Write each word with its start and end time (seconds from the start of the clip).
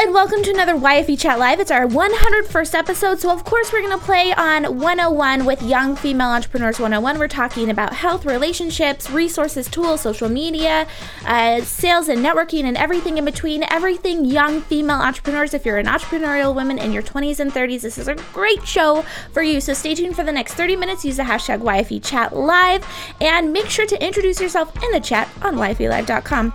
and 0.00 0.14
welcome 0.14 0.42
to 0.42 0.50
another 0.50 0.72
YFE 0.72 1.20
Chat 1.20 1.38
Live. 1.38 1.60
It's 1.60 1.70
our 1.70 1.86
101st 1.86 2.74
episode, 2.74 3.20
so 3.20 3.30
of 3.30 3.44
course 3.44 3.70
we're 3.70 3.82
going 3.82 3.98
to 3.98 4.02
play 4.02 4.32
on 4.32 4.78
101 4.78 5.44
with 5.44 5.60
Young 5.60 5.94
Female 5.94 6.28
Entrepreneurs 6.28 6.80
101. 6.80 7.18
We're 7.18 7.28
talking 7.28 7.68
about 7.68 7.92
health, 7.92 8.24
relationships, 8.24 9.10
resources, 9.10 9.68
tools, 9.68 10.00
social 10.00 10.30
media, 10.30 10.86
uh, 11.26 11.60
sales 11.60 12.08
and 12.08 12.24
networking, 12.24 12.64
and 12.64 12.78
everything 12.78 13.18
in 13.18 13.26
between. 13.26 13.62
Everything 13.70 14.24
young 14.24 14.62
female 14.62 14.96
entrepreneurs. 14.96 15.52
If 15.52 15.66
you're 15.66 15.76
an 15.76 15.84
entrepreneurial 15.84 16.54
woman 16.54 16.78
in 16.78 16.92
your 16.92 17.02
20s 17.02 17.38
and 17.38 17.52
30s, 17.52 17.82
this 17.82 17.98
is 17.98 18.08
a 18.08 18.14
great 18.32 18.66
show 18.66 19.04
for 19.34 19.42
you. 19.42 19.60
So 19.60 19.74
stay 19.74 19.94
tuned 19.94 20.16
for 20.16 20.24
the 20.24 20.32
next 20.32 20.54
30 20.54 20.76
minutes. 20.76 21.04
Use 21.04 21.18
the 21.18 21.24
hashtag 21.24 21.60
YFE 21.60 22.02
Chat 22.02 22.34
Live, 22.34 22.86
and 23.20 23.52
make 23.52 23.68
sure 23.68 23.84
to 23.84 24.02
introduce 24.02 24.40
yourself 24.40 24.74
in 24.82 24.92
the 24.92 25.00
chat 25.00 25.28
on 25.42 25.56
YFELive.com. 25.56 26.54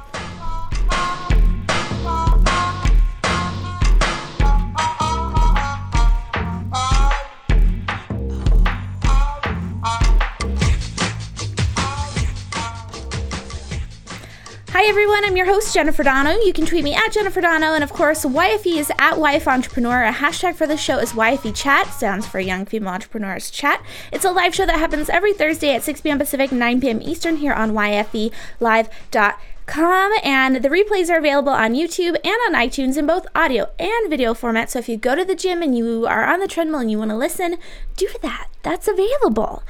Everyone, 14.87 15.25
I'm 15.25 15.35
your 15.35 15.47
host 15.47 15.73
Jennifer 15.73 16.03
Dono. 16.03 16.37
You 16.41 16.53
can 16.53 16.67
tweet 16.67 16.83
me 16.83 16.93
at 16.93 17.11
Jennifer 17.11 17.41
Dono, 17.41 17.73
and 17.73 17.83
of 17.83 17.91
course, 17.91 18.23
YFE 18.23 18.77
is 18.77 18.91
at 18.99 19.15
YF 19.15 19.47
Entrepreneur. 19.47 20.03
A 20.03 20.13
hashtag 20.13 20.53
for 20.53 20.67
the 20.67 20.77
show 20.77 20.99
is 20.99 21.13
YFE 21.13 21.55
Chat, 21.55 21.87
stands 21.87 22.27
for 22.27 22.39
Young 22.39 22.67
Female 22.67 22.93
Entrepreneurs 22.93 23.49
Chat. 23.49 23.83
It's 24.11 24.25
a 24.25 24.31
live 24.31 24.53
show 24.53 24.67
that 24.67 24.77
happens 24.77 25.09
every 25.09 25.33
Thursday 25.33 25.73
at 25.73 25.81
6 25.81 26.01
p.m. 26.01 26.19
Pacific, 26.19 26.51
9 26.51 26.81
p.m. 26.81 27.01
Eastern 27.01 27.37
here 27.37 27.53
on 27.53 27.71
YFELive.com, 27.71 30.11
and 30.23 30.57
the 30.57 30.69
replays 30.69 31.09
are 31.09 31.17
available 31.17 31.51
on 31.51 31.73
YouTube 31.73 32.17
and 32.23 32.37
on 32.47 32.53
iTunes 32.53 32.95
in 32.95 33.07
both 33.07 33.25
audio 33.33 33.71
and 33.79 34.07
video 34.07 34.35
format. 34.35 34.69
So 34.69 34.77
if 34.77 34.87
you 34.87 34.97
go 34.97 35.15
to 35.15 35.25
the 35.25 35.33
gym 35.33 35.63
and 35.63 35.75
you 35.75 36.05
are 36.05 36.31
on 36.31 36.41
the 36.41 36.47
treadmill 36.47 36.81
and 36.81 36.91
you 36.91 36.99
want 36.99 37.09
to 37.09 37.17
listen, 37.17 37.57
do 37.97 38.07
that. 38.21 38.49
That's 38.61 38.87
available. 38.87 39.63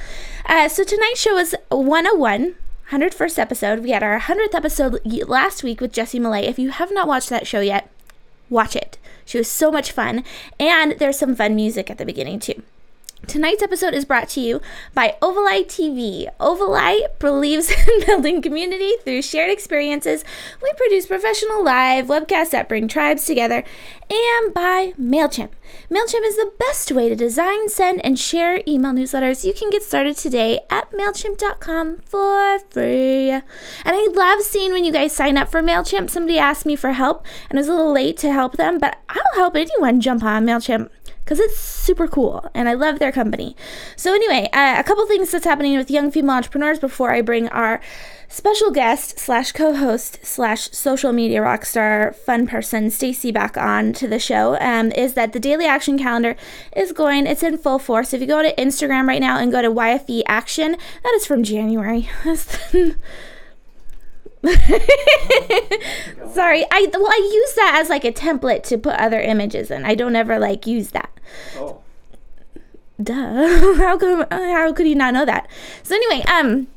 Uh, 0.44 0.68
so 0.68 0.84
tonight's 0.84 1.20
show 1.20 1.38
is 1.38 1.56
101. 1.70 2.56
101st 2.90 3.38
episode. 3.38 3.80
We 3.80 3.90
had 3.90 4.04
our 4.04 4.20
100th 4.20 4.54
episode 4.54 5.00
last 5.26 5.64
week 5.64 5.80
with 5.80 5.92
Jessie 5.92 6.20
Millay. 6.20 6.46
If 6.46 6.56
you 6.56 6.70
have 6.70 6.92
not 6.92 7.08
watched 7.08 7.30
that 7.30 7.46
show 7.46 7.60
yet, 7.60 7.90
watch 8.48 8.76
it. 8.76 8.96
She 9.24 9.38
was 9.38 9.50
so 9.50 9.72
much 9.72 9.90
fun. 9.90 10.22
And 10.60 10.92
there's 10.92 11.18
some 11.18 11.34
fun 11.34 11.56
music 11.56 11.90
at 11.90 11.98
the 11.98 12.04
beginning, 12.04 12.38
too. 12.38 12.62
Tonight's 13.26 13.62
episode 13.62 13.92
is 13.92 14.04
brought 14.04 14.28
to 14.30 14.40
you 14.40 14.60
by 14.94 15.16
Ovalite 15.20 15.66
TV. 15.66 16.28
Ovalite 16.38 17.18
believes 17.18 17.70
in 17.88 18.06
building 18.06 18.40
community 18.40 18.92
through 19.02 19.22
shared 19.22 19.50
experiences. 19.50 20.22
We 20.62 20.72
produce 20.76 21.06
professional 21.06 21.64
live 21.64 22.06
webcasts 22.06 22.50
that 22.50 22.68
bring 22.68 22.86
tribes 22.86 23.26
together. 23.26 23.64
And 24.08 24.54
by 24.54 24.92
MailChimp. 25.00 25.50
MailChimp 25.90 26.24
is 26.24 26.36
the 26.36 26.52
best 26.60 26.92
way 26.92 27.08
to 27.08 27.16
design, 27.16 27.68
send, 27.68 28.04
and 28.04 28.16
share 28.16 28.62
email 28.68 28.92
newsletters. 28.92 29.44
You 29.44 29.52
can 29.52 29.70
get 29.70 29.82
started 29.82 30.16
today 30.16 30.60
at 30.70 30.92
MailChimp.com 30.92 32.02
for 32.04 32.60
free. 32.70 33.30
And 33.30 33.42
I 33.84 34.08
love 34.14 34.42
seeing 34.42 34.70
when 34.70 34.84
you 34.84 34.92
guys 34.92 35.12
sign 35.12 35.36
up 35.36 35.48
for 35.48 35.62
MailChimp. 35.62 36.10
Somebody 36.10 36.38
asked 36.38 36.66
me 36.66 36.76
for 36.76 36.92
help, 36.92 37.26
and 37.50 37.58
I 37.58 37.60
was 37.60 37.68
a 37.68 37.72
little 37.72 37.92
late 37.92 38.16
to 38.18 38.32
help 38.32 38.56
them, 38.56 38.78
but 38.78 38.98
I'll 39.08 39.34
help 39.34 39.56
anyone 39.56 40.00
jump 40.00 40.22
on 40.22 40.46
MailChimp 40.46 40.90
because 41.26 41.40
it's 41.40 41.58
super 41.58 42.06
cool 42.06 42.48
and 42.54 42.68
I 42.68 42.74
love 42.74 43.00
their 43.00 43.10
company. 43.10 43.56
So, 43.96 44.14
anyway, 44.14 44.48
uh, 44.52 44.76
a 44.78 44.84
couple 44.84 45.04
things 45.06 45.32
that's 45.32 45.44
happening 45.44 45.76
with 45.76 45.90
young 45.90 46.12
female 46.12 46.36
entrepreneurs 46.36 46.78
before 46.78 47.12
I 47.12 47.20
bring 47.20 47.48
our 47.48 47.80
special 48.28 48.70
guest 48.70 49.18
slash 49.18 49.50
co-host 49.50 50.24
slash 50.24 50.70
social 50.70 51.12
media 51.12 51.42
rock 51.42 51.64
star 51.64 52.12
fun 52.12 52.46
person 52.46 52.90
Stacey 52.90 53.32
back 53.32 53.56
on 53.56 53.92
to 53.94 54.06
the 54.06 54.20
show 54.20 54.56
um, 54.60 54.92
is 54.92 55.14
that 55.14 55.32
the 55.32 55.40
daily 55.40 55.64
action 55.64 55.98
calendar 55.98 56.36
is 56.74 56.92
going 56.92 57.26
it's 57.26 57.42
in 57.42 57.56
full 57.56 57.78
force 57.78 58.12
if 58.12 58.20
you 58.20 58.26
go 58.26 58.42
to 58.42 58.52
instagram 58.56 59.06
right 59.06 59.20
now 59.20 59.38
and 59.38 59.52
go 59.52 59.62
to 59.62 59.70
yfe 59.70 60.22
action 60.26 60.76
that 61.04 61.14
is 61.14 61.24
from 61.24 61.44
january 61.44 62.08
Sorry, 66.32 66.64
I 66.70 66.88
well 66.92 67.08
I 67.08 67.30
use 67.32 67.54
that 67.54 67.78
as 67.80 67.88
like 67.88 68.04
a 68.04 68.12
template 68.12 68.62
to 68.64 68.78
put 68.78 68.94
other 68.96 69.20
images 69.20 69.70
in. 69.70 69.84
I 69.84 69.94
don't 69.94 70.16
ever 70.16 70.38
like 70.38 70.66
use 70.66 70.90
that. 70.90 71.10
Oh. 71.56 71.80
Duh. 73.02 73.74
how 73.76 73.98
could 73.98 74.26
how 74.30 74.72
could 74.72 74.86
you 74.86 74.94
not 74.94 75.14
know 75.14 75.24
that? 75.24 75.48
So 75.82 75.94
anyway, 75.94 76.22
um 76.26 76.68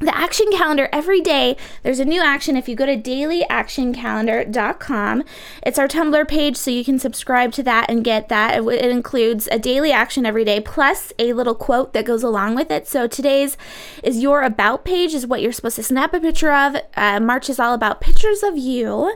the 0.00 0.16
action 0.16 0.46
calendar 0.50 0.88
every 0.92 1.20
day 1.20 1.56
there's 1.82 2.00
a 2.00 2.04
new 2.04 2.20
action. 2.22 2.56
If 2.56 2.68
you 2.68 2.74
go 2.74 2.86
to 2.86 2.96
dailyactioncalendar.com 2.96 5.24
it's 5.62 5.78
our 5.78 5.88
tumblr 5.88 6.26
page 6.26 6.56
so 6.56 6.70
you 6.70 6.84
can 6.84 6.98
subscribe 6.98 7.52
to 7.52 7.62
that 7.64 7.90
and 7.90 8.02
get 8.02 8.30
that. 8.30 8.58
It, 8.58 8.66
it, 8.66 8.90
includes 8.90 9.46
a 9.52 9.58
daily 9.58 9.92
action 9.92 10.24
every 10.24 10.42
day 10.44 10.58
plus 10.60 11.12
a 11.18 11.34
little 11.34 11.54
quote 11.54 11.92
that 11.92 12.06
goes 12.06 12.22
along 12.22 12.54
with 12.54 12.70
it. 12.70 12.88
So 12.88 13.06
today's 13.06 13.58
is 14.02 14.22
your 14.22 14.42
about 14.42 14.84
page 14.84 15.12
is 15.14 15.26
what 15.26 15.42
you're 15.42 15.52
supposed 15.52 15.76
to 15.76 15.82
snap 15.82 16.14
a 16.14 16.20
picture 16.20 16.52
of. 16.52 16.76
Uh, 16.96 17.20
march 17.20 17.50
is 17.50 17.60
all 17.60 17.74
about 17.74 18.00
pictures 18.00 18.42
of 18.42 18.56
you. 18.56 19.14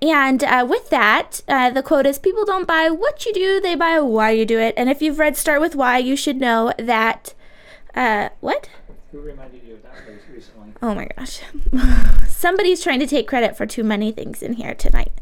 And 0.00 0.42
uh, 0.42 0.66
with 0.68 0.88
that 0.90 1.42
uh, 1.46 1.68
the 1.70 1.82
quote 1.82 2.06
is 2.06 2.18
people 2.18 2.46
don't 2.46 2.66
buy 2.66 2.88
what 2.88 3.26
you 3.26 3.34
do 3.34 3.60
they 3.60 3.74
buy 3.74 4.00
why 4.00 4.30
you 4.30 4.46
do 4.46 4.58
it. 4.58 4.72
And 4.78 4.88
if 4.88 5.02
you've 5.02 5.18
read 5.18 5.36
start 5.36 5.60
with 5.60 5.76
why 5.76 5.98
you 5.98 6.16
should 6.16 6.40
know 6.40 6.72
that 6.78 7.34
uh, 7.94 8.30
what? 8.40 8.70
Who 9.10 9.20
reminded 9.20 9.62
you 9.64 9.74
of 9.74 9.82
that 9.82 10.06
recently? 10.42 10.72
Oh 10.82 10.94
my 10.94 11.08
gosh. 11.16 11.40
Somebody's 12.28 12.82
trying 12.82 13.00
to 13.00 13.06
take 13.06 13.28
credit 13.28 13.56
for 13.56 13.66
too 13.66 13.84
many 13.84 14.10
things 14.10 14.42
in 14.42 14.54
here 14.54 14.74
tonight. 14.74 15.12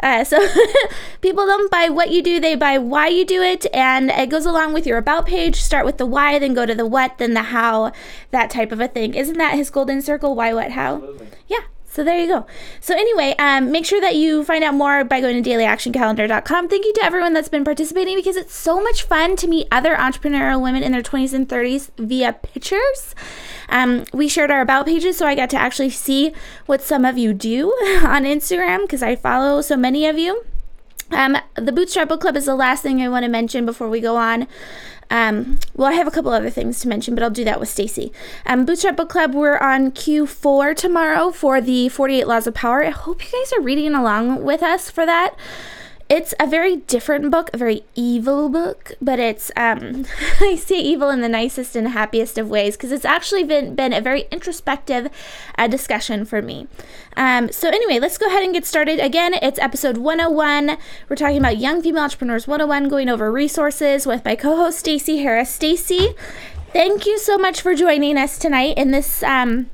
Uh, 0.00 0.24
so, 0.24 0.46
people 1.20 1.46
don't 1.46 1.70
buy 1.70 1.88
what 1.88 2.10
you 2.10 2.22
do, 2.22 2.38
they 2.38 2.54
buy 2.54 2.78
why 2.78 3.08
you 3.08 3.24
do 3.24 3.42
it. 3.42 3.66
And 3.72 4.10
it 4.10 4.28
goes 4.28 4.46
along 4.46 4.74
with 4.74 4.86
your 4.86 4.98
about 4.98 5.26
page. 5.26 5.56
Start 5.56 5.86
with 5.86 5.98
the 5.98 6.06
why, 6.06 6.38
then 6.38 6.54
go 6.54 6.66
to 6.66 6.74
the 6.74 6.86
what, 6.86 7.18
then 7.18 7.34
the 7.34 7.44
how, 7.44 7.92
that 8.30 8.50
type 8.50 8.72
of 8.72 8.80
a 8.80 8.88
thing. 8.88 9.14
Isn't 9.14 9.38
that 9.38 9.54
his 9.54 9.70
golden 9.70 10.02
circle? 10.02 10.34
Why, 10.34 10.52
what, 10.52 10.72
how? 10.72 10.96
Absolutely. 10.96 11.28
Yeah. 11.48 11.60
So 11.96 12.04
there 12.04 12.20
you 12.20 12.26
go. 12.26 12.44
So 12.78 12.94
anyway, 12.94 13.34
um, 13.38 13.72
make 13.72 13.86
sure 13.86 14.02
that 14.02 14.16
you 14.16 14.44
find 14.44 14.62
out 14.62 14.74
more 14.74 15.02
by 15.02 15.22
going 15.22 15.42
to 15.42 15.50
dailyactioncalendar.com. 15.50 16.68
Thank 16.68 16.84
you 16.84 16.92
to 16.92 17.02
everyone 17.02 17.32
that's 17.32 17.48
been 17.48 17.64
participating 17.64 18.16
because 18.16 18.36
it's 18.36 18.54
so 18.54 18.82
much 18.82 19.04
fun 19.04 19.34
to 19.36 19.48
meet 19.48 19.66
other 19.72 19.96
entrepreneurial 19.96 20.62
women 20.62 20.82
in 20.82 20.92
their 20.92 21.00
20s 21.00 21.32
and 21.32 21.48
30s 21.48 21.88
via 21.96 22.34
pictures. 22.34 23.14
Um, 23.70 24.04
we 24.12 24.28
shared 24.28 24.50
our 24.50 24.60
about 24.60 24.84
pages, 24.84 25.16
so 25.16 25.26
I 25.26 25.34
got 25.34 25.48
to 25.48 25.56
actually 25.56 25.88
see 25.88 26.34
what 26.66 26.82
some 26.82 27.06
of 27.06 27.16
you 27.16 27.32
do 27.32 27.68
on 28.04 28.24
Instagram 28.24 28.82
because 28.82 29.02
I 29.02 29.16
follow 29.16 29.62
so 29.62 29.78
many 29.78 30.04
of 30.04 30.18
you. 30.18 30.44
Um, 31.12 31.38
the 31.54 31.72
Bootstrap 31.72 32.08
Book 32.08 32.20
Club 32.20 32.36
is 32.36 32.44
the 32.44 32.54
last 32.54 32.82
thing 32.82 33.00
I 33.00 33.08
want 33.08 33.22
to 33.22 33.30
mention 33.30 33.64
before 33.64 33.88
we 33.88 34.00
go 34.00 34.16
on. 34.16 34.48
Um, 35.10 35.58
well, 35.74 35.88
I 35.88 35.92
have 35.92 36.06
a 36.06 36.10
couple 36.10 36.32
other 36.32 36.50
things 36.50 36.80
to 36.80 36.88
mention, 36.88 37.14
but 37.14 37.22
I'll 37.22 37.30
do 37.30 37.44
that 37.44 37.60
with 37.60 37.68
Stacey. 37.68 38.12
Um, 38.44 38.64
Bootstrap 38.64 38.96
Book 38.96 39.08
Club, 39.08 39.34
we're 39.34 39.58
on 39.58 39.92
Q4 39.92 40.76
tomorrow 40.76 41.30
for 41.30 41.60
the 41.60 41.88
48 41.88 42.26
Laws 42.26 42.46
of 42.46 42.54
Power. 42.54 42.84
I 42.84 42.90
hope 42.90 43.24
you 43.24 43.38
guys 43.38 43.52
are 43.52 43.62
reading 43.62 43.94
along 43.94 44.42
with 44.42 44.62
us 44.62 44.90
for 44.90 45.06
that. 45.06 45.34
It's 46.08 46.34
a 46.38 46.46
very 46.46 46.76
different 46.76 47.32
book, 47.32 47.50
a 47.52 47.58
very 47.58 47.82
evil 47.96 48.48
book, 48.48 48.92
but 49.02 49.18
it's 49.18 49.50
um, 49.56 50.06
I 50.40 50.54
say 50.54 50.78
evil 50.78 51.10
in 51.10 51.20
the 51.20 51.28
nicest 51.28 51.74
and 51.74 51.88
happiest 51.88 52.38
of 52.38 52.48
ways 52.48 52.76
because 52.76 52.92
it's 52.92 53.04
actually 53.04 53.42
been 53.42 53.74
been 53.74 53.92
a 53.92 54.00
very 54.00 54.26
introspective 54.30 55.08
uh, 55.58 55.66
discussion 55.66 56.24
for 56.24 56.40
me. 56.40 56.68
Um, 57.16 57.50
so 57.50 57.68
anyway, 57.68 57.98
let's 57.98 58.18
go 58.18 58.26
ahead 58.28 58.44
and 58.44 58.54
get 58.54 58.64
started. 58.64 59.00
Again, 59.00 59.34
it's 59.34 59.58
episode 59.58 59.96
101. 59.96 60.78
We're 61.08 61.16
talking 61.16 61.38
about 61.38 61.58
young 61.58 61.82
female 61.82 62.04
entrepreneurs 62.04 62.46
101, 62.46 62.88
going 62.88 63.08
over 63.08 63.32
resources 63.32 64.06
with 64.06 64.24
my 64.24 64.36
co-host 64.36 64.78
Stacey 64.78 65.18
Harris. 65.18 65.50
Stacey, 65.50 66.14
thank 66.72 67.06
you 67.06 67.18
so 67.18 67.36
much 67.36 67.60
for 67.60 67.74
joining 67.74 68.16
us 68.16 68.38
tonight 68.38 68.78
in 68.78 68.92
this 68.92 69.24
um, 69.24 69.70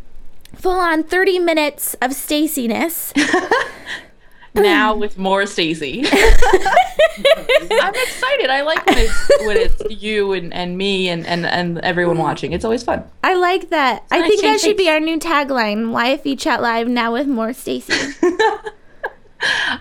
full-on 0.54 1.02
30 1.04 1.40
minutes 1.40 1.94
of 2.00 2.14
Staciness. 2.14 3.12
now 4.54 4.94
with 5.02 5.18
more 5.18 5.46
Stacey. 5.46 6.04
I'm 6.10 7.94
excited. 7.94 8.50
I 8.50 8.62
like 8.64 8.84
when 8.86 8.98
it's 8.98 9.28
when 9.46 9.56
it's 9.56 10.02
you 10.02 10.32
and, 10.32 10.52
and 10.52 10.76
me 10.78 11.08
and, 11.08 11.26
and, 11.26 11.46
and 11.46 11.78
everyone 11.80 12.18
watching. 12.18 12.52
It's 12.52 12.64
always 12.64 12.82
fun. 12.82 13.04
I 13.22 13.34
like 13.34 13.70
that. 13.70 14.04
I 14.10 14.20
nice 14.20 14.28
think 14.28 14.42
that 14.42 14.60
should 14.60 14.76
be 14.76 14.88
our 14.88 15.00
new 15.00 15.18
tagline. 15.18 15.92
YFE 15.92 16.38
Chat 16.38 16.62
Live 16.62 16.88
now 16.88 17.12
with 17.12 17.26
more 17.26 17.52
Stacey. 17.52 18.14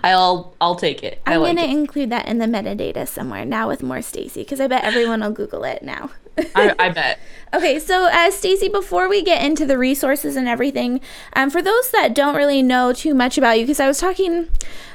I'll 0.04 0.56
I'll 0.60 0.75
take 0.75 1.04
it. 1.04 1.22
I 1.25 1.36
I'm 1.36 1.42
like 1.42 1.56
gonna 1.56 1.68
it. 1.68 1.72
include 1.72 2.10
that 2.10 2.28
in 2.28 2.40
the 2.40 2.48
metadata 2.48 3.07
somewhere. 3.07 3.46
Now 3.46 3.68
with 3.68 3.84
more 3.84 4.01
Stacey, 4.01 4.42
because 4.42 4.60
I 4.60 4.68
bet 4.68 4.84
everyone 4.84 5.22
will 5.22 5.31
Google 5.31 5.63
it 5.63 5.84
now. 5.84 6.10
I, 6.56 6.74
I 6.80 6.89
bet. 6.89 7.19
Okay, 7.54 7.80
so 7.80 8.06
uh, 8.10 8.31
Stacey, 8.31 8.69
before 8.69 9.10
we 9.10 9.22
get 9.22 9.44
into 9.44 9.66
the 9.66 9.78
resources 9.78 10.36
and 10.38 10.48
everything, 10.48 11.01
um, 11.33 11.50
for 11.50 11.62
those 11.62 11.92
that 11.92 12.16
don't 12.16 12.36
really 12.36 12.62
know 12.62 12.94
too 12.94 13.13
much 13.13 13.38
about 13.38 13.60
you, 13.60 13.63
because 13.66 13.80
I 13.81 13.88
was 13.88 14.00
talking 14.00 14.48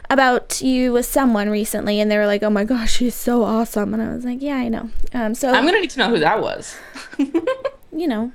about 0.09 0.63
you 0.63 0.93
with 0.93 1.05
someone 1.05 1.51
recently, 1.51 2.01
and 2.01 2.11
they 2.11 2.17
were 2.17 2.27
like, 2.27 2.43
"Oh 2.43 2.49
my 2.51 2.65
gosh, 2.65 2.93
she's 2.97 3.15
so 3.15 3.43
awesome," 3.45 3.93
and 3.93 4.03
I 4.03 4.15
was 4.15 4.25
like, 4.25 4.41
"Yeah, 4.41 4.57
I 4.57 4.69
know." 4.69 4.89
Um, 5.13 5.35
so 5.35 5.51
I'm 5.53 5.67
gonna 5.67 5.81
need 5.81 5.91
to 5.91 5.99
know 5.99 6.09
who 6.09 6.19
that 6.21 6.41
was. 6.41 6.79
you 7.19 8.07
know, 8.07 8.33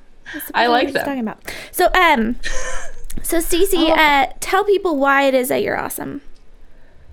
I 0.54 0.68
like 0.68 0.94
just. 0.94 1.04
Talking 1.06 1.22
about. 1.22 1.40
So, 1.72 1.90
um, 1.94 2.36
so 3.24 3.40
Stacey, 3.40 3.78
Oh. 3.88 3.94
uh, 3.94 4.28
tell 4.40 4.64
people 4.64 4.98
why 4.98 5.24
it 5.24 5.34
is 5.34 5.48
that 5.50 5.64
you're 5.64 5.80
awesome. 5.80 6.22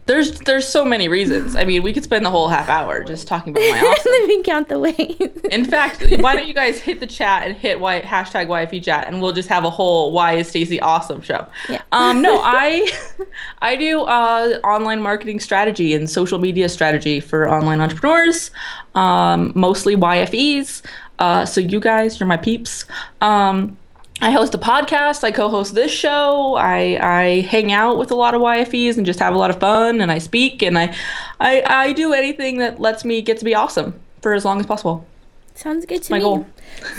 There's 0.08 0.40
there's 0.40 0.66
so 0.66 0.86
many 0.86 1.06
reasons. 1.06 1.54
I 1.54 1.64
mean, 1.64 1.82
we 1.82 1.92
could 1.92 2.02
spend 2.02 2.24
the 2.24 2.30
whole 2.30 2.48
half 2.48 2.70
hour 2.70 3.04
just 3.04 3.28
talking 3.28 3.52
about 3.52 3.60
my 3.60 3.78
awesome. 3.98 4.10
Let 4.10 4.26
me 4.26 4.42
count 4.42 4.68
the 4.70 4.78
ways. 4.78 5.40
In 5.50 5.66
fact, 5.66 6.02
why 6.20 6.34
don't 6.34 6.48
you 6.48 6.54
guys 6.54 6.80
hit 6.80 7.00
the 7.00 7.06
chat 7.06 7.46
and 7.46 7.54
hit 7.54 7.78
y, 7.78 8.00
hashtag 8.00 8.46
YFE 8.46 8.82
chat, 8.82 9.06
and 9.06 9.20
we'll 9.20 9.34
just 9.34 9.50
have 9.50 9.64
a 9.64 9.70
whole 9.70 10.10
Why 10.10 10.32
is 10.32 10.48
Stacey 10.48 10.80
Awesome 10.80 11.20
show. 11.20 11.46
Yeah. 11.68 11.82
Um, 11.92 12.22
no, 12.22 12.40
I 12.42 12.90
I 13.60 13.76
do 13.76 14.00
uh, 14.00 14.60
online 14.64 15.02
marketing 15.02 15.40
strategy 15.40 15.92
and 15.92 16.08
social 16.08 16.38
media 16.38 16.70
strategy 16.70 17.20
for 17.20 17.46
online 17.46 17.82
entrepreneurs, 17.82 18.50
um, 18.94 19.52
mostly 19.54 19.94
YFEs. 19.94 20.80
Uh, 21.18 21.44
so 21.44 21.60
you 21.60 21.80
guys, 21.80 22.18
you're 22.18 22.26
my 22.26 22.38
peeps. 22.38 22.86
Um, 23.20 23.76
I 24.20 24.30
host 24.32 24.54
a 24.54 24.58
podcast. 24.58 25.22
I 25.22 25.30
co-host 25.30 25.74
this 25.74 25.92
show. 25.92 26.54
I 26.56 26.98
I 27.00 27.40
hang 27.42 27.72
out 27.72 27.98
with 27.98 28.10
a 28.10 28.14
lot 28.16 28.34
of 28.34 28.40
YFEs 28.40 28.96
and 28.96 29.06
just 29.06 29.20
have 29.20 29.34
a 29.34 29.38
lot 29.38 29.50
of 29.50 29.60
fun. 29.60 30.00
And 30.00 30.10
I 30.10 30.18
speak 30.18 30.62
and 30.62 30.78
I 30.78 30.94
I, 31.40 31.62
I 31.66 31.92
do 31.92 32.12
anything 32.12 32.58
that 32.58 32.80
lets 32.80 33.04
me 33.04 33.22
get 33.22 33.38
to 33.38 33.44
be 33.44 33.54
awesome 33.54 33.98
for 34.22 34.34
as 34.34 34.44
long 34.44 34.58
as 34.58 34.66
possible. 34.66 35.06
Sounds 35.54 35.86
good 35.86 36.02
to 36.04 36.12
My 36.12 36.18
me. 36.18 36.24
goal. 36.24 36.46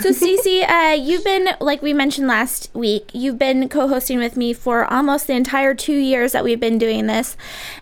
So, 0.00 0.10
Cece, 0.10 0.68
uh, 0.68 0.94
you've 0.94 1.24
been, 1.24 1.48
like 1.60 1.82
we 1.82 1.92
mentioned 1.92 2.26
last 2.26 2.70
week, 2.74 3.10
you've 3.12 3.38
been 3.38 3.68
co 3.68 3.88
hosting 3.88 4.18
with 4.18 4.36
me 4.36 4.52
for 4.52 4.90
almost 4.90 5.26
the 5.26 5.34
entire 5.34 5.74
two 5.74 5.96
years 5.96 6.32
that 6.32 6.44
we've 6.44 6.60
been 6.60 6.78
doing 6.78 7.06
this 7.06 7.36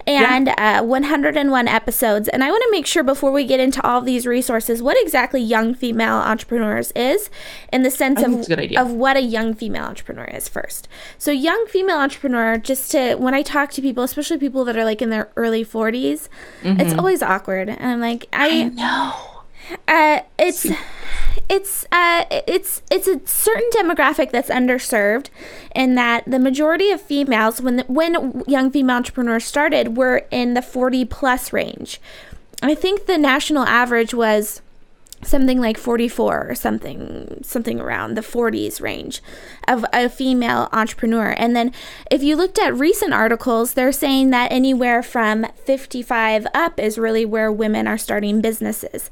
and 0.06 0.48
uh, 0.58 0.82
101 0.82 1.68
episodes. 1.68 2.28
And 2.28 2.42
I 2.42 2.50
want 2.50 2.62
to 2.62 2.70
make 2.70 2.86
sure 2.86 3.02
before 3.02 3.30
we 3.30 3.44
get 3.44 3.60
into 3.60 3.84
all 3.86 4.00
these 4.00 4.26
resources, 4.26 4.82
what 4.82 4.96
exactly 5.00 5.40
Young 5.40 5.74
Female 5.74 6.16
Entrepreneurs 6.16 6.92
is 6.96 7.30
in 7.72 7.82
the 7.82 7.90
sense 7.90 8.22
of, 8.22 8.32
it's 8.32 8.46
a 8.46 8.50
good 8.50 8.60
idea. 8.60 8.80
of 8.80 8.90
what 8.92 9.16
a 9.16 9.22
young 9.22 9.54
female 9.54 9.84
entrepreneur 9.84 10.24
is 10.24 10.48
first. 10.48 10.88
So, 11.18 11.30
young 11.30 11.66
female 11.66 11.98
entrepreneur, 11.98 12.58
just 12.58 12.90
to, 12.92 13.14
when 13.16 13.34
I 13.34 13.42
talk 13.42 13.70
to 13.72 13.82
people, 13.82 14.02
especially 14.04 14.38
people 14.38 14.64
that 14.64 14.76
are 14.76 14.84
like 14.84 15.02
in 15.02 15.10
their 15.10 15.30
early 15.36 15.64
40s, 15.64 16.28
it's 16.62 16.94
always 16.94 17.22
awkward. 17.22 17.68
And 17.68 17.82
I'm 17.82 18.00
like, 18.00 18.26
I 18.32 18.64
No. 18.64 19.37
Uh, 19.86 20.20
it's 20.38 20.66
it's 21.48 21.86
uh, 21.92 22.24
it's 22.30 22.82
it's 22.90 23.08
a 23.08 23.20
certain 23.26 23.68
demographic 23.70 24.30
that's 24.30 24.50
underserved, 24.50 25.28
in 25.74 25.94
that 25.94 26.24
the 26.26 26.38
majority 26.38 26.90
of 26.90 27.00
females, 27.00 27.60
when 27.60 27.76
the, 27.76 27.84
when 27.84 28.42
young 28.46 28.70
female 28.70 28.96
entrepreneurs 28.96 29.44
started, 29.44 29.96
were 29.96 30.26
in 30.30 30.54
the 30.54 30.62
forty 30.62 31.04
plus 31.04 31.52
range. 31.52 32.00
I 32.62 32.74
think 32.74 33.06
the 33.06 33.18
national 33.18 33.64
average 33.64 34.12
was 34.12 34.62
something 35.22 35.60
like 35.60 35.76
44 35.76 36.46
or 36.48 36.54
something 36.54 37.40
something 37.42 37.80
around 37.80 38.14
the 38.14 38.20
40s 38.20 38.80
range 38.80 39.20
of 39.66 39.84
a 39.92 40.08
female 40.08 40.68
entrepreneur. 40.72 41.34
And 41.36 41.56
then 41.56 41.72
if 42.10 42.22
you 42.22 42.36
looked 42.36 42.58
at 42.58 42.74
recent 42.74 43.12
articles 43.12 43.74
they're 43.74 43.90
saying 43.90 44.30
that 44.30 44.52
anywhere 44.52 45.02
from 45.02 45.44
55 45.64 46.46
up 46.54 46.78
is 46.78 46.98
really 46.98 47.24
where 47.24 47.50
women 47.50 47.88
are 47.88 47.98
starting 47.98 48.40
businesses 48.40 49.10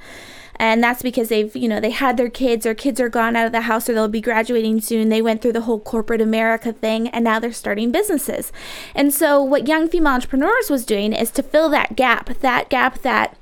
and 0.58 0.82
that's 0.82 1.02
because 1.02 1.28
they've 1.28 1.54
you 1.54 1.68
know 1.68 1.80
they 1.80 1.90
had 1.90 2.16
their 2.16 2.28
kids 2.28 2.66
or 2.66 2.74
kids 2.74 3.00
are 3.00 3.08
gone 3.08 3.36
out 3.36 3.46
of 3.46 3.52
the 3.52 3.62
house 3.62 3.88
or 3.88 3.94
they'll 3.94 4.08
be 4.08 4.20
graduating 4.20 4.80
soon 4.80 5.08
they 5.08 5.22
went 5.22 5.40
through 5.42 5.52
the 5.52 5.62
whole 5.62 5.80
corporate 5.80 6.20
america 6.20 6.72
thing 6.72 7.08
and 7.08 7.24
now 7.24 7.38
they're 7.38 7.52
starting 7.52 7.90
businesses 7.90 8.52
and 8.94 9.12
so 9.12 9.42
what 9.42 9.68
young 9.68 9.88
female 9.88 10.12
entrepreneurs 10.12 10.70
was 10.70 10.84
doing 10.84 11.12
is 11.12 11.30
to 11.30 11.42
fill 11.42 11.68
that 11.68 11.96
gap 11.96 12.28
that 12.40 12.68
gap 12.68 13.00
that 13.02 13.36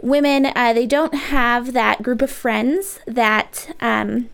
women 0.00 0.46
uh, 0.54 0.72
they 0.72 0.86
don't 0.86 1.14
have 1.14 1.72
that 1.72 2.02
group 2.02 2.22
of 2.22 2.30
friends 2.30 3.00
that 3.06 3.74
um, 3.80 4.28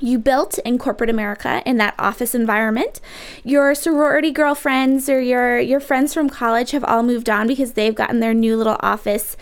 you 0.00 0.18
built 0.18 0.58
in 0.58 0.78
corporate 0.78 1.10
America 1.10 1.62
in 1.66 1.76
that 1.78 1.94
office 1.98 2.34
environment. 2.34 3.00
Your 3.44 3.74
sorority 3.74 4.30
girlfriends 4.30 5.08
or 5.08 5.20
your 5.20 5.58
your 5.58 5.80
friends 5.80 6.14
from 6.14 6.30
college 6.30 6.70
have 6.70 6.84
all 6.84 7.02
moved 7.02 7.28
on 7.28 7.46
because 7.46 7.72
they've 7.72 7.94
gotten 7.94 8.20
their 8.20 8.34
new 8.34 8.56
little 8.56 8.76
office 8.80 9.36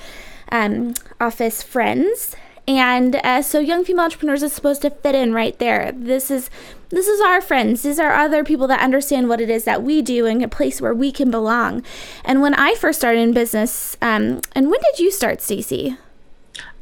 um, 0.53 0.95
office 1.21 1.63
friends. 1.63 2.35
And 2.69 3.17
uh, 3.17 3.43
so, 3.43 3.61
young 3.61 3.85
female 3.85 4.07
entrepreneurs 4.07 4.43
is 4.43 4.53
supposed 4.53 4.83
to 4.83 4.91
fit 4.91 5.15
in 5.15 5.33
right 5.33 5.57
there. 5.61 5.93
This 5.93 6.33
is 6.33 6.51
this 6.89 7.07
is 7.07 7.21
our 7.21 7.41
friends. 7.41 7.83
These 7.83 8.01
are 8.01 8.13
other 8.13 8.43
people 8.43 8.67
that 8.67 8.81
understand 8.81 9.29
what 9.29 9.41
it 9.41 9.49
is 9.51 9.65
that 9.65 9.83
we 9.85 10.03
do 10.03 10.27
and 10.27 10.43
a 10.43 10.49
place 10.49 10.81
where 10.81 10.93
we 10.95 11.13
can 11.13 11.31
belong. 11.31 11.85
And 12.25 12.43
when 12.43 12.55
I 12.55 12.75
first 12.75 12.99
started 12.99 13.21
in 13.21 13.33
business, 13.33 13.97
um, 14.03 14.41
and 14.53 14.69
when 14.69 14.81
did 14.81 14.99
you 14.99 15.13
start, 15.13 15.41
Stacey? 15.41 15.97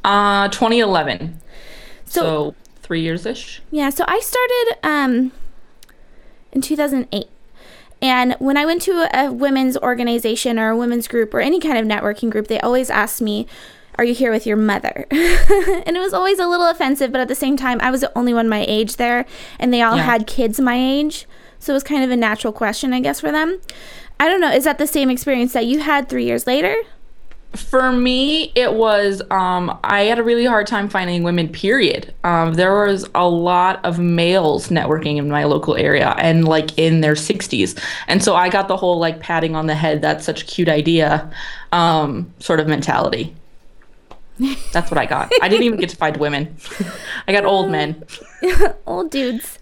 Uh, 0.03 0.47
2011. 0.49 1.39
So- 2.05 2.21
So, 2.21 2.55
three 2.81 3.01
years 3.01 3.25
ish. 3.27 3.61
Yeah, 3.71 3.89
so 3.91 4.05
I 4.07 4.19
started 4.19 4.77
um, 4.83 5.31
in 6.51 6.61
2008. 6.61 7.25
And 8.01 8.35
when 8.39 8.57
I 8.57 8.65
went 8.65 8.81
to 8.83 9.07
a 9.17 9.31
women's 9.31 9.77
organization 9.77 10.59
or 10.59 10.69
a 10.69 10.77
women's 10.77 11.07
group 11.07 11.33
or 11.33 11.39
any 11.39 11.59
kind 11.59 11.77
of 11.77 11.85
networking 11.85 12.29
group, 12.29 12.47
they 12.47 12.59
always 12.59 12.89
asked 12.89 13.21
me, 13.21 13.47
Are 13.97 14.03
you 14.03 14.13
here 14.13 14.31
with 14.31 14.45
your 14.45 14.57
mother? 14.57 15.07
and 15.11 15.95
it 15.95 15.99
was 15.99 16.13
always 16.13 16.37
a 16.39 16.47
little 16.47 16.67
offensive, 16.67 17.11
but 17.11 17.21
at 17.21 17.27
the 17.29 17.35
same 17.35 17.55
time, 17.57 17.79
I 17.81 17.89
was 17.91 18.01
the 18.01 18.11
only 18.17 18.33
one 18.33 18.49
my 18.49 18.65
age 18.67 18.97
there, 18.97 19.25
and 19.59 19.73
they 19.73 19.81
all 19.81 19.95
Yeah. 19.95 20.03
had 20.03 20.27
kids 20.27 20.59
my 20.59 20.75
age. 20.77 21.25
So 21.59 21.71
it 21.73 21.75
was 21.75 21.83
kind 21.83 22.03
of 22.03 22.11
a 22.11 22.17
natural 22.17 22.51
question, 22.53 22.93
I 22.93 22.99
guess, 22.99 23.21
for 23.21 23.31
them. 23.31 23.59
I 24.19 24.27
don't 24.29 24.41
know. 24.41 24.51
Is 24.51 24.65
that 24.65 24.77
the 24.77 24.87
same 24.87 25.09
experience 25.09 25.53
that 25.53 25.65
you 25.65 25.79
had 25.79 26.09
three 26.09 26.25
years 26.25 26.45
later? 26.45 26.75
For 27.55 27.91
me, 27.91 28.51
it 28.55 28.73
was 28.73 29.21
um, 29.31 29.77
I 29.83 30.03
had 30.03 30.19
a 30.19 30.23
really 30.23 30.45
hard 30.45 30.67
time 30.67 30.89
finding 30.89 31.23
women. 31.23 31.49
Period. 31.49 32.13
Um, 32.23 32.53
there 32.53 32.85
was 32.85 33.07
a 33.15 33.27
lot 33.27 33.83
of 33.85 33.99
males 33.99 34.69
networking 34.69 35.17
in 35.17 35.29
my 35.29 35.43
local 35.45 35.75
area, 35.75 36.15
and 36.17 36.47
like 36.47 36.77
in 36.77 37.01
their 37.01 37.13
60s, 37.13 37.79
and 38.07 38.23
so 38.23 38.35
I 38.35 38.49
got 38.49 38.67
the 38.67 38.77
whole 38.77 38.99
like 38.99 39.19
patting 39.19 39.55
on 39.55 39.67
the 39.67 39.75
head. 39.75 40.01
That's 40.01 40.25
such 40.25 40.43
a 40.43 40.45
cute 40.45 40.69
idea, 40.69 41.31
um, 41.71 42.31
sort 42.39 42.59
of 42.59 42.67
mentality. 42.67 43.35
That's 44.73 44.91
what 44.91 44.97
I 44.97 45.05
got. 45.05 45.31
I 45.41 45.47
didn't 45.47 45.63
even 45.63 45.79
get 45.79 45.89
to 45.89 45.95
find 45.95 46.17
women. 46.17 46.55
I 47.27 47.31
got 47.31 47.45
old 47.45 47.71
men. 47.71 48.03
old 48.85 49.09
dudes. 49.09 49.59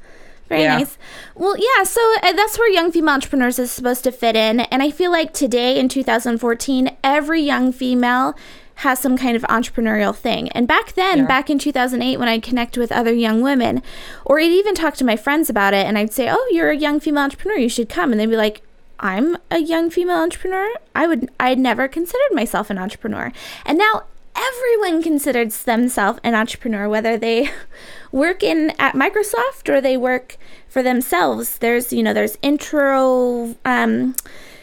Very 0.53 0.63
Yeah. 0.63 0.77
nice. 0.77 0.97
Well, 1.35 1.55
yeah, 1.57 1.83
so 1.83 1.99
uh, 2.23 2.33
that's 2.33 2.57
where 2.57 2.69
young 2.69 2.91
female 2.91 3.13
entrepreneurs 3.15 3.57
is 3.59 3.71
supposed 3.71 4.03
to 4.05 4.11
fit 4.11 4.35
in. 4.35 4.61
And 4.61 4.81
I 4.83 4.89
feel 4.91 5.11
like 5.11 5.33
today 5.33 5.79
in 5.79 5.89
2014, 5.89 6.95
every 7.03 7.41
young 7.41 7.71
female 7.71 8.35
has 8.77 8.99
some 8.99 9.17
kind 9.17 9.35
of 9.35 9.43
entrepreneurial 9.43 10.15
thing. 10.15 10.49
And 10.49 10.67
back 10.67 10.93
then, 10.93 11.19
Yeah. 11.19 11.25
back 11.25 11.49
in 11.49 11.59
2008, 11.59 12.17
when 12.17 12.27
I'd 12.27 12.41
connect 12.43 12.77
with 12.77 12.91
other 12.91 13.13
young 13.13 13.41
women, 13.41 13.83
or 14.25 14.39
I'd 14.39 14.51
even 14.51 14.73
talk 14.75 14.95
to 14.95 15.03
my 15.05 15.15
friends 15.15 15.49
about 15.49 15.73
it, 15.73 15.85
and 15.85 15.97
I'd 15.97 16.11
say, 16.13 16.27
Oh, 16.29 16.47
you're 16.51 16.71
a 16.71 16.77
young 16.77 16.99
female 16.99 17.23
entrepreneur, 17.23 17.57
you 17.57 17.69
should 17.69 17.89
come. 17.89 18.11
And 18.11 18.19
they'd 18.19 18.29
be 18.29 18.35
like, 18.37 18.61
I'm 18.99 19.37
a 19.51 19.59
young 19.59 19.89
female 19.89 20.17
entrepreneur. 20.21 20.67
I 20.95 21.07
would 21.07 21.29
I'd 21.39 21.59
never 21.59 21.87
considered 21.87 22.31
myself 22.31 22.69
an 22.69 22.77
entrepreneur. 22.77 23.31
And 23.65 23.77
now 23.77 24.03
everyone 24.35 25.03
considers 25.03 25.63
themselves 25.63 26.19
an 26.23 26.33
entrepreneur 26.35 26.87
whether 26.89 27.17
they 27.17 27.49
work 28.13 28.43
in 28.43 28.71
at 28.79 28.93
Microsoft 28.95 29.67
or 29.67 29.81
they 29.81 29.97
work 29.97 30.37
for 30.69 30.81
themselves. 30.81 31.57
There's, 31.57 31.91
you 31.91 32.01
know, 32.01 32.13
there's 32.13 32.37
intro 32.41 33.55
um 33.65 34.15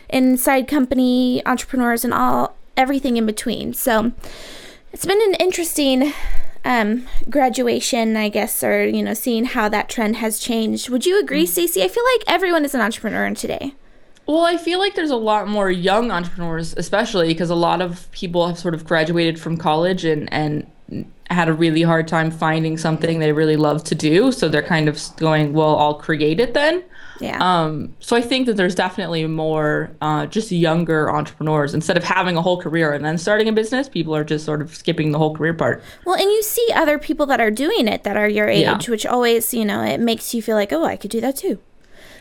inside 0.09 0.67
company 0.67 1.45
entrepreneurs 1.45 2.05
and 2.05 2.15
all 2.15 2.57
everything 2.77 3.19
in 3.19 3.27
between. 3.27 3.75
So 3.75 4.13
it's 4.93 5.05
been 5.05 5.21
an 5.23 5.35
interesting 5.35 6.13
um, 6.65 7.07
graduation, 7.29 8.17
I 8.17 8.29
guess, 8.29 8.63
or 8.63 8.87
you 8.87 9.03
know, 9.03 9.15
seeing 9.15 9.45
how 9.45 9.69
that 9.69 9.89
trend 9.89 10.17
has 10.17 10.39
changed. 10.39 10.89
Would 10.89 11.07
you 11.07 11.21
agree, 11.21 11.47
Stacey? 11.47 11.83
I 11.83 11.89
feel 11.89 12.05
like 12.15 12.25
everyone 12.27 12.65
is 12.65 12.75
an 12.75 12.81
entrepreneur 12.81 13.33
today. 13.35 13.75
Well, 14.27 14.45
I 14.45 14.59
feel 14.59 14.79
like 14.79 14.95
there's 14.95 15.11
a 15.11 15.17
lot 15.17 15.49
more 15.49 15.71
young 15.71 16.13
entrepreneurs, 16.13 16.75
especially 16.77 17.29
because 17.29 17.51
a 17.51 17.55
lot 17.55 17.81
of 17.81 18.11
people 18.13 18.47
have 18.47 18.59
sort 18.59 18.75
of 18.75 18.85
graduated 18.85 19.41
from 19.41 19.57
college 19.57 20.05
and 20.05 20.33
and 20.33 20.71
had 21.31 21.49
a 21.49 21.53
really 21.53 21.83
hard 21.83 22.09
time 22.09 22.31
finding 22.31 22.77
something 22.77 23.19
they 23.21 23.33
really 23.33 23.57
love 23.57 23.85
to 23.85 23.95
do. 23.95 24.33
So 24.33 24.49
they're 24.49 24.63
kind 24.63 24.89
of 24.89 25.01
going, 25.17 25.53
well, 25.53 25.77
I'll 25.79 25.95
create 25.95 26.41
it 26.41 26.55
then. 26.55 26.83
Yeah. 27.21 27.39
Um, 27.41 27.95
so 28.01 28.17
I 28.17 28.23
think 28.23 28.47
that 28.47 28.57
there's 28.57 28.75
definitely 28.75 29.27
more 29.27 29.91
uh, 30.01 30.27
just 30.27 30.51
younger 30.51 31.11
entrepreneurs. 31.11 31.75
Instead 31.75 31.97
of 31.97 32.03
having 32.05 32.37
a 32.37 32.43
whole 32.43 32.61
career 32.61 32.93
and 32.93 33.05
then 33.05 33.19
starting 33.19 33.47
a 33.49 33.53
business, 33.53 33.89
people 33.89 34.17
are 34.17 34.25
just 34.25 34.45
sort 34.45 34.63
of 34.63 34.75
skipping 34.75 35.13
the 35.13 35.19
whole 35.19 35.37
career 35.37 35.53
part. 35.55 35.83
well, 36.07 36.15
and 36.17 36.25
you 36.31 36.43
see 36.43 36.67
other 36.75 36.99
people 36.99 37.27
that 37.27 37.41
are 37.41 37.51
doing 37.51 37.87
it 37.87 38.05
that 38.05 38.17
are 38.17 38.29
your 38.29 38.49
age, 38.49 38.63
Yeah. 38.63 38.79
which 38.89 39.05
always, 39.07 39.53
you 39.53 39.65
know, 39.67 39.83
it 39.83 40.01
makes 40.01 40.33
you 40.35 40.41
feel 40.43 40.57
like, 40.57 40.73
oh, 40.73 40.85
I 40.85 40.97
could 40.97 41.11
do 41.11 41.21
that 41.21 41.37
too. 41.37 41.59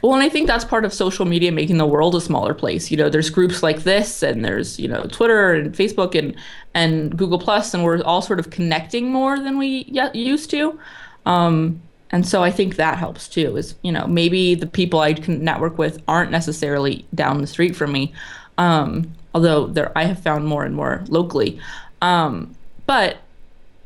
Well, 0.02 0.14
and 0.14 0.24
I 0.24 0.30
think 0.30 0.48
that's 0.48 0.64
part 0.64 0.86
of 0.86 0.94
social 0.94 1.26
media 1.26 1.52
making 1.52 1.78
the 1.78 1.86
world 1.86 2.16
a 2.16 2.22
smaller 2.22 2.54
place. 2.54 2.90
You 2.90 2.98
know, 2.98 3.10
there's 3.10 3.30
groups 3.30 3.62
like 3.62 3.84
this, 3.84 4.24
and 4.24 4.44
there's 4.44 4.80
you 4.80 4.88
know 4.88 5.04
Twitter 5.12 5.54
and 5.54 5.74
Facebook 5.74 6.18
and 6.18 6.36
and 6.74 7.18
Google 7.18 7.40
Plus, 7.40 7.74
and 7.74 7.84
we're 7.84 8.02
all 8.04 8.22
sort 8.22 8.40
of 8.40 8.50
connecting 8.50 9.12
more 9.12 9.38
than 9.40 9.58
we 9.58 9.86
used 10.14 10.50
to. 10.52 10.80
Um, 11.26 11.82
and 12.12 12.28
so 12.28 12.44
I 12.44 12.52
think 12.52 12.76
that 12.78 12.98
helps 12.98 13.28
too. 13.28 13.58
Is 13.58 13.76
you 13.82 13.92
know 13.92 14.08
maybe 14.08 14.56
the 14.56 14.68
people 14.68 15.00
I 15.00 15.14
can 15.14 15.44
network 15.44 15.78
with 15.78 16.02
aren't 16.08 16.32
necessarily 16.32 17.06
down 17.14 17.42
the 17.42 17.48
street 17.48 17.76
from 17.76 17.92
me, 17.92 18.14
um, 18.58 19.12
although 19.34 19.68
there 19.68 19.98
I 19.98 20.06
have 20.06 20.22
found 20.22 20.46
more 20.46 20.64
and 20.64 20.76
more 20.76 21.04
locally. 21.08 21.60
Um, 22.02 22.56
but 22.86 23.18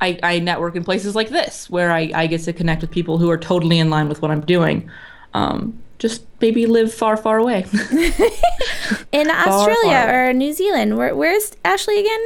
I, 0.04 0.20
I 0.22 0.40
network 0.40 0.76
in 0.76 0.84
places 0.84 1.16
like 1.16 1.30
this 1.30 1.70
where 1.70 1.92
I, 1.92 2.12
I 2.14 2.28
get 2.28 2.42
to 2.42 2.54
connect 2.54 2.82
with 2.82 2.92
people 2.92 3.18
who 3.18 3.30
are 3.30 3.38
totally 3.38 3.80
in 3.80 3.90
line 3.90 4.10
with 4.10 4.22
what 4.22 4.32
I'm 4.32 4.42
doing. 4.42 4.90
Um, 5.34 5.80
just 6.04 6.26
maybe 6.42 6.66
live 6.66 6.94
far, 6.94 7.16
far 7.16 7.38
away. 7.38 7.60
In 9.14 9.32
Australia 9.32 10.04
far 10.04 10.28
or 10.28 10.34
New 10.34 10.52
Zealand. 10.52 10.98
Where, 10.98 11.16
where's 11.16 11.54
Ashley 11.64 11.98
again? 11.98 12.20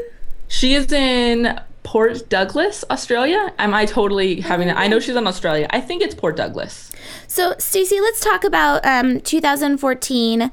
she 0.48 0.74
is 0.74 0.92
in 0.92 1.62
Port 1.84 2.28
Douglas, 2.28 2.84
Australia. 2.90 3.54
Am 3.60 3.76
I 3.76 3.86
totally 3.86 4.42
having? 4.42 4.72
I 4.72 4.88
know 4.88 5.00
she's 5.00 5.16
in 5.16 5.28
Australia. 5.28 5.68
I 5.70 5.80
think 5.80 6.02
it's 6.02 6.16
Port 6.16 6.36
Douglas. 6.36 6.92
So, 7.28 7.54
Stacey, 7.60 8.02
let's 8.02 8.20
talk 8.20 8.44
about 8.44 8.84
um, 8.84 9.22
2014. 9.22 10.52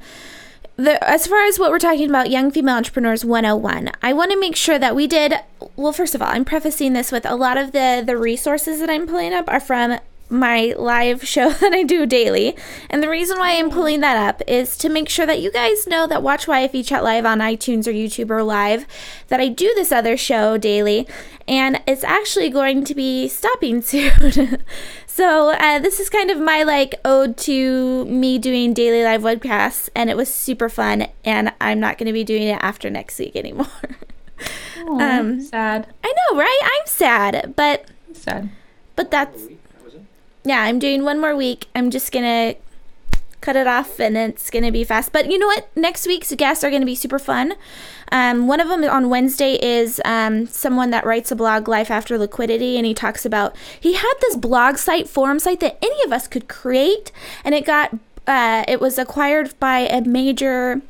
The, 0.77 1.09
as 1.09 1.25
far 1.25 1.45
as 1.45 1.57
what 1.57 1.71
we're 1.71 1.79
talking 1.79 2.07
about, 2.07 2.29
Young 2.29 2.51
Female 2.51 2.75
Entrepreneurs 2.75 3.25
101, 3.25 3.89
I 4.03 4.13
want 4.13 4.31
to 4.33 4.39
make 4.39 4.55
sure 4.55 4.77
that 4.77 4.95
we 4.95 5.07
did. 5.07 5.33
Well, 5.75 5.93
first 5.93 6.13
of 6.13 6.21
all, 6.21 6.27
I'm 6.27 6.45
prefacing 6.45 6.93
this 6.93 7.11
with 7.11 7.25
a 7.25 7.35
lot 7.35 7.57
of 7.57 7.71
the 7.71 8.03
the 8.05 8.17
resources 8.17 8.79
that 8.81 8.89
I'm 8.91 9.07
pulling 9.07 9.33
up 9.33 9.45
are 9.47 9.59
from 9.59 9.97
my 10.29 10.73
live 10.77 11.27
show 11.27 11.49
that 11.61 11.73
I 11.73 11.83
do 11.83 12.05
daily. 12.05 12.55
And 12.89 13.01
the 13.01 13.09
reason 13.09 13.37
why 13.37 13.57
I'm 13.57 13.69
pulling 13.69 13.99
that 14.01 14.17
up 14.17 14.41
is 14.47 14.77
to 14.77 14.89
make 14.89 15.09
sure 15.09 15.25
that 15.25 15.41
you 15.41 15.51
guys 15.51 15.87
know 15.87 16.07
that 16.07 16.23
Watch 16.23 16.47
YFE 16.47 16.85
Chat 16.85 17.03
Live 17.03 17.25
on 17.25 17.39
iTunes 17.39 17.87
or 17.87 17.91
YouTube 17.91 18.29
or 18.29 18.43
live, 18.43 18.85
that 19.27 19.39
I 19.39 19.47
do 19.47 19.71
this 19.75 19.91
other 19.91 20.17
show 20.17 20.57
daily. 20.57 21.07
And 21.47 21.81
it's 21.85 22.03
actually 22.03 22.49
going 22.49 22.83
to 22.85 22.95
be 22.95 23.27
stopping 23.27 23.81
soon. 23.81 24.63
so 25.05 25.51
uh, 25.51 25.79
this 25.79 25.99
is 25.99 26.09
kind 26.09 26.31
of 26.31 26.39
my 26.39 26.63
like 26.63 26.95
ode 27.05 27.37
to 27.37 28.05
me 28.05 28.37
doing 28.39 28.73
daily 28.73 29.03
live 29.03 29.21
webcasts. 29.21 29.89
And 29.95 30.09
it 30.09 30.17
was 30.17 30.33
super 30.33 30.69
fun. 30.69 31.07
And 31.23 31.53
I'm 31.61 31.79
not 31.79 31.97
going 31.97 32.07
to 32.07 32.13
be 32.13 32.23
doing 32.23 32.43
it 32.43 32.59
after 32.61 32.89
next 32.89 33.19
week 33.19 33.35
anymore. 33.35 33.67
um, 34.87 35.41
sad. 35.41 35.87
I 36.03 36.13
know, 36.31 36.37
right? 36.37 36.59
I'm 36.63 36.87
sad. 36.87 37.53
But, 37.55 37.85
Sad. 38.13 38.49
but 38.95 39.11
that's 39.11 39.33
That 39.33 39.41
was 39.41 39.51
it. 39.51 39.54
Yeah, 40.45 40.61
I'm 40.61 40.79
doing 40.79 41.03
one 41.03 41.19
more 41.19 41.35
week. 41.35 41.67
I'm 41.75 41.89
just 41.89 42.11
gonna 42.11 42.55
cut 43.41 43.55
it 43.55 43.67
off 43.67 43.99
and 43.99 44.17
it's 44.17 44.49
gonna 44.49 44.71
be 44.71 44.83
fast. 44.83 45.11
But 45.11 45.29
you 45.29 45.37
know 45.37 45.47
what? 45.47 45.67
Next 45.75 46.07
week's 46.07 46.33
guests 46.35 46.63
are 46.63 46.71
gonna 46.71 46.85
be 46.85 46.95
super 46.95 47.19
fun. 47.19 47.53
Um, 48.11 48.47
one 48.47 48.59
of 48.59 48.69
them 48.69 48.83
on 48.83 49.09
Wednesday 49.09 49.55
is 49.55 50.01
um, 50.05 50.47
someone 50.47 50.91
that 50.91 51.05
writes 51.05 51.31
a 51.31 51.35
blog, 51.35 51.67
Life 51.67 51.91
After 51.91 52.17
Liquidity, 52.17 52.77
and 52.77 52.85
he 52.85 52.93
talks 52.93 53.25
about 53.25 53.55
he 53.79 53.93
had 53.93 54.13
this 54.21 54.35
blog 54.35 54.77
site, 54.77 55.09
forum 55.09 55.39
site 55.39 55.59
that 55.59 55.77
any 55.81 56.03
of 56.03 56.13
us 56.13 56.27
could 56.27 56.47
create, 56.47 57.11
and 57.43 57.55
it 57.55 57.65
got 57.65 57.97
uh, 58.27 58.63
it 58.67 58.79
was 58.79 58.97
acquired 58.97 59.59
by 59.59 59.79
a 59.79 60.01
major 60.01 60.81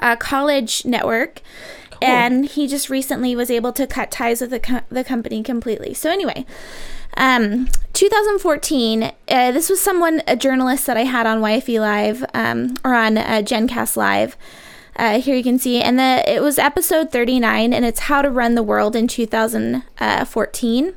uh, 0.00 0.16
college 0.16 0.84
network. 0.84 1.40
And 2.04 2.46
he 2.46 2.66
just 2.66 2.90
recently 2.90 3.36
was 3.36 3.48
able 3.48 3.72
to 3.74 3.86
cut 3.86 4.10
ties 4.10 4.40
with 4.40 4.50
the, 4.50 4.58
co- 4.58 4.80
the 4.88 5.04
company 5.04 5.40
completely. 5.44 5.94
So, 5.94 6.10
anyway, 6.10 6.44
um, 7.16 7.68
2014, 7.92 9.02
uh, 9.02 9.12
this 9.52 9.68
was 9.68 9.80
someone, 9.80 10.22
a 10.26 10.36
journalist 10.36 10.86
that 10.86 10.96
I 10.96 11.04
had 11.04 11.26
on 11.26 11.40
YFE 11.40 11.80
Live, 11.80 12.24
um, 12.34 12.76
or 12.84 12.94
on 12.94 13.18
uh, 13.18 13.42
GenCast 13.44 13.96
Live. 13.96 14.36
Uh, 14.94 15.18
here 15.20 15.34
you 15.34 15.42
can 15.42 15.58
see, 15.58 15.80
and 15.80 15.98
the 15.98 16.22
it 16.30 16.42
was 16.42 16.58
episode 16.58 17.10
39, 17.10 17.72
and 17.72 17.82
it's 17.84 18.00
how 18.00 18.20
to 18.20 18.28
run 18.28 18.54
the 18.54 18.62
world 18.62 18.94
in 18.94 19.08
2014. 19.08 20.94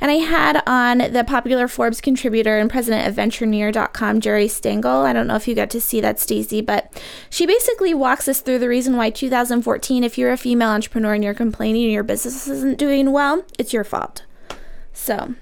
And 0.00 0.10
I 0.10 0.14
had 0.14 0.62
on 0.66 0.98
the 0.98 1.22
popular 1.24 1.68
Forbes 1.68 2.00
contributor 2.00 2.58
and 2.58 2.68
president 2.68 3.06
of 3.06 3.14
Ventureneer.com, 3.14 4.20
Geri 4.20 4.48
Stengel. 4.48 5.02
I 5.02 5.12
don't 5.12 5.28
know 5.28 5.36
if 5.36 5.46
you 5.46 5.54
got 5.54 5.70
to 5.70 5.80
see 5.80 6.00
that, 6.00 6.18
Stacey, 6.18 6.60
but 6.60 7.00
she 7.30 7.46
basically 7.46 7.94
walks 7.94 8.26
us 8.26 8.40
through 8.40 8.58
the 8.58 8.68
reason 8.68 8.96
why 8.96 9.10
2014, 9.10 10.02
if 10.02 10.18
you're 10.18 10.32
a 10.32 10.36
female 10.36 10.70
entrepreneur 10.70 11.14
and 11.14 11.22
you're 11.22 11.32
complaining 11.32 11.88
your 11.88 12.02
business 12.02 12.48
isn't 12.48 12.78
doing 12.78 13.12
well, 13.12 13.44
it's 13.60 13.72
your 13.72 13.84
fault. 13.84 14.24
So, 14.92 15.36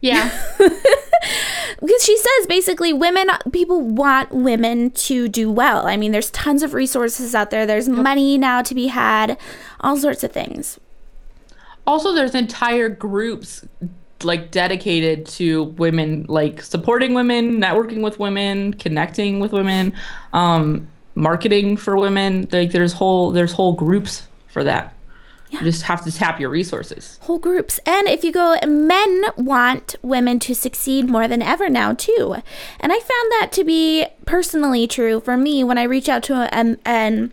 Yeah. 0.00 0.30
because 0.58 2.04
she 2.04 2.16
says 2.16 2.46
basically 2.48 2.92
women 2.92 3.28
people 3.52 3.80
want 3.80 4.32
women 4.32 4.90
to 4.92 5.28
do 5.28 5.50
well 5.50 5.86
i 5.86 5.96
mean 5.96 6.12
there's 6.12 6.30
tons 6.30 6.62
of 6.62 6.72
resources 6.72 7.34
out 7.34 7.50
there 7.50 7.66
there's 7.66 7.88
money 7.88 8.38
now 8.38 8.62
to 8.62 8.74
be 8.74 8.86
had 8.86 9.36
all 9.80 9.96
sorts 9.96 10.22
of 10.24 10.32
things 10.32 10.78
also, 11.86 12.12
there's 12.12 12.34
entire 12.34 12.88
groups 12.88 13.64
like 14.22 14.50
dedicated 14.50 15.26
to 15.26 15.64
women, 15.64 16.26
like 16.28 16.62
supporting 16.62 17.14
women, 17.14 17.60
networking 17.60 18.02
with 18.02 18.18
women, 18.18 18.74
connecting 18.74 19.38
with 19.38 19.52
women, 19.52 19.92
um, 20.32 20.88
marketing 21.14 21.76
for 21.76 21.96
women. 21.96 22.48
Like 22.50 22.72
there's 22.72 22.92
whole 22.92 23.30
there's 23.30 23.52
whole 23.52 23.72
groups 23.72 24.26
for 24.48 24.64
that. 24.64 24.94
You 25.58 25.70
just 25.70 25.82
have 25.82 26.04
to 26.04 26.12
tap 26.12 26.40
your 26.40 26.50
resources. 26.50 27.18
whole 27.22 27.38
groups. 27.38 27.78
And 27.86 28.08
if 28.08 28.24
you 28.24 28.32
go 28.32 28.56
men 28.66 29.24
want 29.36 29.96
women 30.02 30.38
to 30.40 30.54
succeed 30.54 31.08
more 31.08 31.26
than 31.28 31.42
ever 31.42 31.68
now 31.68 31.92
too. 31.94 32.36
And 32.80 32.92
i 32.92 32.98
found 32.98 33.32
that 33.32 33.48
to 33.52 33.64
be 33.64 34.06
personally 34.26 34.86
true 34.86 35.20
for 35.20 35.36
me. 35.36 35.64
When 35.64 35.78
i 35.78 35.82
reach 35.84 36.08
out 36.08 36.22
to 36.24 36.34
um, 36.58 36.76
an 36.84 37.32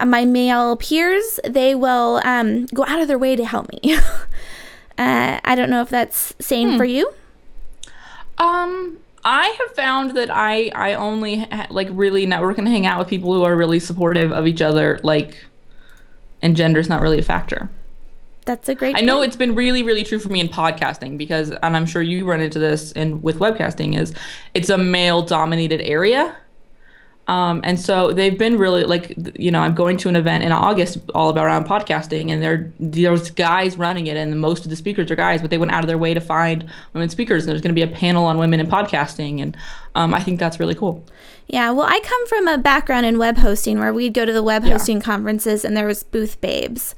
uh, 0.00 0.06
my 0.06 0.24
male 0.24 0.76
peers 0.76 1.40
they 1.44 1.74
will 1.74 2.20
um, 2.24 2.66
go 2.66 2.84
out 2.86 3.00
of 3.00 3.08
their 3.08 3.18
way 3.18 3.36
to 3.36 3.44
help 3.44 3.68
me. 3.70 3.96
Uh, 5.00 5.38
i 5.44 5.54
don't 5.54 5.70
know 5.70 5.80
if 5.80 5.88
that's 5.88 6.34
same 6.40 6.76
for 6.76 6.84
you. 6.84 7.08
Um, 8.36 8.98
I 9.24 9.46
have 9.60 9.76
found 9.76 10.16
that 10.16 10.30
I 10.30 10.70
I 10.74 10.94
only 10.94 11.36
ha- 11.36 11.66
like 11.70 11.88
really 11.92 12.26
network 12.26 12.58
and 12.58 12.66
hang 12.66 12.86
out 12.86 12.98
with 12.98 13.08
people 13.08 13.32
who 13.32 13.44
are 13.44 13.54
really 13.56 13.80
supportive 13.80 14.32
of 14.32 14.46
each 14.46 14.62
other. 14.62 14.98
Like, 15.02 15.36
and 16.42 16.56
gender's 16.56 16.88
not 16.88 17.00
really 17.00 17.18
a 17.18 17.22
factor. 17.22 17.68
that's 18.44 18.68
a 18.68 18.74
great 18.74 18.96
I 18.96 19.00
know 19.00 19.20
it's 19.22 19.36
been 19.36 19.54
really, 19.54 19.82
really 19.82 20.04
true 20.04 20.18
for 20.18 20.30
me 20.30 20.40
in 20.40 20.48
podcasting 20.48 21.18
because, 21.18 21.50
and 21.50 21.76
I'm 21.76 21.86
sure 21.86 22.00
you 22.02 22.24
run 22.24 22.40
into 22.40 22.58
this 22.58 22.92
in 22.92 23.20
with 23.22 23.38
webcasting, 23.38 23.98
is 23.98 24.14
it's 24.54 24.70
a 24.70 24.78
male 24.78 25.22
dominated 25.22 25.82
area. 25.82 26.34
Um, 27.26 27.60
and 27.62 27.78
so 27.78 28.10
they've 28.12 28.38
been 28.38 28.56
really 28.56 28.84
like, 28.84 29.14
you 29.38 29.50
know, 29.50 29.60
I'm 29.60 29.74
going 29.74 29.98
to 29.98 30.08
an 30.08 30.16
event 30.16 30.44
in 30.44 30.50
August 30.50 30.96
all 31.14 31.28
about 31.28 31.44
around 31.44 31.66
podcasting, 31.66 32.30
and 32.30 32.42
there 32.42 32.72
there's 32.80 33.30
guys 33.30 33.76
running 33.76 34.06
it, 34.06 34.16
and 34.16 34.40
most 34.40 34.64
of 34.64 34.70
the 34.70 34.76
speakers 34.76 35.10
are 35.10 35.16
guys, 35.16 35.42
but 35.42 35.50
they 35.50 35.58
went 35.58 35.70
out 35.70 35.84
of 35.84 35.88
their 35.88 35.98
way 35.98 36.14
to 36.14 36.20
find 36.20 36.64
women 36.94 37.10
speakers. 37.10 37.42
And 37.42 37.50
there's 37.50 37.60
going 37.60 37.74
to 37.74 37.74
be 37.74 37.82
a 37.82 37.94
panel 37.94 38.24
on 38.24 38.38
women 38.38 38.60
in 38.60 38.66
podcasting, 38.66 39.42
and 39.42 39.58
um, 39.94 40.14
I 40.14 40.22
think 40.22 40.40
that's 40.40 40.58
really 40.58 40.74
cool. 40.74 41.04
Yeah, 41.48 41.70
well, 41.70 41.86
I 41.88 42.00
come 42.00 42.26
from 42.26 42.46
a 42.46 42.58
background 42.58 43.06
in 43.06 43.16
web 43.18 43.38
hosting 43.38 43.78
where 43.78 43.92
we'd 43.92 44.12
go 44.12 44.26
to 44.26 44.32
the 44.32 44.42
web 44.42 44.64
hosting 44.64 45.00
conferences 45.00 45.64
and 45.64 45.74
there 45.74 45.86
was 45.86 46.02
booth 46.02 46.38
babes, 46.42 46.94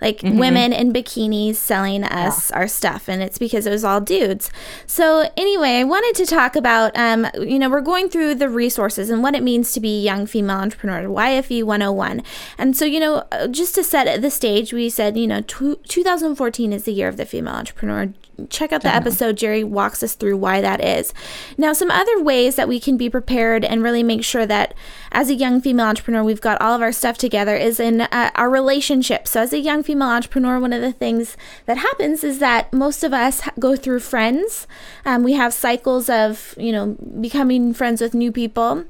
like 0.00 0.22
women 0.22 0.72
in 0.72 0.90
bikinis 0.90 1.56
selling 1.56 2.04
us 2.04 2.50
our 2.50 2.66
stuff, 2.66 3.08
and 3.08 3.22
it's 3.22 3.36
because 3.36 3.66
it 3.66 3.70
was 3.70 3.84
all 3.84 4.00
dudes. 4.00 4.50
So 4.86 5.30
anyway, 5.36 5.80
I 5.80 5.84
wanted 5.84 6.14
to 6.16 6.24
talk 6.24 6.56
about, 6.56 6.96
um, 6.96 7.26
you 7.34 7.58
know, 7.58 7.68
we're 7.68 7.82
going 7.82 8.08
through 8.08 8.36
the 8.36 8.48
resources 8.48 9.10
and 9.10 9.22
what 9.22 9.34
it 9.34 9.42
means 9.42 9.72
to 9.72 9.80
be 9.80 9.98
a 9.98 10.02
young 10.02 10.24
female 10.24 10.56
entrepreneur, 10.56 11.02
YFE 11.06 11.62
101, 11.62 12.22
and 12.56 12.74
so 12.74 12.86
you 12.86 13.00
know, 13.00 13.26
uh, 13.32 13.48
just 13.48 13.74
to 13.74 13.84
set 13.84 14.22
the 14.22 14.30
stage, 14.30 14.72
we 14.72 14.88
said, 14.88 15.18
you 15.18 15.26
know, 15.26 15.42
tw 15.42 15.86
2014 15.86 16.72
is 16.72 16.84
the 16.84 16.92
year 16.92 17.08
of 17.08 17.18
the 17.18 17.26
female 17.26 17.56
entrepreneur 17.56 18.14
check 18.48 18.72
out 18.72 18.82
the 18.82 18.94
episode. 18.94 19.36
Geri 19.36 19.64
walks 19.64 20.02
us 20.02 20.14
through 20.14 20.36
why 20.36 20.60
that 20.60 20.82
is. 20.82 21.12
Now, 21.58 21.72
some 21.72 21.90
other 21.90 22.22
ways 22.22 22.56
that 22.56 22.68
we 22.68 22.80
can 22.80 22.96
be 22.96 23.10
prepared 23.10 23.64
and 23.64 23.82
really 23.82 24.02
make 24.02 24.24
sure 24.24 24.46
that 24.46 24.74
as 25.12 25.28
a 25.28 25.34
young 25.34 25.60
female 25.60 25.86
entrepreneur, 25.86 26.22
we've 26.22 26.40
got 26.40 26.60
all 26.60 26.74
of 26.74 26.82
our 26.82 26.92
stuff 26.92 27.18
together 27.18 27.56
is 27.56 27.80
in 27.80 28.02
uh, 28.02 28.30
our 28.34 28.48
relationships. 28.48 29.30
So, 29.30 29.42
as 29.42 29.52
a 29.52 29.58
young 29.58 29.82
female 29.82 30.08
entrepreneur, 30.08 30.58
one 30.58 30.72
of 30.72 30.82
the 30.82 30.92
things 30.92 31.36
that 31.66 31.78
happens 31.78 32.24
is 32.24 32.38
that 32.38 32.72
most 32.72 33.04
of 33.04 33.12
us 33.12 33.42
go 33.58 33.76
through 33.76 34.00
friends. 34.00 34.66
Um, 35.04 35.22
we 35.22 35.34
have 35.34 35.52
cycles 35.52 36.08
of, 36.08 36.54
you 36.56 36.72
know, 36.72 36.96
becoming 37.20 37.74
friends 37.74 38.00
with 38.00 38.14
new 38.14 38.32
people. 38.32 38.84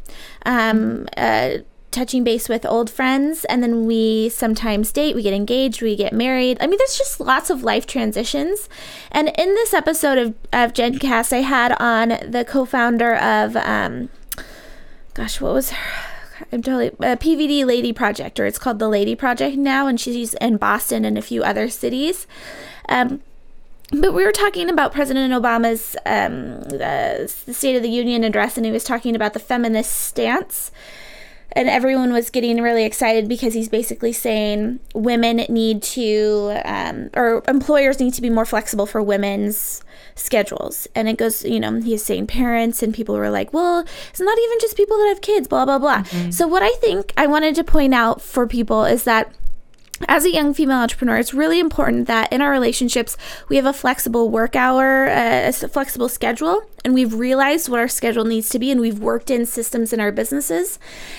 Um, 0.46 1.08
uh, 1.16 1.58
touching 1.90 2.22
base 2.24 2.48
with 2.48 2.64
old 2.64 2.88
friends 2.88 3.44
and 3.46 3.62
then 3.62 3.84
we 3.84 4.28
sometimes 4.28 4.92
date 4.92 5.14
we 5.14 5.22
get 5.22 5.34
engaged 5.34 5.82
we 5.82 5.96
get 5.96 6.12
married. 6.12 6.56
I 6.60 6.66
mean 6.66 6.78
there's 6.78 6.96
just 6.96 7.20
lots 7.20 7.50
of 7.50 7.62
life 7.62 7.86
transitions. 7.86 8.68
And 9.10 9.28
in 9.36 9.54
this 9.54 9.74
episode 9.74 10.18
of, 10.18 10.28
of 10.52 10.72
gencast 10.72 11.32
i 11.32 11.40
had 11.40 11.72
on 11.80 12.08
the 12.30 12.44
co-founder 12.46 13.16
of 13.16 13.56
um 13.56 14.08
gosh 15.14 15.40
what 15.40 15.54
was 15.54 15.70
her 15.70 16.10
I'm 16.52 16.62
totally 16.62 16.88
uh, 16.88 17.16
PVD 17.16 17.66
Lady 17.66 17.92
Project, 17.92 18.40
or 18.40 18.46
it's 18.46 18.58
called 18.58 18.78
the 18.78 18.88
Lady 18.88 19.14
Project 19.14 19.56
now, 19.56 19.86
and 19.86 20.00
she's 20.00 20.34
in 20.34 20.56
Boston 20.56 21.04
and 21.04 21.18
a 21.18 21.22
few 21.22 21.42
other 21.42 21.68
cities. 21.68 22.26
Um, 22.88 23.20
but 23.92 24.14
we 24.14 24.24
were 24.24 24.32
talking 24.32 24.70
about 24.70 24.92
President 24.92 25.32
Obama's 25.32 25.96
um, 26.06 26.60
the 26.62 27.26
State 27.52 27.76
of 27.76 27.82
the 27.82 27.90
Union 27.90 28.24
address, 28.24 28.56
and 28.56 28.64
he 28.64 28.72
was 28.72 28.84
talking 28.84 29.16
about 29.16 29.32
the 29.32 29.38
feminist 29.38 29.92
stance 29.92 30.70
and 31.52 31.68
everyone 31.68 32.12
was 32.12 32.30
getting 32.30 32.60
really 32.62 32.84
excited 32.84 33.28
because 33.28 33.54
he's 33.54 33.68
basically 33.68 34.12
saying 34.12 34.80
women 34.94 35.38
need 35.48 35.82
to 35.82 36.60
um, 36.64 37.10
or 37.14 37.42
employers 37.48 38.00
need 38.00 38.14
to 38.14 38.22
be 38.22 38.30
more 38.30 38.46
flexible 38.46 38.86
for 38.86 39.02
women's 39.02 39.82
schedules. 40.14 40.86
And 40.94 41.08
it 41.08 41.16
goes 41.16 41.44
you 41.44 41.60
know 41.60 41.80
he's 41.80 42.04
saying 42.04 42.26
parents 42.26 42.82
and 42.82 42.94
people 42.94 43.16
were 43.16 43.30
like 43.30 43.52
well 43.52 43.84
it's 44.10 44.20
not 44.20 44.38
even 44.38 44.58
just 44.60 44.76
people 44.76 44.96
that 44.98 45.08
have 45.08 45.20
kids 45.20 45.48
blah 45.48 45.64
blah 45.64 45.78
blah. 45.78 46.02
So 46.30 46.46
what 46.46 46.62
i 46.62 46.70
think 46.80 47.12
i 47.16 47.26
wanted 47.26 47.54
to 47.56 47.64
point 47.64 47.94
out 47.94 48.20
for 48.20 48.46
people 48.46 48.84
is 48.84 49.04
that 49.04 49.34
as 50.08 50.24
a 50.24 50.32
young 50.32 50.54
female 50.54 50.78
entrepreneur, 50.78 51.18
it's 51.18 51.34
really 51.34 51.60
important 51.60 52.06
that 52.06 52.32
in 52.32 52.40
our 52.40 52.50
relationships 52.50 53.16
we 53.48 53.56
have 53.56 53.66
a 53.66 53.72
flexible 53.72 54.30
work 54.30 54.56
hour, 54.56 55.08
uh, 55.08 55.48
a 55.48 55.52
flexible 55.52 56.08
schedule, 56.08 56.62
and 56.84 56.94
we've 56.94 57.14
realized 57.14 57.68
what 57.68 57.80
our 57.80 57.88
schedule 57.88 58.24
needs 58.24 58.48
to 58.48 58.58
be, 58.58 58.70
and 58.70 58.80
we've 58.80 58.98
worked 58.98 59.30
in 59.30 59.44
systems 59.44 59.92
in 59.92 60.00
our 60.00 60.10
businesses, 60.10 60.78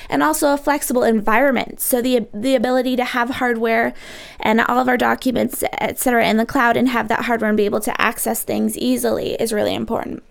and 0.09 0.23
also 0.23 0.53
a 0.53 0.57
flexible 0.57 1.03
environment. 1.03 1.79
So 1.79 2.01
the 2.01 2.27
the 2.33 2.55
ability 2.55 2.95
to 2.95 3.03
have 3.03 3.29
hardware 3.29 3.93
and 4.39 4.61
all 4.61 4.79
of 4.79 4.87
our 4.87 4.97
documents, 4.97 5.63
etc., 5.79 6.27
in 6.27 6.37
the 6.37 6.45
cloud, 6.45 6.75
and 6.75 6.89
have 6.89 7.07
that 7.09 7.25
hardware 7.25 7.49
and 7.49 7.57
be 7.57 7.65
able 7.65 7.81
to 7.81 8.01
access 8.01 8.43
things 8.43 8.77
easily 8.77 9.35
is 9.35 9.53
really 9.53 9.75
important. 9.75 10.23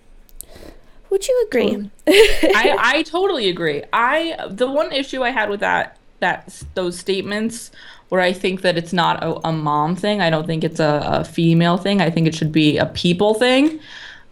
Would 1.10 1.26
you 1.26 1.44
agree? 1.48 1.90
I, 2.06 2.76
I 2.78 3.02
totally 3.02 3.48
agree. 3.48 3.82
I 3.92 4.36
the 4.48 4.70
one 4.70 4.92
issue 4.92 5.22
I 5.22 5.30
had 5.30 5.50
with 5.50 5.60
that 5.60 5.96
that 6.20 6.62
those 6.74 6.98
statements 6.98 7.70
where 8.10 8.20
I 8.20 8.32
think 8.32 8.60
that 8.62 8.76
it's 8.76 8.92
not 8.92 9.22
a, 9.24 9.48
a 9.48 9.52
mom 9.52 9.96
thing. 9.96 10.20
I 10.20 10.30
don't 10.30 10.46
think 10.46 10.62
it's 10.62 10.80
a, 10.80 11.00
a, 11.04 11.24
female 11.24 11.76
thing. 11.76 12.00
I 12.00 12.10
think 12.10 12.26
it 12.26 12.34
should 12.34 12.52
be 12.52 12.76
a 12.76 12.86
people 12.86 13.34
thing. 13.34 13.80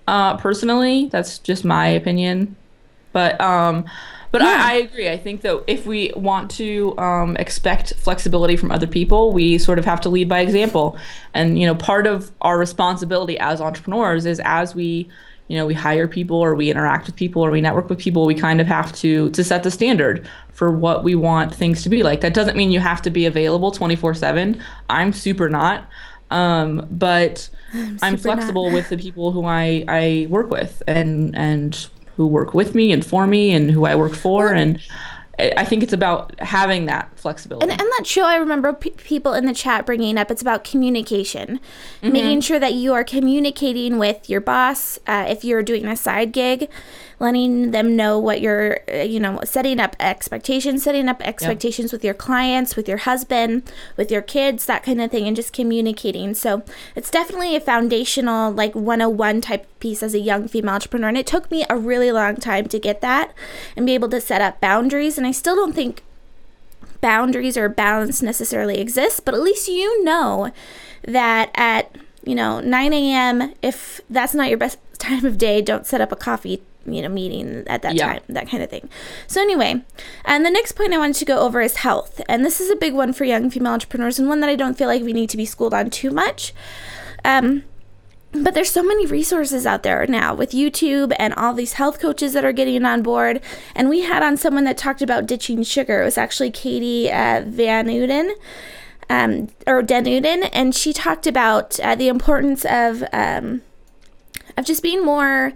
Uh, 0.06 0.36
personally, 0.36 1.08
that's 1.10 1.38
just 1.38 1.64
my 1.64 1.86
opinion. 1.86 2.56
But 3.12 3.40
um, 3.40 3.84
but 4.30 4.42
yeah. 4.42 4.48
I, 4.48 4.72
I, 4.72 4.74
agree. 4.74 5.08
I 5.08 5.16
think 5.16 5.40
that 5.42 5.62
if 5.66 5.86
we 5.86 6.12
want 6.14 6.50
to 6.52 6.96
um, 6.98 7.36
expect 7.36 7.94
flexibility 7.94 8.56
from 8.56 8.70
other 8.70 8.86
people, 8.86 9.32
we 9.32 9.58
sort 9.58 9.78
of 9.78 9.84
have 9.84 10.00
to 10.02 10.08
lead 10.08 10.28
by 10.28 10.40
example. 10.40 10.98
And 11.32 11.58
you 11.58 11.66
know, 11.66 11.74
part 11.74 12.06
of 12.06 12.30
our 12.42 12.58
responsibility 12.58 13.38
as 13.38 13.60
entrepreneurs 13.60 14.26
is 14.26 14.40
as 14.44 14.74
we 14.74 15.08
you 15.48 15.56
know 15.56 15.66
we 15.66 15.74
hire 15.74 16.06
people 16.06 16.36
or 16.36 16.54
we 16.54 16.70
interact 16.70 17.06
with 17.06 17.16
people 17.16 17.44
or 17.44 17.50
we 17.50 17.60
network 17.60 17.88
with 17.88 17.98
people 17.98 18.24
we 18.26 18.34
kind 18.34 18.60
of 18.60 18.66
have 18.66 18.92
to 18.92 19.30
to 19.30 19.42
set 19.42 19.62
the 19.62 19.70
standard 19.70 20.28
for 20.52 20.70
what 20.70 21.02
we 21.02 21.14
want 21.14 21.54
things 21.54 21.82
to 21.82 21.88
be 21.88 22.02
like 22.02 22.20
that 22.20 22.34
doesn't 22.34 22.56
mean 22.56 22.70
you 22.70 22.80
have 22.80 23.02
to 23.02 23.10
be 23.10 23.26
available 23.26 23.72
24/7 23.72 24.60
I'm 24.88 25.12
super 25.12 25.48
not 25.48 25.88
um, 26.30 26.86
but 26.90 27.48
I'm, 27.72 27.98
I'm 28.02 28.16
flexible 28.18 28.66
not. 28.66 28.74
with 28.74 28.88
the 28.90 28.98
people 28.98 29.32
who 29.32 29.44
I 29.44 29.84
I 29.88 30.26
work 30.28 30.50
with 30.50 30.82
and 30.86 31.34
and 31.36 31.88
who 32.16 32.26
work 32.26 32.52
with 32.52 32.74
me 32.74 32.92
and 32.92 33.04
for 33.04 33.26
me 33.26 33.52
and 33.52 33.70
who 33.70 33.86
I 33.86 33.94
work 33.94 34.14
for 34.14 34.52
and 34.52 34.80
I 35.38 35.64
think 35.64 35.82
it's 35.82 35.92
about 35.92 36.38
having 36.40 36.86
that 36.86 37.16
flexibility. 37.16 37.70
And, 37.70 37.80
and 37.80 37.88
that 37.98 38.06
show, 38.06 38.24
I 38.24 38.36
remember 38.36 38.72
p- 38.72 38.90
people 38.90 39.34
in 39.34 39.46
the 39.46 39.54
chat 39.54 39.86
bringing 39.86 40.18
up, 40.18 40.30
it's 40.30 40.42
about 40.42 40.64
communication, 40.64 41.60
mm-hmm. 42.02 42.12
making 42.12 42.40
sure 42.40 42.58
that 42.58 42.74
you 42.74 42.92
are 42.92 43.04
communicating 43.04 43.98
with 43.98 44.28
your 44.28 44.40
boss. 44.40 44.98
Uh, 45.06 45.26
if 45.28 45.44
you're 45.44 45.62
doing 45.62 45.86
a 45.86 45.96
side 45.96 46.32
gig, 46.32 46.68
letting 47.20 47.72
them 47.72 47.96
know 47.96 48.18
what 48.18 48.40
you're, 48.40 48.80
uh, 48.92 49.02
you 49.02 49.18
know, 49.18 49.40
setting 49.44 49.80
up 49.80 49.96
expectations, 49.98 50.82
setting 50.84 51.08
up 51.08 51.20
expectations 51.26 51.92
with 51.92 52.04
your 52.04 52.14
clients, 52.14 52.76
with 52.76 52.88
your 52.88 52.98
husband, 52.98 53.70
with 53.96 54.10
your 54.10 54.22
kids, 54.22 54.66
that 54.66 54.82
kind 54.82 55.00
of 55.00 55.10
thing, 55.10 55.26
and 55.26 55.36
just 55.36 55.52
communicating. 55.52 56.34
So 56.34 56.62
it's 56.94 57.10
definitely 57.10 57.56
a 57.56 57.60
foundational, 57.60 58.52
like 58.52 58.74
101 58.74 59.40
type 59.40 59.66
piece 59.80 60.02
as 60.02 60.14
a 60.14 60.20
young 60.20 60.48
female 60.48 60.74
entrepreneur. 60.74 61.08
And 61.08 61.18
it 61.18 61.26
took 61.26 61.50
me 61.50 61.64
a 61.68 61.76
really 61.76 62.12
long 62.12 62.36
time 62.36 62.68
to 62.68 62.78
get 62.78 63.00
that 63.00 63.34
and 63.76 63.86
be 63.86 63.94
able 63.94 64.08
to 64.10 64.20
set 64.20 64.40
up 64.40 64.60
boundaries. 64.60 65.18
And 65.18 65.26
I 65.26 65.32
still 65.32 65.56
don't 65.56 65.74
think 65.74 66.02
boundaries 67.00 67.56
or 67.56 67.68
balance 67.68 68.22
necessarily 68.22 68.78
exist, 68.78 69.24
but 69.24 69.34
at 69.34 69.40
least 69.40 69.68
you 69.68 70.04
know 70.04 70.50
that 71.02 71.50
at 71.54 71.94
you 72.24 72.34
know 72.34 72.60
9 72.60 72.92
a.m. 72.92 73.54
if 73.62 74.00
that's 74.10 74.34
not 74.34 74.48
your 74.48 74.58
best 74.58 74.78
time 74.98 75.24
of 75.24 75.38
day, 75.38 75.62
don't 75.62 75.86
set 75.86 76.00
up 76.00 76.12
a 76.12 76.16
coffee 76.16 76.62
you 76.92 77.02
know 77.02 77.08
meeting 77.08 77.64
at 77.66 77.82
that 77.82 77.94
yeah. 77.94 78.12
time 78.12 78.22
that 78.28 78.48
kind 78.48 78.62
of 78.62 78.70
thing 78.70 78.88
so 79.26 79.40
anyway 79.40 79.82
and 80.24 80.44
the 80.44 80.50
next 80.50 80.72
point 80.72 80.92
i 80.92 80.98
wanted 80.98 81.16
to 81.16 81.24
go 81.24 81.38
over 81.38 81.60
is 81.60 81.76
health 81.76 82.20
and 82.28 82.44
this 82.44 82.60
is 82.60 82.70
a 82.70 82.76
big 82.76 82.94
one 82.94 83.12
for 83.12 83.24
young 83.24 83.50
female 83.50 83.72
entrepreneurs 83.72 84.18
and 84.18 84.28
one 84.28 84.40
that 84.40 84.50
i 84.50 84.56
don't 84.56 84.78
feel 84.78 84.88
like 84.88 85.02
we 85.02 85.12
need 85.12 85.30
to 85.30 85.36
be 85.36 85.46
schooled 85.46 85.74
on 85.74 85.90
too 85.90 86.10
much 86.10 86.52
um, 87.24 87.64
but 88.32 88.54
there's 88.54 88.70
so 88.70 88.82
many 88.82 89.06
resources 89.06 89.64
out 89.64 89.82
there 89.82 90.06
now 90.06 90.34
with 90.34 90.50
YouTube 90.50 91.14
and 91.18 91.32
all 91.34 91.54
these 91.54 91.74
health 91.74 91.98
coaches 91.98 92.34
that 92.34 92.44
are 92.44 92.52
getting 92.52 92.84
on 92.84 93.02
board. 93.02 93.40
And 93.74 93.88
we 93.88 94.00
had 94.00 94.22
on 94.22 94.36
someone 94.36 94.64
that 94.64 94.76
talked 94.76 95.00
about 95.00 95.26
ditching 95.26 95.62
sugar. 95.62 96.02
It 96.02 96.04
was 96.04 96.18
actually 96.18 96.50
Katie 96.50 97.10
uh, 97.10 97.42
Van 97.46 97.86
Uden. 97.86 98.32
Um, 99.10 99.48
or 99.66 99.82
Denuden, 99.82 100.50
and 100.52 100.74
she 100.74 100.92
talked 100.92 101.26
about 101.26 101.80
uh, 101.80 101.94
the 101.94 102.08
importance 102.08 102.66
of 102.66 103.02
um, 103.10 103.62
of 104.58 104.66
just 104.66 104.82
being 104.82 105.02
more 105.02 105.54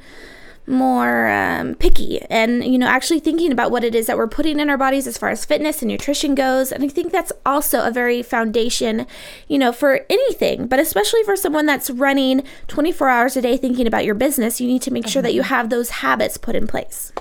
more 0.66 1.29
um, 1.29 1.75
picky 1.75 2.22
and 2.31 2.64
you 2.64 2.79
know 2.79 2.87
actually 2.87 3.18
thinking 3.18 3.51
about 3.51 3.70
what 3.70 3.83
it 3.83 3.94
is 3.94 4.07
that 4.07 4.16
we're 4.16 4.29
putting 4.29 4.61
in 4.61 4.70
our 4.70 4.79
bodies 4.79 5.07
as 5.09 5.18
far 5.18 5.29
as 5.29 5.44
fitness 5.44 5.83
and 5.83 5.90
nutrition 5.90 6.35
goes 6.37 6.70
and 6.70 6.85
i 6.85 6.88
think 6.88 7.11
that's 7.11 7.33
also 7.44 7.85
a 7.85 7.90
very 7.90 8.22
foundation 8.22 9.05
you 9.48 9.59
know 9.59 9.72
for 9.72 10.07
anything 10.09 10.68
but 10.68 10.79
especially 10.79 11.22
for 11.25 11.35
someone 11.35 11.66
that's 11.66 11.90
running 11.90 12.44
24 12.68 13.09
hours 13.09 13.37
a 13.37 13.42
day 13.42 13.57
thinking 13.57 13.88
about 13.88 14.05
your 14.05 14.14
business 14.14 14.61
you 14.61 14.68
need 14.68 14.83
to 14.83 14.92
make 14.92 15.07
sure 15.09 15.20
that 15.20 15.35
you 15.35 15.42
mm-hmm. 15.42 15.48
have 15.48 15.68
those 15.68 15.90
habits 15.90 16.37
put 16.37 16.55
in 16.55 16.66
place 16.68 17.12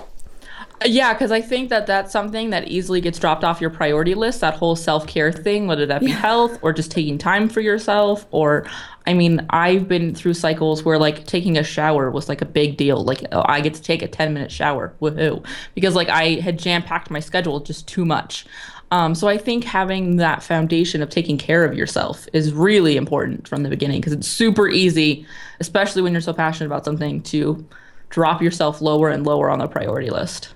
yeah, 0.86 1.12
because 1.12 1.30
I 1.30 1.40
think 1.40 1.70
that 1.70 1.86
that's 1.86 2.12
something 2.12 2.50
that 2.50 2.68
easily 2.68 3.00
gets 3.00 3.18
dropped 3.18 3.44
off 3.44 3.60
your 3.60 3.70
priority 3.70 4.14
list. 4.14 4.40
That 4.40 4.54
whole 4.54 4.76
self 4.76 5.06
care 5.06 5.32
thing, 5.32 5.66
whether 5.66 5.86
that 5.86 6.00
be 6.00 6.08
yeah. 6.08 6.16
health 6.16 6.58
or 6.62 6.72
just 6.72 6.90
taking 6.90 7.18
time 7.18 7.48
for 7.48 7.60
yourself, 7.60 8.26
or 8.30 8.66
I 9.06 9.14
mean, 9.14 9.44
I've 9.50 9.88
been 9.88 10.14
through 10.14 10.34
cycles 10.34 10.84
where 10.84 10.98
like 10.98 11.26
taking 11.26 11.58
a 11.58 11.64
shower 11.64 12.10
was 12.10 12.28
like 12.28 12.40
a 12.40 12.46
big 12.46 12.76
deal. 12.76 13.02
Like 13.04 13.24
I 13.32 13.60
get 13.60 13.74
to 13.74 13.82
take 13.82 14.02
a 14.02 14.08
ten 14.08 14.32
minute 14.32 14.52
shower, 14.52 14.94
woohoo! 15.00 15.44
Because 15.74 15.94
like 15.94 16.08
I 16.08 16.40
had 16.40 16.58
jam 16.58 16.82
packed 16.82 17.10
my 17.10 17.20
schedule 17.20 17.60
just 17.60 17.88
too 17.88 18.04
much. 18.04 18.46
Um, 18.92 19.14
so 19.14 19.26
I 19.26 19.38
think 19.38 19.64
having 19.64 20.16
that 20.16 20.42
foundation 20.42 21.00
of 21.00 21.08
taking 21.08 21.38
care 21.38 21.64
of 21.64 21.74
yourself 21.74 22.28
is 22.34 22.52
really 22.52 22.98
important 22.98 23.48
from 23.48 23.62
the 23.62 23.70
beginning 23.70 24.00
because 24.00 24.12
it's 24.12 24.28
super 24.28 24.68
easy, 24.68 25.26
especially 25.60 26.02
when 26.02 26.12
you're 26.12 26.20
so 26.20 26.34
passionate 26.34 26.66
about 26.66 26.84
something, 26.84 27.22
to 27.22 27.66
drop 28.10 28.42
yourself 28.42 28.82
lower 28.82 29.08
and 29.08 29.24
lower 29.24 29.48
on 29.48 29.60
the 29.60 29.66
priority 29.66 30.10
list. 30.10 30.52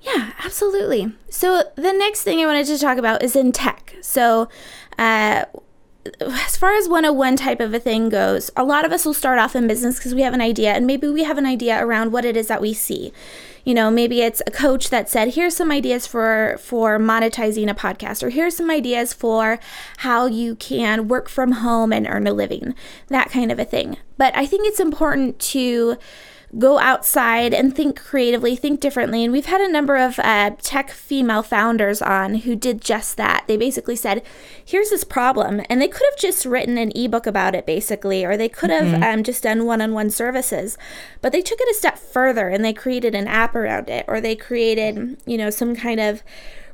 Yeah, 0.00 0.32
absolutely. 0.44 1.12
So 1.28 1.64
the 1.74 1.92
next 1.92 2.22
thing 2.22 2.40
I 2.40 2.46
wanted 2.46 2.66
to 2.66 2.78
talk 2.78 2.98
about 2.98 3.22
is 3.22 3.34
in 3.34 3.50
tech. 3.50 3.96
So, 4.00 4.48
uh, 4.96 5.44
as 6.20 6.56
far 6.56 6.74
as 6.74 6.88
101 6.88 7.36
type 7.36 7.60
of 7.60 7.72
a 7.72 7.78
thing 7.78 8.08
goes, 8.08 8.50
a 8.56 8.64
lot 8.64 8.84
of 8.84 8.92
us 8.92 9.04
will 9.04 9.14
start 9.14 9.38
off 9.38 9.54
in 9.54 9.68
business 9.68 9.98
because 9.98 10.14
we 10.14 10.22
have 10.22 10.34
an 10.34 10.40
idea, 10.40 10.72
and 10.72 10.86
maybe 10.86 11.08
we 11.08 11.22
have 11.24 11.38
an 11.38 11.46
idea 11.46 11.84
around 11.84 12.12
what 12.12 12.24
it 12.24 12.36
is 12.36 12.48
that 12.48 12.60
we 12.60 12.72
see. 12.72 13.12
You 13.64 13.74
know, 13.74 13.90
maybe 13.90 14.22
it's 14.22 14.42
a 14.44 14.50
coach 14.50 14.90
that 14.90 15.08
said, 15.08 15.34
"Here's 15.34 15.54
some 15.54 15.70
ideas 15.70 16.06
for 16.06 16.56
for 16.60 16.98
monetizing 16.98 17.70
a 17.70 17.74
podcast," 17.74 18.24
or 18.24 18.30
"Here's 18.30 18.56
some 18.56 18.70
ideas 18.70 19.12
for 19.12 19.60
how 19.98 20.26
you 20.26 20.56
can 20.56 21.06
work 21.06 21.28
from 21.28 21.52
home 21.52 21.92
and 21.92 22.08
earn 22.08 22.26
a 22.26 22.32
living," 22.32 22.74
that 23.06 23.30
kind 23.30 23.52
of 23.52 23.60
a 23.60 23.64
thing. 23.64 23.96
But 24.18 24.36
I 24.36 24.46
think 24.46 24.66
it's 24.66 24.80
important 24.80 25.38
to 25.38 25.96
go 26.58 26.78
outside 26.78 27.54
and 27.54 27.74
think 27.74 27.98
creatively, 27.98 28.54
think 28.54 28.80
differently. 28.80 29.24
And 29.24 29.32
we've 29.32 29.46
had 29.46 29.62
a 29.62 29.72
number 29.72 29.96
of 29.96 30.18
uh, 30.18 30.50
tech 30.60 30.90
female 30.90 31.42
founders 31.42 32.02
on 32.02 32.34
who 32.34 32.54
did 32.54 32.82
just 32.82 33.16
that. 33.16 33.44
They 33.46 33.56
basically 33.56 33.96
said, 33.96 34.22
here's 34.62 34.90
this 34.90 35.04
problem. 35.04 35.62
And 35.70 35.80
they 35.80 35.88
could 35.88 36.06
have 36.10 36.18
just 36.18 36.44
written 36.44 36.76
an 36.76 36.92
ebook 36.94 37.26
about 37.26 37.54
it, 37.54 37.64
basically, 37.64 38.24
or 38.24 38.36
they 38.36 38.50
could 38.50 38.70
have 38.70 38.86
mm-hmm. 38.86 39.02
um, 39.02 39.22
just 39.22 39.44
done 39.44 39.64
one 39.64 39.80
on 39.80 39.94
one 39.94 40.10
services. 40.10 40.76
But 41.22 41.32
they 41.32 41.40
took 41.40 41.60
it 41.60 41.70
a 41.70 41.78
step 41.78 41.98
further 41.98 42.48
and 42.48 42.62
they 42.62 42.74
created 42.74 43.14
an 43.14 43.28
app 43.28 43.54
around 43.54 43.88
it, 43.88 44.04
or 44.06 44.20
they 44.20 44.36
created, 44.36 45.16
you 45.24 45.38
know, 45.38 45.48
some 45.48 45.74
kind 45.74 46.00
of 46.00 46.22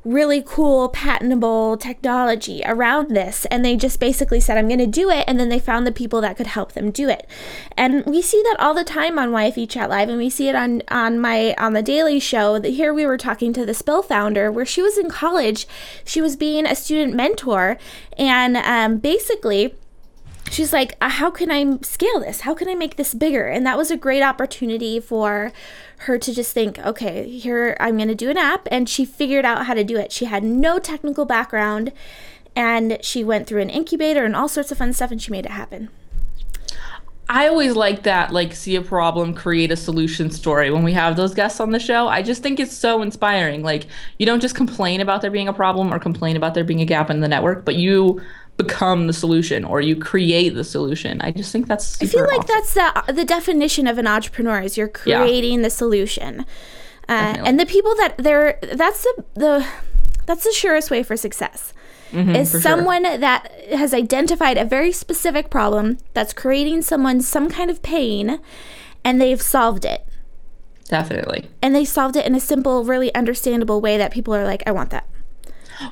really 0.05 0.43
cool 0.43 0.89
patentable 0.89 1.77
technology 1.77 2.63
around 2.65 3.11
this. 3.11 3.45
And 3.47 3.65
they 3.65 3.77
just 3.77 4.01
basically 4.01 4.41
said 4.41 4.57
i'm 4.57 4.69
going 4.69 4.79
to 4.79 4.87
do 4.87 5.11
it. 5.11 5.25
And 5.27 5.39
then 5.39 5.49
they 5.49 5.59
found 5.59 5.87
the 5.87 5.93
people 5.93 6.21
that 6.21 6.37
could 6.37 6.47
help 6.47 6.73
them 6.73 6.91
do 6.91 7.09
it. 7.09 7.29
And 7.77 8.05
we 8.07 8.23
see 8.23 8.43
that 8.45 8.57
all 8.59 8.75
the 8.75 8.85
time 8.85 9.19
on 9.19 9.31
yfe 9.31 9.69
chat 9.69 9.91
live 9.91 10.09
and 10.09 10.19
we 10.19 10.31
see 10.31 10.49
it 10.49 10.55
on 10.55 10.83
on 10.89 11.19
my 11.19 11.55
on 11.59 11.73
the 11.73 11.83
daily 11.83 12.21
show. 12.21 12.59
That 12.59 12.71
here 12.71 12.93
we 12.95 13.07
were 13.07 13.19
talking 13.19 13.53
to 13.55 13.67
the 13.67 13.75
spill 13.75 14.03
founder 14.03 14.51
where 14.51 14.67
she 14.67 14.83
was 14.83 14.99
in 14.99 15.11
college. 15.11 15.67
She 16.05 16.21
was 16.21 16.37
being 16.37 16.67
a 16.67 16.75
student 16.75 17.15
mentor. 17.15 17.79
And 18.17 18.57
um, 18.57 18.99
basically 18.99 19.75
she's 20.51 20.73
like, 20.73 20.97
uh, 21.01 21.09
How 21.09 21.31
can 21.31 21.51
I 21.51 21.79
scale 21.83 22.21
this? 22.21 22.41
How 22.41 22.55
can 22.55 22.69
I 22.69 22.75
make 22.75 22.97
this 22.97 23.15
bigger? 23.15 23.47
And 23.47 23.67
that 23.67 23.77
was 23.77 23.91
a 23.91 23.97
great 23.97 24.23
opportunity 24.23 25.01
for 25.01 25.53
her 25.99 26.19
to 26.19 26.35
just 26.35 26.53
think, 26.53 26.79
Okay, 26.79 27.29
here 27.29 27.77
I'm 27.81 27.97
going 27.97 28.09
to 28.09 28.15
do 28.15 28.31
an 28.31 28.37
app. 28.37 28.69
And 28.71 28.89
she 28.89 29.05
figured 29.05 29.45
out 29.45 29.67
how 29.67 29.75
to 29.75 29.85
do 29.85 29.97
it. 29.97 30.13
She 30.13 30.27
had 30.27 30.45
no 30.45 30.79
technical 30.79 31.25
background 31.25 31.93
and 32.57 32.99
she 33.03 33.23
went 33.23 33.47
through 33.47 33.63
an 33.63 33.71
incubator 33.71 34.25
and 34.25 34.35
all 34.35 34.49
sorts 34.49 34.73
of 34.73 34.79
fun 34.79 34.93
stuff 34.93 35.11
and 35.11 35.23
she 35.23 35.31
made 35.31 35.47
it 35.47 35.53
happen. 35.53 35.91
I 37.31 37.47
always 37.49 37.77
like 37.77 38.05
that, 38.05 38.33
like, 38.33 38.55
see 38.55 38.75
a 38.77 38.81
problem, 38.81 39.35
create 39.35 39.71
a 39.71 39.77
solution 39.77 40.31
story 40.31 40.71
when 40.71 40.83
we 40.83 40.95
have 40.95 41.15
those 41.15 41.35
guests 41.35 41.61
on 41.61 41.73
the 41.73 41.79
show. 41.79 42.09
I 42.09 42.23
just 42.23 42.43
think 42.43 42.59
it's 42.59 42.75
so 42.75 43.03
inspiring. 43.03 43.63
Like, 43.63 43.87
you 44.19 44.25
don't 44.25 44.41
just 44.41 44.55
complain 44.55 45.03
about 45.03 45.21
there 45.21 45.31
being 45.31 45.47
a 45.47 45.53
problem 45.53 45.93
or 45.93 45.99
complain 45.99 46.37
about 46.37 46.55
there 46.55 46.65
being 46.65 46.81
a 46.81 46.87
gap 46.87 47.11
in 47.11 47.21
the 47.21 47.29
network, 47.29 47.67
but 47.67 47.75
you 47.75 48.23
become 48.59 49.07
the 49.07 49.13
solution 49.13 49.65
or 49.65 49.81
you 49.81 49.97
create 49.97 50.51
the 50.51 50.65
solution. 50.65 51.23
I 51.23 51.31
just 51.31 51.51
think 51.51 51.67
that's 51.67 52.03
I 52.03 52.07
feel 52.07 52.27
like 52.27 52.41
awesome. 52.41 52.55
that's 52.75 53.07
the 53.07 53.13
the 53.13 53.25
definition 53.25 53.87
of 53.87 53.97
an 53.97 54.07
entrepreneur 54.07 54.61
is 54.61 54.77
you're 54.77 54.89
creating 54.89 55.61
yeah. 55.61 55.63
the 55.63 55.71
solution. 55.71 56.45
Uh, 57.09 57.37
and 57.47 57.59
the 57.59 57.65
people 57.65 57.95
that 57.95 58.19
they're 58.19 58.59
that's 58.75 59.03
the 59.03 59.25
the 59.35 59.67
that's 60.27 60.45
the 60.45 60.53
surest 60.53 60.91
way 60.91 61.03
for 61.03 61.17
success 61.17 61.73
is 62.13 62.51
for 62.51 62.61
sure. 62.61 62.61
someone 62.61 63.03
that 63.03 63.51
has 63.71 63.95
identified 63.95 64.57
a 64.57 64.65
very 64.65 64.93
specific 64.93 65.51
problem 65.51 65.99
that's 66.15 66.33
creating 66.33 66.83
someone 66.83 67.21
some 67.21 67.51
kind 67.51 67.71
of 67.71 67.83
pain 67.83 68.41
and 69.05 69.21
they've 69.21 69.43
solved 69.43 69.85
it. 69.85 70.07
Definitely. 70.87 71.49
And 71.63 71.75
they 71.75 71.85
solved 71.85 72.17
it 72.17 72.25
in 72.25 72.35
a 72.35 72.41
simple, 72.41 72.85
really 72.85 73.15
understandable 73.15 73.81
way 73.81 73.99
that 73.99 74.11
people 74.11 74.35
are 74.35 74.45
like, 74.45 74.63
I 74.67 74.73
want 74.73 74.91
that. 74.91 75.07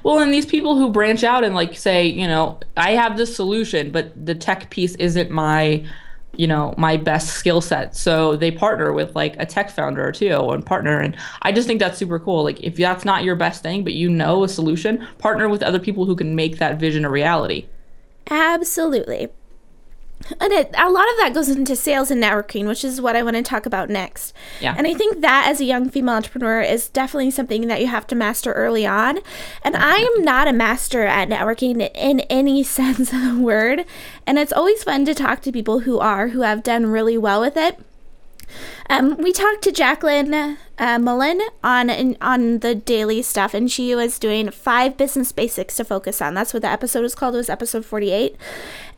Well, 0.02 0.18
and 0.18 0.32
these 0.32 0.46
people 0.46 0.76
who 0.76 0.90
branch 0.90 1.24
out 1.24 1.44
and 1.44 1.54
like 1.54 1.76
say, 1.76 2.06
you 2.06 2.26
know, 2.26 2.58
I 2.76 2.92
have 2.92 3.16
this 3.16 3.34
solution, 3.34 3.90
but 3.90 4.12
the 4.26 4.34
tech 4.34 4.70
piece 4.70 4.94
isn't 4.96 5.30
my, 5.30 5.86
you 6.34 6.46
know, 6.46 6.74
my 6.76 6.96
best 6.96 7.34
skill 7.34 7.60
set. 7.60 7.96
So 7.96 8.36
they 8.36 8.50
partner 8.50 8.92
with 8.92 9.14
like 9.14 9.36
a 9.38 9.46
tech 9.46 9.70
founder 9.70 10.06
or 10.06 10.12
two 10.12 10.50
and 10.50 10.64
partner. 10.64 10.98
And 10.98 11.16
I 11.42 11.52
just 11.52 11.66
think 11.66 11.80
that's 11.80 11.98
super 11.98 12.18
cool. 12.18 12.44
Like 12.44 12.60
if 12.62 12.76
that's 12.76 13.04
not 13.04 13.24
your 13.24 13.36
best 13.36 13.62
thing, 13.62 13.84
but 13.84 13.94
you 13.94 14.08
know 14.08 14.44
a 14.44 14.48
solution, 14.48 15.06
partner 15.18 15.48
with 15.48 15.62
other 15.62 15.78
people 15.78 16.04
who 16.04 16.16
can 16.16 16.34
make 16.34 16.58
that 16.58 16.78
vision 16.78 17.04
a 17.04 17.10
reality. 17.10 17.66
Absolutely. 18.30 19.28
And 20.40 20.52
it, 20.52 20.74
a 20.76 20.90
lot 20.90 21.08
of 21.08 21.16
that 21.18 21.32
goes 21.34 21.48
into 21.48 21.76
sales 21.76 22.10
and 22.10 22.22
networking, 22.22 22.66
which 22.66 22.84
is 22.84 23.00
what 23.00 23.14
I 23.14 23.22
want 23.22 23.36
to 23.36 23.42
talk 23.42 23.66
about 23.66 23.88
next. 23.88 24.32
Yeah. 24.60 24.74
And 24.76 24.86
I 24.86 24.94
think 24.94 25.20
that 25.20 25.46
as 25.48 25.60
a 25.60 25.64
young 25.64 25.88
female 25.88 26.16
entrepreneur 26.16 26.60
is 26.60 26.88
definitely 26.88 27.30
something 27.30 27.68
that 27.68 27.80
you 27.80 27.86
have 27.86 28.06
to 28.08 28.14
master 28.14 28.52
early 28.52 28.86
on. 28.86 29.20
And 29.62 29.76
I 29.76 29.96
am 29.96 30.24
not 30.24 30.48
a 30.48 30.52
master 30.52 31.02
at 31.02 31.28
networking 31.28 31.90
in 31.94 32.20
any 32.20 32.62
sense 32.64 33.12
of 33.12 33.22
the 33.22 33.40
word. 33.40 33.84
And 34.26 34.38
it's 34.38 34.52
always 34.52 34.82
fun 34.82 35.04
to 35.04 35.14
talk 35.14 35.42
to 35.42 35.52
people 35.52 35.80
who 35.80 35.98
are, 35.98 36.28
who 36.28 36.40
have 36.40 36.62
done 36.62 36.86
really 36.86 37.18
well 37.18 37.40
with 37.40 37.56
it. 37.56 37.78
Um, 38.88 39.16
we 39.16 39.32
talked 39.32 39.62
to 39.62 39.72
Jacqueline 39.72 40.56
uh, 40.78 40.98
Mullen 40.98 41.40
on 41.64 41.90
in, 41.90 42.16
on 42.20 42.60
the 42.60 42.74
daily 42.74 43.20
stuff, 43.22 43.54
and 43.54 43.70
she 43.70 43.94
was 43.94 44.20
doing 44.20 44.50
five 44.50 44.96
business 44.96 45.32
basics 45.32 45.76
to 45.76 45.84
focus 45.84 46.22
on. 46.22 46.34
That's 46.34 46.54
what 46.54 46.62
the 46.62 46.68
episode 46.68 47.02
was 47.02 47.14
called. 47.14 47.34
It 47.34 47.38
was 47.38 47.50
episode 47.50 47.84
forty 47.84 48.12
eight, 48.12 48.36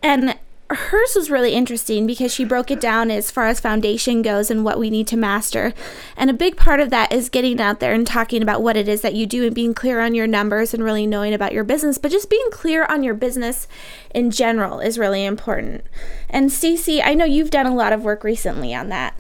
and 0.03 0.37
hers 0.71 1.15
was 1.15 1.31
really 1.31 1.55
interesting 1.55 2.07
because 2.07 2.33
she 2.33 2.45
broke 2.45 2.71
it 2.71 2.81
down 2.81 3.11
as 3.11 3.31
far 3.31 3.47
as 3.47 3.59
foundation 3.59 4.21
goes 4.21 4.51
and 4.51 4.65
what 4.65 4.79
we 4.79 4.91
need 4.91 5.07
to 5.07 5.17
master. 5.17 5.73
And 6.17 6.29
a 6.29 6.35
big 6.35 6.57
part 6.57 6.81
of 6.81 6.91
that 6.91 7.13
is 7.13 7.31
getting 7.31 7.61
out 7.61 7.81
there 7.81 7.95
and 7.95 8.07
talking 8.07 8.43
about 8.43 8.63
what 8.63 8.77
it 8.77 8.87
is 8.87 9.01
that 9.01 9.15
you 9.15 9.27
do 9.27 9.47
and 9.47 9.55
being 9.55 9.73
clear 9.73 10.01
on 10.01 10.15
your 10.15 10.27
numbers 10.27 10.75
and 10.75 10.85
really 10.85 11.07
knowing 11.07 11.33
about 11.33 11.53
your 11.53 11.65
business, 11.65 11.97
but 11.97 12.11
just 12.11 12.29
being 12.29 12.51
clear 12.51 12.85
on 12.85 13.03
your 13.03 13.15
business 13.15 13.67
in 14.15 14.31
general 14.31 14.81
is 14.81 14.99
really 14.99 15.25
important. 15.25 15.85
And 16.29 16.53
Stacey, 16.53 17.03
I 17.03 17.15
know 17.15 17.25
you've 17.25 17.51
done 17.51 17.67
a 17.67 17.75
lot 17.75 17.95
of 17.95 18.05
work 18.05 18.23
recently 18.23 18.75
on 18.75 18.89
that. 18.91 19.15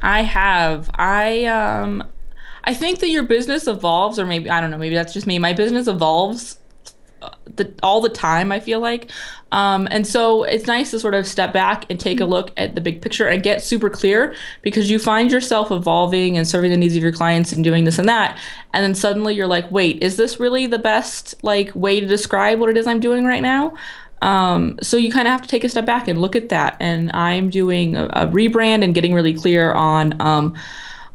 I 0.00 0.22
have. 0.22 0.90
I 0.94 1.44
um 1.46 2.04
I 2.62 2.74
think 2.74 3.00
that 3.00 3.08
your 3.08 3.24
business 3.24 3.66
evolves 3.66 4.18
or 4.18 4.26
maybe 4.26 4.48
I 4.48 4.60
don't 4.60 4.70
know, 4.70 4.78
maybe 4.78 4.94
that's 4.94 5.12
just 5.12 5.26
me. 5.26 5.40
My 5.40 5.54
business 5.54 5.88
evolves 5.88 6.58
the, 7.58 7.72
all 7.82 8.00
the 8.00 8.08
time, 8.08 8.50
I 8.50 8.60
feel 8.60 8.80
like. 8.80 9.10
Um, 9.52 9.88
and 9.90 10.06
so 10.06 10.44
it's 10.44 10.66
nice 10.66 10.90
to 10.90 11.00
sort 11.00 11.14
of 11.14 11.26
step 11.26 11.52
back 11.52 11.86
and 11.90 11.98
take 11.98 12.20
a 12.20 12.24
look 12.24 12.52
at 12.56 12.74
the 12.74 12.80
big 12.80 13.00
picture 13.00 13.26
and 13.28 13.42
get 13.42 13.62
super 13.62 13.88
clear 13.88 14.34
because 14.62 14.90
you 14.90 14.98
find 14.98 15.30
yourself 15.30 15.70
evolving 15.70 16.36
and 16.36 16.46
serving 16.46 16.70
the 16.70 16.76
needs 16.76 16.96
of 16.96 17.02
your 17.02 17.12
clients 17.12 17.52
and 17.52 17.64
doing 17.64 17.84
this 17.84 17.98
and 17.98 18.08
that. 18.08 18.38
And 18.72 18.84
then 18.84 18.94
suddenly 18.94 19.34
you're 19.34 19.46
like, 19.46 19.70
wait, 19.70 20.02
is 20.02 20.16
this 20.16 20.38
really 20.38 20.66
the 20.66 20.78
best 20.78 21.34
like 21.42 21.74
way 21.74 22.00
to 22.00 22.06
describe 22.06 22.60
what 22.60 22.70
it 22.70 22.76
is 22.76 22.86
I'm 22.86 23.00
doing 23.00 23.24
right 23.24 23.42
now? 23.42 23.74
Um, 24.20 24.78
so 24.82 24.96
you 24.96 25.12
kind 25.12 25.28
of 25.28 25.32
have 25.32 25.42
to 25.42 25.48
take 25.48 25.64
a 25.64 25.68
step 25.68 25.86
back 25.86 26.08
and 26.08 26.20
look 26.20 26.36
at 26.36 26.48
that. 26.50 26.76
And 26.80 27.10
I'm 27.12 27.50
doing 27.50 27.96
a, 27.96 28.06
a 28.06 28.26
rebrand 28.26 28.82
and 28.84 28.94
getting 28.94 29.14
really 29.14 29.34
clear 29.34 29.72
on 29.72 30.20
um, 30.20 30.56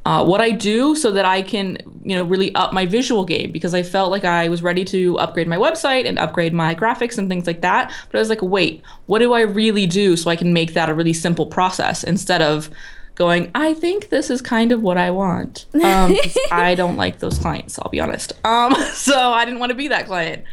uh, 0.05 0.23
what 0.25 0.41
I 0.41 0.51
do 0.51 0.95
so 0.95 1.11
that 1.11 1.23
I 1.25 1.41
can, 1.41 1.77
you 2.03 2.15
know, 2.15 2.23
really 2.23 2.53
up 2.55 2.73
my 2.73 2.85
visual 2.85 3.23
game 3.23 3.51
because 3.51 3.73
I 3.73 3.83
felt 3.83 4.11
like 4.11 4.25
I 4.25 4.49
was 4.49 4.61
ready 4.61 4.83
to 4.85 5.17
upgrade 5.17 5.47
my 5.47 5.55
website 5.55 6.05
and 6.05 6.19
upgrade 6.19 6.53
my 6.53 6.75
graphics 6.75 7.17
and 7.17 7.29
things 7.29 7.47
like 7.47 7.61
that. 7.61 7.89
But 8.11 8.17
I 8.17 8.19
was 8.19 8.29
like, 8.29 8.41
wait, 8.41 8.81
what 9.05 9.19
do 9.19 9.31
I 9.33 9.41
really 9.41 9.87
do 9.87 10.17
so 10.17 10.29
I 10.29 10.35
can 10.35 10.51
make 10.51 10.73
that 10.73 10.89
a 10.89 10.93
really 10.93 11.13
simple 11.13 11.45
process 11.45 12.03
instead 12.03 12.41
of 12.41 12.69
going, 13.15 13.49
I 13.55 13.73
think 13.75 14.09
this 14.09 14.29
is 14.29 14.41
kind 14.41 14.71
of 14.73 14.81
what 14.81 14.97
I 14.97 15.09
want. 15.11 15.67
Um, 15.75 16.15
I 16.51 16.75
don't 16.75 16.97
like 16.97 17.19
those 17.19 17.37
clients, 17.37 17.79
I'll 17.79 17.89
be 17.91 18.01
honest. 18.01 18.33
Um, 18.45 18.73
so 18.93 19.17
I 19.17 19.45
didn't 19.45 19.59
want 19.59 19.69
to 19.69 19.75
be 19.75 19.87
that 19.87 20.05
client. 20.07 20.43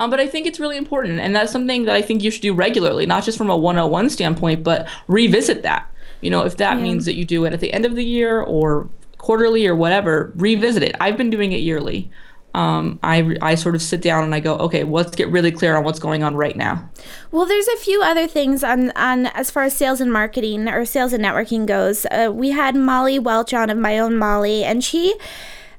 Um, 0.00 0.10
but 0.10 0.20
I 0.20 0.26
think 0.28 0.46
it's 0.46 0.60
really 0.60 0.76
important, 0.76 1.18
and 1.18 1.34
that's 1.34 1.50
something 1.50 1.84
that 1.86 1.96
I 1.96 2.02
think 2.02 2.22
you 2.22 2.30
should 2.30 2.42
do 2.42 2.54
regularly, 2.54 3.04
not 3.06 3.24
just 3.24 3.36
from 3.38 3.50
a 3.50 3.56
101 3.56 4.10
standpoint, 4.10 4.62
but 4.62 4.86
revisit 5.08 5.62
that. 5.62 5.90
You 6.20 6.30
know, 6.30 6.44
if 6.44 6.56
that 6.58 6.76
Yeah. 6.76 6.82
means 6.82 7.04
that 7.06 7.14
you 7.14 7.24
do 7.24 7.44
it 7.46 7.52
at 7.52 7.58
the 7.60 7.72
end 7.72 7.84
of 7.84 7.96
the 7.96 8.04
year 8.04 8.40
or 8.40 8.88
quarterly 9.28 9.66
or 9.66 9.76
whatever, 9.76 10.32
revisit 10.36 10.82
it. 10.82 10.96
I've 11.02 11.18
been 11.18 11.28
doing 11.28 11.52
it 11.52 11.60
yearly. 11.60 12.10
Um, 12.54 12.98
I, 13.02 13.36
I 13.42 13.56
sort 13.56 13.74
of 13.74 13.82
sit 13.82 14.00
down 14.00 14.24
and 14.24 14.34
I 14.34 14.40
go, 14.40 14.56
okay, 14.56 14.84
let's 14.84 15.14
get 15.14 15.28
really 15.28 15.52
clear 15.52 15.76
on 15.76 15.84
what's 15.84 15.98
going 15.98 16.22
on 16.22 16.34
right 16.34 16.56
now. 16.56 16.88
Well, 17.30 17.44
there's 17.44 17.68
a 17.68 17.76
few 17.76 18.00
other 18.00 18.26
things 18.26 18.64
on 18.64 18.90
on 18.92 19.26
as 19.26 19.50
far 19.50 19.64
as 19.64 19.76
sales 19.76 20.00
and 20.00 20.10
marketing 20.10 20.66
or 20.66 20.86
sales 20.86 21.12
and 21.12 21.22
networking 21.22 21.66
goes. 21.66 22.06
Uh, 22.06 22.30
we 22.32 22.52
had 22.52 22.74
Molly 22.74 23.18
Welch 23.18 23.52
on 23.52 23.68
of 23.68 23.76
my 23.76 23.98
own 23.98 24.16
Molly, 24.16 24.64
and 24.64 24.82
she 24.82 25.14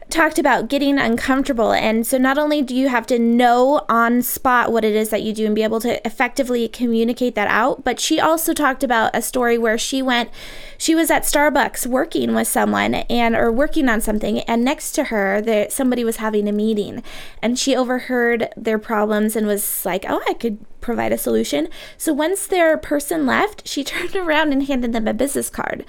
talked 0.09 0.39
about 0.39 0.67
getting 0.67 0.97
uncomfortable. 0.97 1.71
And 1.71 2.05
so, 2.05 2.17
not 2.17 2.37
only 2.37 2.61
do 2.61 2.75
you 2.75 2.89
have 2.89 3.05
to 3.07 3.19
know 3.19 3.85
on 3.89 4.21
spot 4.21 4.71
what 4.71 4.83
it 4.83 4.95
is 4.95 5.09
that 5.09 5.23
you 5.23 5.33
do 5.33 5.45
and 5.45 5.55
be 5.55 5.63
able 5.63 5.79
to 5.81 6.05
effectively 6.05 6.67
communicate 6.67 7.35
that 7.35 7.47
out, 7.47 7.83
but 7.83 7.99
she 7.99 8.19
also 8.19 8.53
talked 8.53 8.83
about 8.83 9.11
a 9.13 9.21
story 9.21 9.57
where 9.57 9.77
she 9.77 10.01
went, 10.01 10.29
she 10.77 10.95
was 10.95 11.11
at 11.11 11.23
Starbucks 11.23 11.85
working 11.85 12.33
with 12.33 12.47
someone 12.47 12.95
and 12.95 13.35
or 13.35 13.51
working 13.51 13.89
on 13.89 14.01
something, 14.01 14.39
and 14.41 14.63
next 14.63 14.91
to 14.93 15.05
her, 15.05 15.41
there 15.41 15.69
somebody 15.69 16.03
was 16.03 16.17
having 16.17 16.47
a 16.47 16.53
meeting, 16.53 17.03
and 17.41 17.57
she 17.57 17.75
overheard 17.75 18.49
their 18.55 18.79
problems 18.79 19.35
and 19.35 19.47
was 19.47 19.85
like, 19.85 20.05
"Oh, 20.07 20.21
I 20.27 20.33
could." 20.33 20.59
provide 20.81 21.11
a 21.11 21.17
solution. 21.17 21.67
So 21.97 22.13
once 22.13 22.47
their 22.47 22.77
person 22.77 23.25
left, 23.25 23.67
she 23.67 23.83
turned 23.83 24.15
around 24.15 24.53
and 24.53 24.63
handed 24.63 24.93
them 24.93 25.07
a 25.07 25.13
business 25.13 25.49
card. 25.49 25.85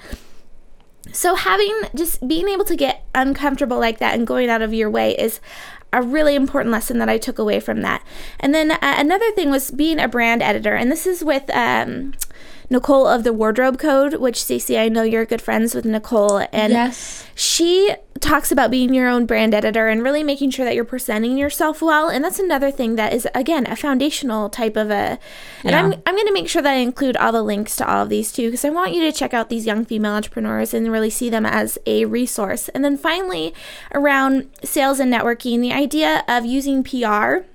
So 1.13 1.35
having 1.35 1.81
just 1.95 2.27
being 2.27 2.47
able 2.49 2.65
to 2.65 2.75
get 2.75 3.03
uncomfortable 3.15 3.79
like 3.79 3.99
that 3.99 4.13
and 4.15 4.25
going 4.25 4.49
out 4.49 4.61
of 4.61 4.73
your 4.73 4.89
way 4.89 5.15
is 5.17 5.39
a 5.93 6.01
really 6.01 6.35
important 6.35 6.71
lesson 6.71 6.99
that 6.99 7.09
I 7.09 7.17
took 7.17 7.37
away 7.37 7.59
from 7.59 7.81
that. 7.81 8.01
And 8.39 8.53
then 8.55 8.71
uh, 8.71 8.77
another 8.81 9.29
thing 9.31 9.49
was 9.49 9.71
being 9.71 9.99
a 9.99 10.07
brand 10.07 10.41
editor, 10.41 10.73
and 10.73 10.89
this 10.91 11.05
is 11.05 11.21
with 11.23 11.49
um, 11.53 12.13
Nicole 12.69 13.05
of 13.07 13.25
the 13.25 13.33
Wardrobe 13.33 13.77
Code, 13.77 14.13
which 14.15 14.41
Stacey, 14.41 14.79
I 14.79 14.87
know 14.87 15.03
you're 15.03 15.25
good 15.25 15.41
friends 15.41 15.75
with 15.75 15.83
Nicole, 15.83 16.47
and 16.53 16.71
Yes. 16.71 17.25
she 17.35 17.93
talks 18.21 18.51
about 18.51 18.71
being 18.71 18.93
your 18.93 19.09
own 19.09 19.25
brand 19.25 19.53
editor 19.53 19.87
and 19.87 20.03
really 20.03 20.23
making 20.23 20.51
sure 20.51 20.63
that 20.63 20.75
you're 20.75 20.85
presenting 20.85 21.37
yourself 21.37 21.81
well. 21.81 22.07
And 22.09 22.23
that's 22.23 22.39
another 22.39 22.71
thing 22.71 22.95
that 22.95 23.13
is 23.13 23.27
again 23.35 23.67
a 23.67 23.75
foundational 23.75 24.49
type 24.49 24.77
of 24.77 24.89
a. 24.89 25.19
And 25.63 25.75
I'm 25.75 25.93
I'm 26.05 26.15
going 26.15 26.27
to 26.27 26.33
make 26.33 26.47
sure 26.47 26.61
that 26.61 26.71
I 26.71 26.77
include 26.77 27.17
all 27.17 27.31
the 27.31 27.43
links 27.43 27.75
to 27.77 27.89
all 27.89 28.03
of 28.03 28.09
these 28.09 28.31
too 28.31 28.47
because 28.47 28.63
I 28.63 28.69
want 28.69 28.93
you 28.93 29.01
to 29.01 29.11
check 29.11 29.33
out 29.33 29.49
these 29.49 29.65
young 29.65 29.83
female 29.83 30.13
entrepreneurs 30.13 30.73
and 30.73 30.91
really 30.91 31.09
see 31.09 31.29
them 31.29 31.45
as 31.45 31.77
a 31.85 32.05
resource. 32.05 32.69
And 32.69 32.85
then 32.85 32.97
finally, 32.97 33.53
around 33.93 34.49
sales 34.63 34.99
and 34.99 35.11
networking, 35.11 35.61
the 35.61 35.73
idea 35.73 36.23
of 36.27 36.45
using 36.45 36.83
PR 36.83 37.45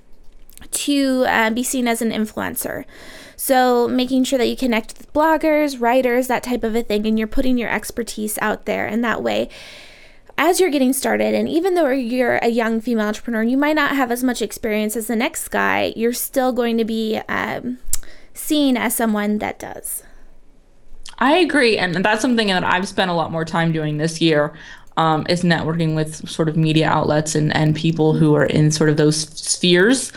to 0.70 1.24
uh, 1.26 1.50
be 1.50 1.62
seen 1.62 1.88
as 1.88 2.02
an 2.02 2.10
influencer. 2.10 2.84
So, 3.36 3.86
making 3.86 4.24
sure 4.24 4.38
that 4.38 4.46
you 4.46 4.56
connect 4.56 4.96
with 4.96 5.12
bloggers, 5.12 5.80
writers, 5.80 6.26
that 6.28 6.42
type 6.42 6.64
of 6.64 6.74
a 6.74 6.82
thing, 6.82 7.06
and 7.06 7.18
you're 7.18 7.28
putting 7.28 7.58
your 7.58 7.68
expertise 7.68 8.38
out 8.40 8.64
there. 8.64 8.86
And 8.86 9.04
that 9.04 9.22
way, 9.22 9.50
as 10.38 10.60
you're 10.60 10.70
getting 10.70 10.92
started, 10.92 11.34
and 11.34 11.48
even 11.48 11.74
though 11.74 11.88
you're 11.88 12.36
a 12.36 12.48
young 12.48 12.80
female 12.80 13.06
entrepreneur, 13.06 13.42
you 13.42 13.56
might 13.56 13.76
not 13.76 13.96
have 13.96 14.10
as 14.10 14.22
much 14.22 14.42
experience 14.42 14.96
as 14.96 15.06
the 15.06 15.16
next 15.16 15.48
guy, 15.48 15.92
you're 15.96 16.12
still 16.12 16.52
going 16.52 16.76
to 16.78 16.84
be 16.84 17.20
um, 17.28 17.78
seen 18.34 18.76
as 18.76 18.94
someone 18.94 19.38
that 19.38 19.58
does. 19.58 20.02
I 21.18 21.36
agree, 21.38 21.78
and 21.78 21.94
that's 22.04 22.20
something 22.20 22.48
that 22.48 22.64
I've 22.64 22.86
spent 22.86 23.10
a 23.10 23.14
lot 23.14 23.32
more 23.32 23.44
time 23.44 23.72
doing 23.72 23.96
this 23.96 24.20
year. 24.20 24.52
Um, 24.98 25.26
is 25.28 25.42
networking 25.42 25.94
with 25.94 26.26
sort 26.26 26.48
of 26.48 26.56
media 26.56 26.88
outlets 26.88 27.34
and, 27.34 27.54
and 27.54 27.76
people 27.76 28.14
who 28.14 28.34
are 28.34 28.46
in 28.46 28.70
sort 28.70 28.88
of 28.88 28.96
those 28.96 29.28
spheres. 29.28 30.10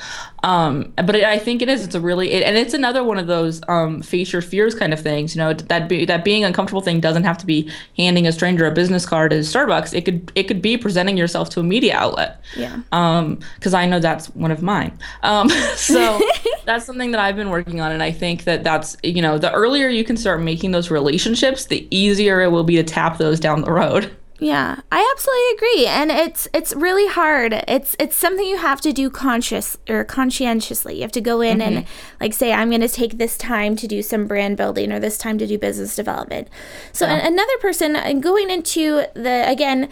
Um, 0.44 0.94
but 0.96 1.16
it, 1.16 1.24
I 1.24 1.38
think 1.38 1.62
it 1.62 1.70
is. 1.70 1.84
It's 1.84 1.96
a 1.96 2.00
really 2.00 2.32
it, 2.32 2.44
and 2.44 2.58
it's 2.58 2.74
another 2.74 3.04
one 3.04 3.18
of 3.18 3.28
those 3.28 3.62
um, 3.68 4.02
face 4.02 4.32
your 4.32 4.42
fears 4.42 4.76
kind 4.76 4.94
of 4.94 5.00
things. 5.00 5.36
You 5.36 5.40
know 5.40 5.54
that 5.54 5.90
be, 5.90 6.06
that 6.06 6.24
being 6.24 6.44
uncomfortable 6.44 6.82
thing 6.82 7.00
doesn't 7.00 7.24
have 7.24 7.38
to 7.40 7.46
be 7.46 7.70
handing 7.98 8.28
a 8.28 8.32
stranger 8.32 8.66
a 8.66 8.72
business 8.72 9.06
card 9.06 9.34
at 9.34 9.40
Starbucks. 9.40 9.94
It 9.94 10.06
could 10.06 10.32
it 10.36 10.44
could 10.44 10.62
be 10.62 10.78
presenting 10.78 11.18
yourself 11.18 11.50
to 11.52 11.60
a 11.60 11.64
media 11.64 11.96
outlet. 11.96 12.42
Yeah. 12.56 12.82
Um, 12.92 13.40
because 13.56 13.74
I 13.74 13.86
know 13.86 14.00
that's 14.00 14.28
one 14.36 14.52
of 14.52 14.62
mine. 14.62 14.98
Um, 15.24 15.50
so 15.76 16.20
that's 16.66 16.86
something 16.86 17.12
that 17.12 17.20
I've 17.20 17.36
been 17.36 17.50
working 17.50 17.82
on, 17.82 17.92
and 17.92 18.02
I 18.02 18.12
think 18.12 18.46
that 18.46 18.64
that's 18.64 18.96
you 19.04 19.22
know 19.22 19.38
the 19.38 19.52
earlier 19.52 19.90
you 19.90 20.04
can 20.04 20.18
start 20.18 20.42
making 20.42 20.72
those 20.72 20.90
relationships, 20.90 21.66
the 21.66 21.88
easier 21.96 22.42
it 22.42 22.52
will 22.52 22.64
be 22.64 22.76
to 22.76 22.84
tap 22.84 23.18
those 23.18 23.40
down 23.40 23.62
the 23.62 23.72
road. 23.72 24.16
Yeah, 24.42 24.80
I 24.90 25.10
absolutely 25.14 25.58
agree, 25.58 25.86
and 25.88 26.12
it's 26.12 26.48
it's 26.54 26.74
really 26.74 27.08
hard. 27.08 27.54
It's 27.68 27.98
it's 28.00 28.16
something 28.16 28.46
you 28.46 28.58
have 28.58 28.80
to 28.82 28.94
do 28.94 29.10
conscious 29.10 29.78
or 29.90 30.06
conscientiously. 30.06 30.96
You 30.96 31.02
have 31.02 31.12
to 31.12 31.22
go 31.22 31.42
in 31.42 31.62
and 31.62 31.86
like 32.22 32.34
say, 32.34 32.54
I'm 32.54 32.70
going 32.70 32.80
to 32.80 32.88
take 32.88 33.18
this 33.18 33.38
time 33.38 33.76
to 33.76 33.86
do 33.88 34.02
some 34.02 34.28
brand 34.28 34.56
building 34.56 34.94
or 34.94 35.00
this 35.00 35.18
time 35.18 35.38
to 35.40 35.48
do 35.48 35.58
business 35.58 35.94
development. 35.94 36.48
So 36.94 37.06
an- 37.06 37.34
another 37.34 37.58
person 37.60 37.98
and 37.98 38.24
going 38.24 38.50
into 38.50 39.04
the 39.14 39.44
again. 39.46 39.90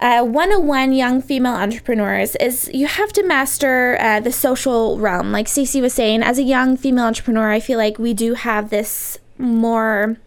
uh, 0.00 0.22
101 0.22 0.92
young 0.92 1.22
female 1.22 1.54
entrepreneurs 1.54 2.36
is 2.36 2.70
you 2.74 2.86
have 2.86 3.12
to 3.14 3.22
master 3.24 3.96
uh, 3.98 4.20
the 4.20 4.30
social 4.30 4.98
realm. 4.98 5.32
Like 5.32 5.48
Stacey 5.48 5.80
was 5.80 5.94
saying, 5.94 6.22
as 6.22 6.38
a 6.38 6.42
young 6.42 6.76
female 6.76 7.06
entrepreneur, 7.06 7.50
I 7.50 7.60
feel 7.60 7.78
like 7.78 7.98
we 7.98 8.12
do 8.14 8.34
have 8.34 8.68
this 8.70 9.18
more 9.38 10.18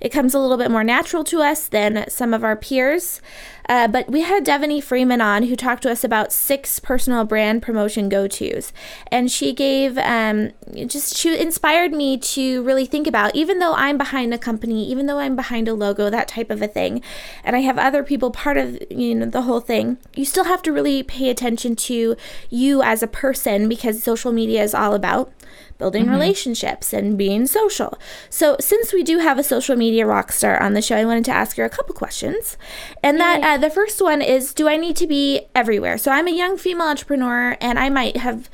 it 0.00 0.10
comes 0.10 0.34
a 0.34 0.38
little 0.38 0.56
bit 0.56 0.70
more 0.70 0.84
natural 0.84 1.24
to 1.24 1.40
us 1.40 1.66
than 1.66 2.08
some 2.08 2.32
of 2.34 2.44
our 2.44 2.56
peers. 2.56 3.20
Uh, 3.68 3.86
but 3.86 4.10
we 4.10 4.22
had 4.22 4.46
Devaney 4.46 4.82
Freeman 4.82 5.20
on 5.20 5.42
who 5.42 5.54
talked 5.54 5.82
to 5.82 5.90
us 5.90 6.02
about 6.02 6.32
six 6.32 6.80
personal 6.80 7.24
brand 7.24 7.60
promotion 7.60 8.08
go 8.08 8.26
tos. 8.26 8.72
And 9.12 9.30
she 9.30 9.52
gave, 9.52 9.98
um, 9.98 10.52
just, 10.86 11.14
she 11.14 11.38
inspired 11.38 11.92
me 11.92 12.16
to 12.16 12.62
really 12.62 12.86
think 12.86 13.06
about, 13.06 13.34
even 13.34 13.58
though 13.58 13.74
I'm 13.74 13.98
behind 13.98 14.32
a 14.32 14.38
company, 14.38 14.88
even 14.88 15.04
though 15.04 15.18
I'm 15.18 15.36
behind 15.36 15.68
a 15.68 15.74
logo, 15.74 16.08
that 16.08 16.28
type 16.28 16.50
of 16.50 16.62
a 16.62 16.68
thing, 16.68 17.02
and 17.44 17.54
I 17.54 17.60
have 17.60 17.76
other 17.76 18.02
people 18.02 18.30
part 18.30 18.56
of, 18.56 18.78
you 18.90 19.14
know, 19.14 19.26
the 19.26 19.42
whole 19.42 19.60
thing, 19.60 19.98
you 20.14 20.24
still 20.24 20.44
have 20.44 20.62
to 20.62 20.72
really 20.72 21.02
pay 21.02 21.28
attention 21.28 21.76
to 21.76 22.16
you 22.48 22.82
as 22.82 23.02
a 23.02 23.06
person 23.06 23.68
because 23.68 24.02
social 24.02 24.32
media 24.32 24.62
is 24.62 24.74
all 24.74 24.94
about 24.94 25.30
building 25.78 26.04
mm-hmm. 26.04 26.12
relationships 26.12 26.92
and 26.92 27.16
being 27.16 27.46
social. 27.46 27.98
So, 28.28 28.56
since 28.60 28.92
we 28.92 29.02
do 29.02 29.18
have 29.18 29.38
a 29.38 29.42
social 29.42 29.76
media 29.76 30.06
rock 30.06 30.32
star 30.32 30.60
on 30.60 30.74
the 30.74 30.82
show, 30.82 30.96
I 30.96 31.04
wanted 31.04 31.24
to 31.26 31.32
ask 31.32 31.56
her 31.56 31.64
a 31.64 31.70
couple 31.70 31.94
questions. 31.94 32.56
And 33.02 33.18
that 33.18 33.42
uh, 33.42 33.58
the 33.58 33.70
first 33.70 34.02
one 34.02 34.20
is 34.20 34.52
Do 34.52 34.68
I 34.68 34.76
need 34.76 34.96
to 34.96 35.06
be 35.06 35.46
everywhere? 35.54 35.98
So, 35.98 36.10
I'm 36.10 36.28
a 36.28 36.32
young 36.32 36.58
female 36.58 36.88
entrepreneur 36.88 37.56
and 37.60 37.78
I 37.78 37.88
might 37.88 38.18
have 38.18 38.50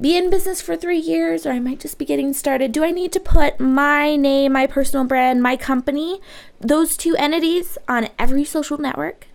be 0.00 0.16
in 0.16 0.30
business 0.30 0.60
for 0.60 0.76
three 0.76 0.98
years 0.98 1.44
or 1.44 1.50
I 1.50 1.58
might 1.58 1.80
just 1.80 1.98
be 1.98 2.04
getting 2.04 2.32
started. 2.32 2.72
Do 2.72 2.84
I 2.84 2.92
need 2.92 3.12
to 3.12 3.20
put 3.20 3.58
my 3.58 4.14
name, 4.14 4.52
my 4.52 4.66
personal 4.66 5.04
brand, 5.04 5.42
my 5.42 5.56
company, 5.56 6.20
those 6.60 6.96
two 6.96 7.16
entities 7.16 7.78
on 7.88 8.08
every 8.18 8.44
social 8.44 8.78
network? 8.78 9.26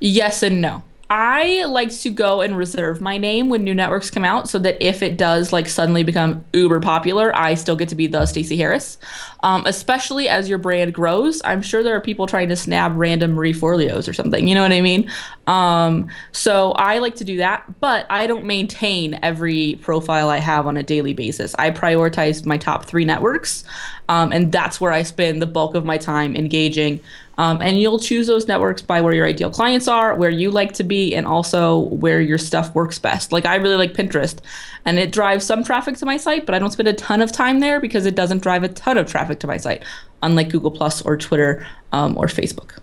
Yes 0.00 0.42
and 0.42 0.60
no. 0.60 0.82
I 1.10 1.64
like 1.64 1.90
to 2.00 2.10
go 2.10 2.42
and 2.42 2.54
reserve 2.54 3.00
my 3.00 3.16
name 3.16 3.48
when 3.48 3.64
new 3.64 3.74
networks 3.74 4.10
come 4.10 4.26
out 4.26 4.48
so 4.48 4.58
that 4.58 4.76
if 4.86 5.02
it 5.02 5.16
does 5.16 5.54
like 5.54 5.66
suddenly 5.66 6.02
become 6.02 6.44
uber 6.52 6.80
popular, 6.80 7.34
I 7.34 7.54
still 7.54 7.76
get 7.76 7.88
to 7.88 7.94
be 7.94 8.06
the 8.06 8.26
Stacey 8.26 8.58
Harris. 8.58 8.98
Um, 9.42 9.64
especially 9.64 10.28
as 10.28 10.50
your 10.50 10.58
brand 10.58 10.92
grows, 10.92 11.40
I'm 11.46 11.62
sure 11.62 11.82
there 11.82 11.96
are 11.96 12.00
people 12.00 12.26
trying 12.26 12.50
to 12.50 12.56
snap 12.56 12.92
random 12.94 13.32
Marie 13.32 13.54
Forleos 13.54 14.06
or 14.06 14.12
something. 14.12 14.46
You 14.46 14.54
know 14.54 14.62
what 14.62 14.72
I 14.72 14.82
mean? 14.82 15.10
Um, 15.46 16.08
so 16.32 16.72
I 16.72 16.98
like 16.98 17.14
to 17.16 17.24
do 17.24 17.38
that, 17.38 17.80
but 17.80 18.04
I 18.10 18.26
don't 18.26 18.44
maintain 18.44 19.18
every 19.22 19.78
profile 19.80 20.28
I 20.28 20.38
have 20.38 20.66
on 20.66 20.76
a 20.76 20.82
daily 20.82 21.14
basis. 21.14 21.54
I 21.58 21.70
prioritize 21.70 22.44
my 22.44 22.58
top 22.58 22.84
three 22.84 23.06
networks, 23.06 23.64
um, 24.10 24.30
and 24.30 24.52
that's 24.52 24.78
where 24.78 24.92
I 24.92 25.04
spend 25.04 25.40
the 25.40 25.46
bulk 25.46 25.74
of 25.74 25.86
my 25.86 25.96
time 25.96 26.36
engaging 26.36 27.00
um, 27.38 27.62
and 27.62 27.80
you'll 27.80 28.00
choose 28.00 28.26
those 28.26 28.48
networks 28.48 28.82
by 28.82 29.00
where 29.00 29.14
your 29.14 29.26
ideal 29.26 29.50
clients 29.50 29.88
are, 29.88 30.14
where 30.16 30.28
you 30.28 30.50
like 30.50 30.72
to 30.74 30.84
be, 30.84 31.14
and 31.14 31.26
also 31.26 31.78
where 31.78 32.20
your 32.20 32.36
stuff 32.36 32.74
works 32.74 32.98
best. 32.98 33.32
Like 33.32 33.46
I 33.46 33.56
really 33.56 33.76
like 33.76 33.94
Pinterest, 33.94 34.38
and 34.84 34.98
it 34.98 35.12
drives 35.12 35.46
some 35.46 35.64
traffic 35.64 35.96
to 35.98 36.06
my 36.06 36.16
site, 36.16 36.44
but 36.44 36.54
I 36.54 36.58
don't 36.58 36.72
spend 36.72 36.88
a 36.88 36.92
ton 36.92 37.22
of 37.22 37.32
time 37.32 37.60
there 37.60 37.80
because 37.80 38.06
it 38.06 38.14
doesn't 38.14 38.42
drive 38.42 38.64
a 38.64 38.68
ton 38.68 38.98
of 38.98 39.10
traffic 39.10 39.38
to 39.40 39.46
my 39.46 39.56
site, 39.56 39.84
unlike 40.22 40.50
Google 40.50 40.72
Plus 40.72 41.00
or 41.02 41.16
Twitter 41.16 41.66
um, 41.92 42.18
or 42.18 42.26
Facebook. 42.26 42.78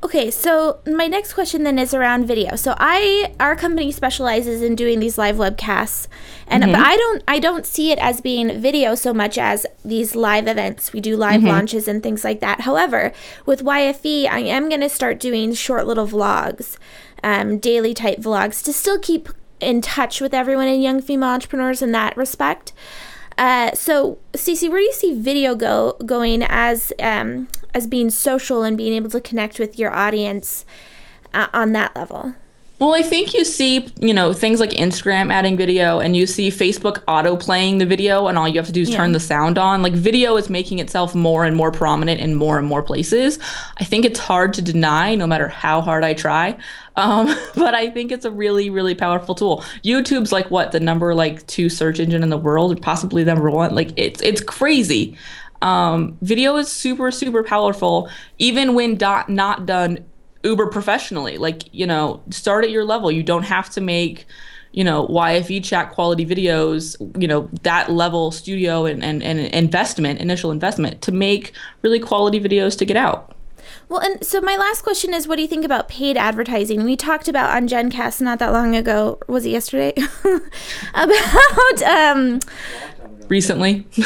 Okay, 0.00 0.30
so 0.30 0.78
my 0.86 1.08
next 1.08 1.34
question 1.34 1.64
then 1.64 1.76
is 1.76 1.92
around 1.92 2.26
video. 2.26 2.54
So 2.54 2.76
I 2.78 3.34
our 3.40 3.56
company 3.56 3.90
specializes 3.90 4.62
in 4.62 4.76
doing 4.76 5.00
these 5.00 5.18
live 5.18 5.36
webcasts, 5.36 6.06
and 6.46 6.62
mm-hmm. 6.62 6.72
but 6.72 6.80
I 6.80 6.96
don't 6.96 7.24
I 7.26 7.38
don't 7.40 7.66
see 7.66 7.90
it 7.90 7.98
as 7.98 8.20
being 8.20 8.60
video 8.60 8.94
so 8.94 9.12
much 9.12 9.38
as 9.38 9.66
these 9.84 10.14
live 10.14 10.46
events. 10.46 10.92
We 10.92 11.00
do 11.00 11.16
live 11.16 11.40
mm-hmm. 11.40 11.48
launches 11.48 11.88
and 11.88 12.00
things 12.00 12.22
like 12.22 12.38
that. 12.40 12.60
However, 12.60 13.12
with 13.44 13.64
YFE, 13.64 14.28
I 14.28 14.38
am 14.38 14.68
going 14.68 14.82
to 14.82 14.88
start 14.88 15.18
doing 15.18 15.52
short 15.52 15.84
little 15.88 16.06
vlogs, 16.06 16.76
um, 17.24 17.58
daily 17.58 17.92
type 17.92 18.18
vlogs 18.18 18.62
to 18.64 18.72
still 18.72 19.00
keep 19.00 19.28
in 19.58 19.80
touch 19.80 20.20
with 20.20 20.32
everyone 20.32 20.68
and 20.68 20.80
young 20.80 21.02
female 21.02 21.30
entrepreneurs 21.30 21.82
in 21.82 21.90
that 21.90 22.16
respect. 22.16 22.72
Uh, 23.36 23.72
so, 23.72 24.18
Stacey, 24.34 24.68
where 24.68 24.78
do 24.78 24.84
you 24.84 24.92
see 24.92 25.20
video 25.20 25.54
go 25.54 25.96
going 26.04 26.42
as 26.42 26.92
um, 27.00 27.48
as 27.74 27.86
being 27.86 28.10
social 28.10 28.62
and 28.62 28.76
being 28.76 28.92
able 28.92 29.10
to 29.10 29.20
connect 29.20 29.58
with 29.58 29.78
your 29.78 29.92
audience 29.92 30.64
uh, 31.34 31.48
on 31.52 31.72
that 31.72 31.94
level? 31.94 32.34
Well, 32.80 32.94
I 32.94 33.02
think 33.02 33.34
you 33.34 33.44
see, 33.44 33.88
you 34.00 34.14
know, 34.14 34.32
things 34.32 34.60
like 34.60 34.70
Instagram 34.70 35.32
adding 35.32 35.56
video 35.56 35.98
and 35.98 36.16
you 36.16 36.28
see 36.28 36.48
Facebook 36.48 37.02
auto 37.08 37.36
playing 37.36 37.78
the 37.78 37.86
video 37.86 38.28
and 38.28 38.38
all 38.38 38.46
you 38.46 38.54
have 38.54 38.66
to 38.66 38.72
do 38.72 38.82
is 38.82 38.90
yeah. 38.90 38.98
turn 38.98 39.10
the 39.10 39.18
sound 39.18 39.58
on. 39.58 39.82
Like 39.82 39.94
video 39.94 40.36
is 40.36 40.48
making 40.48 40.78
itself 40.78 41.12
more 41.12 41.44
and 41.44 41.56
more 41.56 41.72
prominent 41.72 42.20
in 42.20 42.36
more 42.36 42.56
and 42.56 42.68
more 42.68 42.84
places. 42.84 43.40
I 43.78 43.84
think 43.84 44.04
it's 44.04 44.20
hard 44.20 44.54
to 44.54 44.62
deny 44.62 45.16
no 45.16 45.26
matter 45.26 45.48
how 45.48 45.80
hard 45.80 46.04
I 46.04 46.14
try. 46.14 46.56
Um, 46.94 47.34
but 47.56 47.74
I 47.74 47.90
think 47.90 48.12
it's 48.12 48.24
a 48.24 48.30
really, 48.30 48.70
really 48.70 48.94
powerful 48.94 49.34
tool. 49.34 49.64
YouTube's 49.82 50.30
like 50.30 50.48
what 50.52 50.70
the 50.70 50.78
number 50.78 51.16
like 51.16 51.44
two 51.48 51.68
search 51.68 51.98
engine 51.98 52.22
in 52.22 52.30
the 52.30 52.38
world, 52.38 52.80
possibly 52.80 53.24
number 53.24 53.50
one. 53.50 53.74
Like 53.74 53.90
it's 53.96 54.22
it's 54.22 54.40
crazy. 54.40 55.18
Um, 55.62 56.16
video 56.22 56.56
is 56.56 56.70
super, 56.70 57.10
super 57.10 57.42
powerful, 57.42 58.08
even 58.38 58.74
when 58.74 58.96
dot, 58.96 59.28
not 59.28 59.66
done 59.66 60.04
uber 60.44 60.66
professionally. 60.68 61.38
Like, 61.38 61.72
you 61.72 61.86
know, 61.86 62.22
start 62.30 62.64
at 62.64 62.70
your 62.70 62.84
level. 62.84 63.10
You 63.10 63.22
don't 63.22 63.42
have 63.44 63.70
to 63.70 63.80
make, 63.80 64.26
you 64.72 64.84
know, 64.84 65.06
YFE 65.08 65.64
chat 65.64 65.92
quality 65.92 66.24
videos, 66.24 66.96
you 67.20 67.26
know, 67.26 67.48
that 67.62 67.90
level 67.90 68.30
studio 68.30 68.84
and, 68.86 69.02
and, 69.02 69.22
and 69.22 69.40
investment, 69.40 70.20
initial 70.20 70.50
investment 70.50 71.02
to 71.02 71.12
make 71.12 71.52
really 71.82 72.00
quality 72.00 72.40
videos 72.40 72.78
to 72.78 72.84
get 72.84 72.96
out. 72.96 73.34
Well, 73.88 74.00
and 74.00 74.24
so 74.24 74.40
my 74.40 74.56
last 74.56 74.82
question 74.82 75.14
is 75.14 75.26
what 75.26 75.36
do 75.36 75.42
you 75.42 75.48
think 75.48 75.64
about 75.64 75.88
paid 75.88 76.16
advertising? 76.16 76.84
We 76.84 76.96
talked 76.96 77.26
about 77.26 77.56
on 77.56 77.68
GenCast 77.68 78.20
not 78.20 78.38
that 78.38 78.52
long 78.52 78.76
ago, 78.76 79.18
was 79.28 79.46
it 79.46 79.50
yesterday? 79.50 79.94
about 80.94 81.82
um 81.82 82.40
recently. 83.28 83.86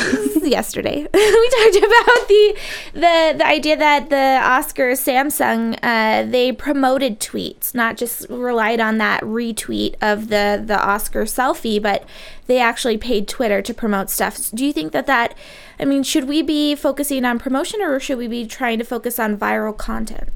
Yesterday. 0.43 1.07
We 1.15 1.49
talked 1.51 1.77
about 1.77 2.29
the 2.29 2.59
the 2.95 3.35
the 3.39 3.47
idea 3.47 3.77
that 3.77 4.11
the 4.11 4.41
oscars 4.43 5.01
samsung 5.01 5.79
uh, 5.83 6.29
they 6.31 6.53
promoted 6.53 7.21
tweets 7.21 7.75
not 7.75 7.97
just 7.97 8.29
relied 8.29 8.81
on 8.81 8.99
that 8.99 9.23
retweet 9.23 9.95
of 10.01 10.29
the 10.29 10.63
the 10.65 10.81
oscar 10.81 11.25
selfie 11.25 11.81
but 11.81 12.05
they 12.47 12.61
actually 12.61 12.99
paid 12.99 13.29
twitter 13.29 13.63
to 13.63 13.73
promote 13.73 14.11
stuff. 14.11 14.51
Do 14.53 14.65
you 14.65 14.73
think 14.73 14.93
that 14.93 15.07
that 15.07 15.35
i 15.81 15.85
mean 15.85 16.03
should 16.03 16.29
we 16.29 16.43
be 16.43 16.75
focusing 16.75 17.25
on 17.25 17.39
promotion 17.39 17.81
or 17.81 17.99
should 17.99 18.19
we 18.19 18.29
be 18.29 18.47
trying 18.47 18.79
to 18.79 18.85
focus 18.85 19.19
on 19.19 19.37
viral 19.37 19.77
content 19.77 20.29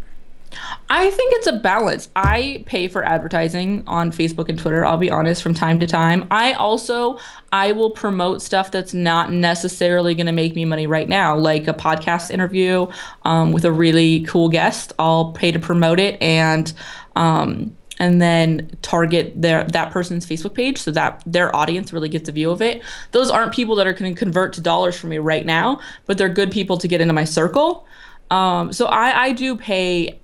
I 0.89 1.11
think 1.11 1.35
it's 1.37 1.47
a 1.47 1.53
balance. 1.55 2.09
I 2.15 2.63
pay 2.67 2.89
for 2.89 3.05
advertising 3.05 3.83
on 3.87 4.13
Facebook 4.13 4.49
and 4.49 4.59
Twitter, 4.59 4.85
I'll 4.85 4.97
be 4.97 5.11
honest, 5.11 5.43
from 5.43 5.55
time 5.55 5.81
to 5.81 5.87
time. 5.87 6.27
I 6.31 6.53
also 6.55 7.19
I 7.53 7.73
will 7.73 7.91
promote 7.91 8.43
stuff 8.43 8.71
that's 8.71 8.95
not 8.95 9.33
necessarily 9.33 10.15
going 10.15 10.27
to 10.27 10.33
make 10.33 10.55
me 10.55 10.65
money 10.65 10.87
right 10.87 11.09
now, 11.09 11.37
like 11.37 11.67
a 11.67 11.75
podcast 11.75 12.31
interview 12.31 12.87
um, 13.25 13.53
with 13.53 13.65
a 13.65 13.73
really 13.73 14.25
cool 14.25 14.49
guest. 14.49 14.93
I'll 14.99 15.33
pay 15.33 15.51
to 15.53 15.59
promote 15.59 15.99
it 15.99 16.21
and 16.23 16.73
um, 17.17 17.77
and 17.99 18.21
then 18.21 18.71
target 18.83 19.33
their 19.41 19.65
that 19.65 19.91
person's 19.91 20.27
Facebook 20.27 20.55
page 20.55 20.79
so 20.79 20.91
that 20.91 21.23
their 21.27 21.55
audience 21.55 21.93
really 21.93 22.09
gets 22.09 22.29
a 22.29 22.33
view 22.33 22.51
of 22.51 22.63
it. 22.63 22.83
Those 23.13 23.31
aren't 23.31 23.53
people 23.53 23.75
that 23.77 23.87
are 23.87 23.93
going 23.93 24.15
to 24.15 24.19
convert 24.19 24.53
to 24.55 24.61
dollars 24.61 24.99
for 24.99 25.07
me 25.07 25.19
right 25.19 25.47
now, 25.47 25.81
but 26.05 26.19
they're 26.19 26.29
good 26.29 26.51
people 26.51 26.79
to 26.79 26.89
get 26.89 27.01
into 27.01 27.15
my 27.15 27.25
circle. 27.25 27.87
Um, 28.31 28.73
so 28.73 28.87
I, 28.87 29.25
I 29.27 29.33
do 29.33 29.57
pay 29.57 30.21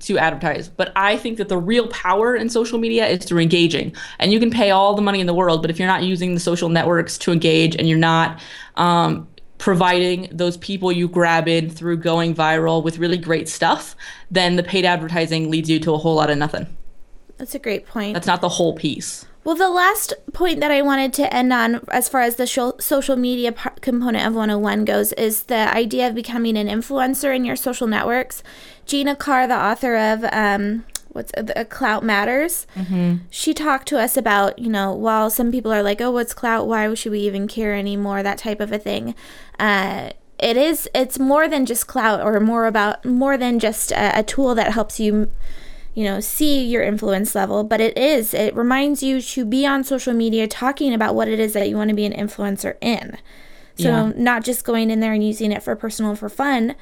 to 0.00 0.18
advertise. 0.18 0.68
But 0.68 0.92
I 0.96 1.16
think 1.16 1.38
that 1.38 1.48
the 1.48 1.58
real 1.58 1.88
power 1.88 2.34
in 2.34 2.48
social 2.48 2.78
media 2.78 3.06
is 3.06 3.24
through 3.24 3.40
engaging. 3.40 3.94
And 4.18 4.32
you 4.32 4.40
can 4.40 4.50
pay 4.50 4.70
all 4.70 4.94
the 4.94 5.02
money 5.02 5.20
in 5.20 5.26
the 5.26 5.34
world, 5.34 5.62
but 5.62 5.70
if 5.70 5.78
you're 5.78 5.88
not 5.88 6.02
using 6.02 6.34
the 6.34 6.40
social 6.40 6.68
networks 6.68 7.18
to 7.18 7.32
engage 7.32 7.76
and 7.76 7.88
you're 7.88 7.98
not 7.98 8.40
um, 8.76 9.28
providing 9.58 10.28
those 10.32 10.56
people 10.56 10.90
you 10.90 11.06
grab 11.06 11.46
in 11.46 11.70
through 11.70 11.98
going 11.98 12.34
viral 12.34 12.82
with 12.82 12.98
really 12.98 13.18
great 13.18 13.48
stuff, 13.48 13.94
then 14.30 14.56
the 14.56 14.62
paid 14.62 14.84
advertising 14.84 15.50
leads 15.50 15.68
you 15.68 15.78
to 15.78 15.92
a 15.92 15.98
whole 15.98 16.14
lot 16.14 16.30
of 16.30 16.38
nothing. 16.38 16.66
That's 17.36 17.54
a 17.54 17.58
great 17.58 17.86
point. 17.86 18.14
That's 18.14 18.26
not 18.26 18.40
the 18.40 18.48
whole 18.48 18.74
piece. 18.74 19.26
Well, 19.42 19.54
the 19.54 19.70
last 19.70 20.12
point 20.34 20.60
that 20.60 20.70
I 20.70 20.82
wanted 20.82 21.14
to 21.14 21.34
end 21.34 21.50
on, 21.50 21.80
as 21.90 22.10
far 22.10 22.20
as 22.20 22.36
the 22.36 22.46
social 22.46 23.16
media 23.16 23.52
component 23.80 24.26
of 24.26 24.34
101 24.34 24.84
goes, 24.84 25.14
is 25.14 25.44
the 25.44 25.74
idea 25.74 26.08
of 26.08 26.14
becoming 26.14 26.58
an 26.58 26.66
influencer 26.66 27.34
in 27.34 27.46
your 27.46 27.56
social 27.56 27.86
networks. 27.86 28.42
Gina 28.90 29.14
Carr, 29.14 29.46
the 29.46 29.56
author 29.56 29.94
of 29.94 30.24
um, 30.32 30.84
what's 31.10 31.30
a 31.36 31.64
Klout 31.64 32.02
Matters 32.02 32.66
mm-hmm. 32.74 33.18
she 33.30 33.54
talked 33.54 33.86
to 33.88 33.98
us 33.98 34.16
about 34.16 34.58
you 34.58 34.68
know 34.68 34.92
while 34.92 35.30
some 35.30 35.52
people 35.52 35.72
are 35.72 35.82
like 35.82 36.00
oh 36.00 36.10
what's 36.10 36.34
Klout 36.34 36.66
why 36.66 36.92
should 36.94 37.12
we 37.12 37.20
even 37.20 37.46
care 37.46 37.74
anymore 37.74 38.22
that 38.22 38.38
type 38.38 38.60
of 38.60 38.72
a 38.72 38.78
thing 38.78 39.14
uh, 39.58 40.10
it 40.38 40.56
is 40.56 40.88
it's 40.92 41.18
more 41.18 41.48
than 41.48 41.66
just 41.66 41.86
Klout 41.86 42.24
or 42.24 42.38
more 42.40 42.66
about 42.66 43.04
more 43.04 43.36
than 43.36 43.58
just 43.58 43.92
a, 43.92 44.18
a 44.18 44.22
tool 44.22 44.54
that 44.56 44.72
helps 44.72 44.98
you 44.98 45.30
you 45.94 46.04
know, 46.04 46.20
see 46.20 46.64
your 46.64 46.82
influence 46.82 47.34
level, 47.34 47.64
but 47.64 47.80
it 47.80 47.98
is, 47.98 48.32
it 48.32 48.54
reminds 48.54 49.02
you 49.02 49.20
to 49.20 49.44
be 49.44 49.66
on 49.66 49.82
social 49.82 50.14
media 50.14 50.46
talking 50.46 50.94
about 50.94 51.16
what 51.16 51.26
it 51.26 51.40
is 51.40 51.52
that 51.52 51.68
you 51.68 51.76
want 51.76 51.90
to 51.90 51.96
be 51.96 52.04
an 52.04 52.12
influencer 52.12 52.76
in. 52.80 53.18
So, 53.76 53.88
yeah. 53.88 54.12
not 54.14 54.44
just 54.44 54.64
going 54.64 54.90
in 54.90 55.00
there 55.00 55.12
and 55.12 55.26
using 55.26 55.52
it 55.52 55.62
for 55.62 55.74
personal 55.74 56.14
for 56.14 56.28
fun. 56.28 56.76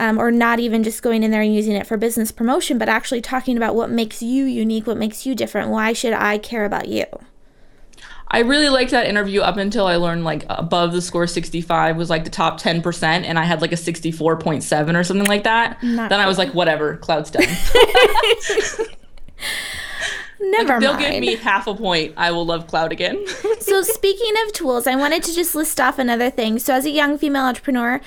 Um, 0.00 0.18
or 0.18 0.30
not 0.30 0.58
even 0.60 0.82
just 0.82 1.02
going 1.02 1.22
in 1.22 1.30
there 1.30 1.42
and 1.42 1.54
using 1.54 1.74
it 1.76 1.86
for 1.86 1.98
business 1.98 2.32
promotion, 2.32 2.78
but 2.78 2.88
actually 2.88 3.20
talking 3.20 3.58
about 3.58 3.74
what 3.74 3.90
makes 3.90 4.22
you 4.22 4.46
unique, 4.46 4.86
what 4.86 4.96
makes 4.96 5.26
you 5.26 5.34
different. 5.34 5.68
Why 5.68 5.92
should 5.92 6.14
I 6.14 6.38
care 6.38 6.64
about 6.64 6.88
you? 6.88 7.04
I 8.28 8.38
really 8.40 8.70
liked 8.70 8.92
that 8.92 9.06
interview 9.06 9.40
up 9.42 9.58
until 9.58 9.86
I 9.86 9.96
learned 9.96 10.24
like 10.24 10.46
above 10.48 10.92
the 10.92 11.02
score 11.02 11.26
65 11.26 11.96
was 11.96 12.08
like 12.08 12.24
the 12.24 12.30
top 12.30 12.58
10% 12.60 13.02
and 13.02 13.38
I 13.38 13.44
had 13.44 13.60
like 13.60 13.72
a 13.72 13.76
64.7 13.76 14.98
or 14.98 15.04
something 15.04 15.26
like 15.26 15.42
that. 15.44 15.82
Not 15.82 16.08
then 16.08 16.18
I 16.18 16.26
was 16.26 16.38
like, 16.38 16.54
whatever, 16.54 16.96
Klout's 16.96 17.30
done. 17.30 17.42
Never 20.40 20.80
They'll 20.80 20.94
mind. 20.94 21.12
give 21.12 21.20
me 21.20 21.36
half 21.36 21.66
a 21.66 21.74
point. 21.74 22.14
I 22.16 22.30
will 22.30 22.46
love 22.46 22.66
cloud 22.66 22.92
again. 22.92 23.22
so 23.60 23.82
speaking 23.82 24.32
of 24.46 24.54
tools, 24.54 24.86
I 24.86 24.96
wanted 24.96 25.22
to 25.24 25.34
just 25.34 25.54
list 25.54 25.78
off 25.78 25.98
another 25.98 26.30
thing. 26.30 26.58
So 26.58 26.72
as 26.72 26.86
a 26.86 26.90
young 26.90 27.18
female 27.18 27.42
entrepreneur, 27.44 28.00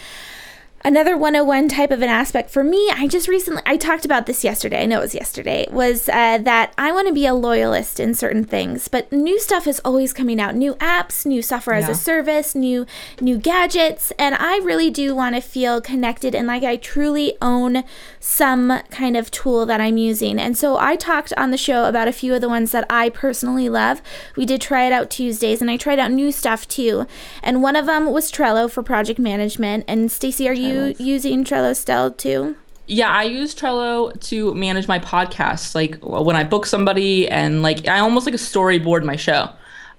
another 0.85 1.17
101 1.17 1.69
type 1.69 1.91
of 1.91 2.01
an 2.01 2.09
aspect. 2.09 2.49
For 2.49 2.63
me 2.63 2.89
i 2.93 3.07
just 3.07 3.27
recently 3.27 3.61
i 3.65 3.77
talked 3.77 4.05
about 4.05 4.25
this 4.25 4.43
yesterday. 4.43 4.81
I 4.83 4.85
know 4.85 4.99
it 4.99 5.01
was 5.03 5.15
yesterday. 5.15 5.65
Was 5.71 6.09
uh, 6.09 6.37
that 6.39 6.73
i 6.77 6.91
want 6.91 7.07
to 7.07 7.13
be 7.13 7.25
a 7.25 7.33
loyalist 7.33 7.99
in 7.99 8.13
certain 8.13 8.43
things 8.43 8.87
but 8.87 9.11
new 9.11 9.39
stuff 9.39 9.65
is 9.67 9.79
always 9.85 10.11
coming 10.13 10.39
out. 10.41 10.55
New 10.55 10.75
apps 10.75 11.25
new 11.25 11.41
software 11.41 11.75
as 11.75 11.85
Yeah. 11.85 11.91
a 11.91 11.95
service 11.95 12.53
new 12.55 12.85
new 13.21 13.37
gadgets 13.37 14.11
and 14.19 14.35
i 14.35 14.57
really 14.59 14.89
do 14.91 15.15
want 15.15 15.35
to 15.35 15.41
feel 15.41 15.79
connected 15.81 16.35
and 16.35 16.47
like 16.47 16.63
i 16.63 16.75
truly 16.75 17.37
own 17.41 17.83
some 18.19 18.81
kind 18.89 19.15
of 19.15 19.31
tool 19.31 19.65
that 19.65 19.79
i'm 19.79 19.97
using. 19.97 20.37
And 20.39 20.57
so 20.57 20.77
i 20.77 20.95
talked 20.95 21.31
on 21.37 21.51
the 21.51 21.57
show 21.57 21.85
about 21.85 22.07
a 22.07 22.13
few 22.13 22.33
of 22.35 22.41
the 22.41 22.49
ones 22.49 22.71
that 22.71 22.85
i 22.89 23.09
personally 23.09 23.69
love. 23.69 24.01
We 24.35 24.45
did 24.45 24.59
try 24.61 24.85
it 24.85 24.91
out 24.93 25.09
tuesdays 25.09 25.61
and 25.61 25.71
i 25.71 25.77
tried 25.77 25.99
out 25.99 26.11
new 26.11 26.31
stuff 26.31 26.67
too. 26.67 27.05
And 27.41 27.61
one 27.63 27.75
of 27.75 27.85
them 27.85 28.11
was 28.11 28.31
trello 28.31 28.69
for 28.69 28.83
project 28.83 29.19
management. 29.19 29.85
And 29.87 30.11
Stacey 30.11 30.47
are 30.49 30.53
you 30.53 30.72
using 30.97 31.43
trello 31.43 31.75
still 31.75 32.11
too 32.11 32.55
Yeah, 32.85 33.09
I 33.09 33.23
use 33.23 33.55
Trello 33.55 34.11
to 34.27 34.53
manage 34.55 34.87
my 34.89 34.99
podcasts. 34.99 35.73
Like 35.73 35.97
when 36.01 36.35
I 36.35 36.43
book 36.43 36.65
somebody 36.65 37.29
and 37.29 37.61
like 37.61 37.87
I 37.87 37.99
almost 37.99 38.25
like 38.25 38.35
a 38.35 38.37
storyboard 38.37 39.05
my 39.05 39.15
show. 39.15 39.49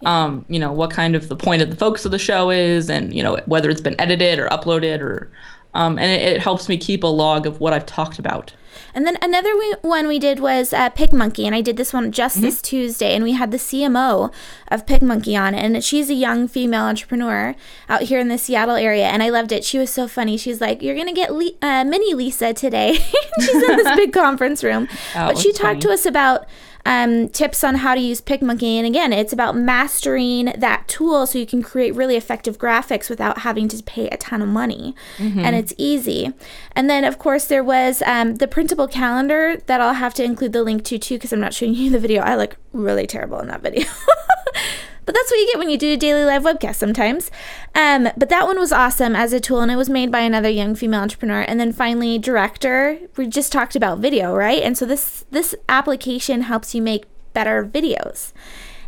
Um, 0.05 0.45
you 0.49 0.59
know, 0.59 0.71
what 0.71 0.91
kind 0.91 1.17
of 1.17 1.29
the 1.29 1.37
point 1.37 1.63
of 1.63 1.71
the 1.71 1.77
focus 1.77 2.05
of 2.05 2.11
the 2.11 2.19
show 2.19 2.51
is 2.51 2.91
and 2.91 3.15
you 3.15 3.23
know, 3.23 3.39
whether 3.47 3.71
it's 3.71 3.81
been 3.81 3.99
edited 3.99 4.39
or 4.39 4.49
uploaded 4.49 5.01
or 5.01 5.31
um, 5.75 5.99
and 5.99 6.11
it, 6.11 6.37
it 6.37 6.41
helps 6.41 6.69
me 6.69 6.77
keep 6.77 7.03
a 7.03 7.09
log 7.09 7.47
of 7.47 7.61
what 7.61 7.73
I've 7.73 7.87
talked 7.87 8.19
about. 8.19 8.55
And 8.93 9.07
then 9.07 9.17
another 9.23 9.57
we, 9.57 9.75
one 9.83 10.07
we 10.07 10.19
did 10.19 10.39
was 10.41 10.73
uh, 10.73 10.91
PicMonkey, 10.91 11.45
and 11.45 11.55
I 11.55 11.61
did 11.61 11.77
this 11.77 11.93
one 11.93 12.13
just 12.13 12.41
this 12.41 12.63
Tuesday, 12.63 13.15
and 13.15 13.25
we 13.25 13.33
had 13.33 13.51
the 13.51 13.57
CMO 13.57 14.33
of 14.69 14.87
PicMonkey 14.87 15.39
on, 15.41 15.55
and 15.55 15.83
she's 15.83 16.11
a 16.11 16.15
young 16.15 16.47
female 16.47 16.83
entrepreneur 16.83 17.55
out 17.89 18.03
here 18.03 18.21
in 18.21 18.29
the 18.29 18.39
Seattle 18.39 18.77
area, 18.77 19.07
and 19.07 19.23
I 19.23 19.31
loved 19.31 19.53
it. 19.53 19.65
She 19.65 19.79
was 19.79 19.91
so 19.91 20.07
funny. 20.07 20.37
She's 20.37 20.61
like, 20.61 20.81
"You're 20.83 20.95
gonna 20.97 21.13
get 21.13 21.33
Le- 21.33 21.53
uh, 21.63 21.85
mini 21.85 22.15
Lisa 22.15 22.53
today." 22.53 22.95
she's 23.41 23.55
in 23.55 23.77
this 23.77 23.97
big 23.97 24.13
conference 24.13 24.63
room, 24.63 24.89
Oh, 25.17 25.29
but 25.29 25.39
she 25.39 25.53
talked 25.53 25.81
to 25.83 25.91
us 25.91 26.07
about 26.07 26.47
um, 26.87 27.29
tips 27.31 27.65
on 27.65 27.77
how 27.77 27.95
to 27.95 28.01
use 28.01 28.21
PicMonkey, 28.21 28.77
and 28.77 28.87
again, 28.87 29.13
it's 29.13 29.33
about 29.33 29.57
mastering 29.57 30.53
that 30.59 30.87
tool 30.87 31.27
so 31.27 31.39
you 31.39 31.47
can 31.47 31.63
create 31.63 31.95
really 31.95 32.17
effective 32.17 32.59
graphics 32.59 33.09
without 33.09 33.39
having 33.39 33.69
to 33.69 33.83
pay 33.83 34.09
a 34.09 34.17
ton 34.17 34.43
of 34.43 34.49
money, 34.49 34.95
and 35.39 35.57
it's 35.57 35.73
easy. 35.79 36.33
And 36.73 36.91
then, 36.91 37.05
of 37.05 37.19
course, 37.19 37.47
there 37.47 37.65
was 37.65 38.03
um, 38.07 38.37
the 38.37 38.47
printable 38.49 38.89
calendar 38.89 39.57
that 39.67 39.81
I'll 39.81 39.95
have 39.95 40.15
to 40.15 40.25
include 40.25 40.53
the 40.53 40.63
link 40.63 40.85
to 40.85 40.99
too, 40.99 41.15
because 41.17 41.33
I'm 41.33 41.41
not 41.41 41.55
showing 41.55 41.75
you 41.75 41.91
the 41.91 41.99
video. 41.99 42.23
I 42.23 42.37
look 42.37 42.57
really 42.73 43.07
terrible 43.07 43.41
in 43.41 43.49
that 43.49 43.63
video. 43.63 43.89
But 45.07 45.15
that's 45.15 45.31
what 45.31 45.39
you 45.39 45.47
get 45.47 45.59
when 45.59 45.71
you 45.71 45.77
do 45.77 45.93
a 45.93 45.97
daily 45.97 46.25
live 46.25 46.45
webcast 46.45 46.77
sometimes. 46.77 47.31
Um, 47.75 48.09
but 48.17 48.29
that 48.29 48.47
one 48.47 48.59
was 48.59 48.73
awesome 48.73 49.15
as 49.15 49.33
a 49.33 49.41
tool, 49.41 49.61
and 49.61 49.71
it 49.71 49.77
was 49.77 49.91
made 49.91 50.11
by 50.11 50.21
another 50.21 50.49
young 50.49 50.75
female 50.75 51.01
entrepreneur. 51.01 51.43
And 51.43 51.61
then 51.61 51.73
finally, 51.73 52.19
Director. 52.19 52.99
We 53.17 53.27
just 53.27 53.53
talked 53.53 53.77
about 53.77 53.99
video, 53.99 54.35
right? 54.35 54.63
And 54.63 54.79
so 54.79 54.87
this 54.87 55.25
this 55.31 55.55
application 55.69 56.43
helps 56.43 56.75
you 56.75 56.83
make 56.83 57.05
better 57.33 57.65
videos, 57.65 58.33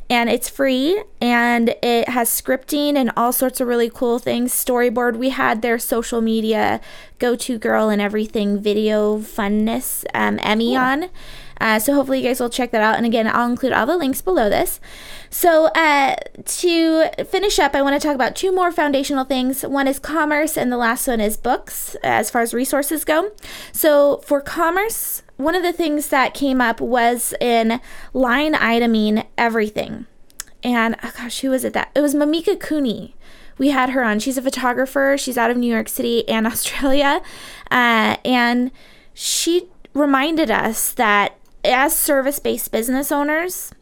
and 0.09 0.31
it's 0.31 0.49
free, 0.49 1.03
and 1.21 1.75
it 1.83 2.09
has 2.09 2.29
scripting 2.31 2.97
and 2.97 3.11
all 3.17 3.33
sorts 3.33 3.61
of 3.61 3.69
really 3.69 3.91
cool 3.91 4.19
things. 4.19 4.53
Storyboard. 4.53 5.17
We 5.17 5.31
had 5.31 5.63
their 5.63 5.79
social 5.79 6.21
media 6.21 6.81
go-to 7.19 7.59
girl 7.59 7.89
and 7.89 8.01
everything 8.01 8.61
video 8.61 9.19
funness 9.19 10.05
um, 10.15 10.39
Emmy 10.43 10.77
on. 10.77 11.11
Uh, 11.61 11.79
so 11.79 11.95
hopefully 11.95 12.21
you 12.21 12.29
guys 12.29 12.41
will 12.41 12.51
check 12.51 12.71
that 12.71 12.83
out. 12.83 12.97
And 12.97 13.07
again, 13.07 13.27
I'll 13.27 13.51
include 13.51 13.73
all 13.73 13.87
the 13.87 13.97
links 13.97 14.21
below 14.21 14.49
this. 14.49 14.81
So 15.31 15.67
uh, 15.67 16.17
to 16.45 17.11
finish 17.25 17.59
up, 17.59 17.75
I 17.75 17.83
want 17.83 18.01
to 18.01 18.07
talk 18.07 18.15
about 18.15 18.37
two 18.37 18.53
more 18.53 18.71
foundational 18.71 19.25
things. 19.25 19.63
One 19.63 19.89
is 19.89 19.99
commerce, 19.99 20.57
and 20.57 20.71
the 20.71 20.77
last 20.77 21.07
one 21.09 21.21
is 21.21 21.37
books, 21.37 21.97
as 22.03 22.31
far 22.31 22.43
as 22.43 22.55
resources 22.55 23.05
go. 23.05 23.33
So 23.73 24.19
for 24.19 24.41
commerce, 24.41 25.23
one 25.37 25.55
of 25.55 25.63
the 25.63 25.73
things 25.73 26.09
that 26.09 26.35
came 26.35 26.61
up 26.61 26.81
was 26.81 27.35
in 27.41 27.81
line 28.13 28.55
iteming 28.55 29.27
everything. 29.37 30.07
And 30.63 30.97
oh 31.03 31.13
gosh, 31.17 31.41
who 31.41 31.51
was 31.51 31.65
it 31.65 31.73
that? 31.75 31.91
It 31.95 32.01
was 32.01 32.15
Mamika 32.15 32.59
Cooney. 32.59 33.15
We 33.59 33.69
had 33.69 33.91
her 33.91 34.03
on. 34.03 34.19
She's 34.19 34.37
a 34.37 34.43
photographer. 34.43 35.17
She's 35.19 35.39
out 35.39 35.51
of 35.51 35.57
New 35.57 35.73
York 35.73 35.89
City 35.89 36.29
and 36.29 36.47
Australia. 36.47 37.23
Uh, 37.71 38.17
and 38.25 38.71
she 39.15 39.69
reminded 39.95 40.51
us 40.51 40.93
that 40.93 41.39
as 41.67 41.97
service 41.97 42.39
based 42.39 42.73
business 42.73 43.13
owners, 43.13 43.73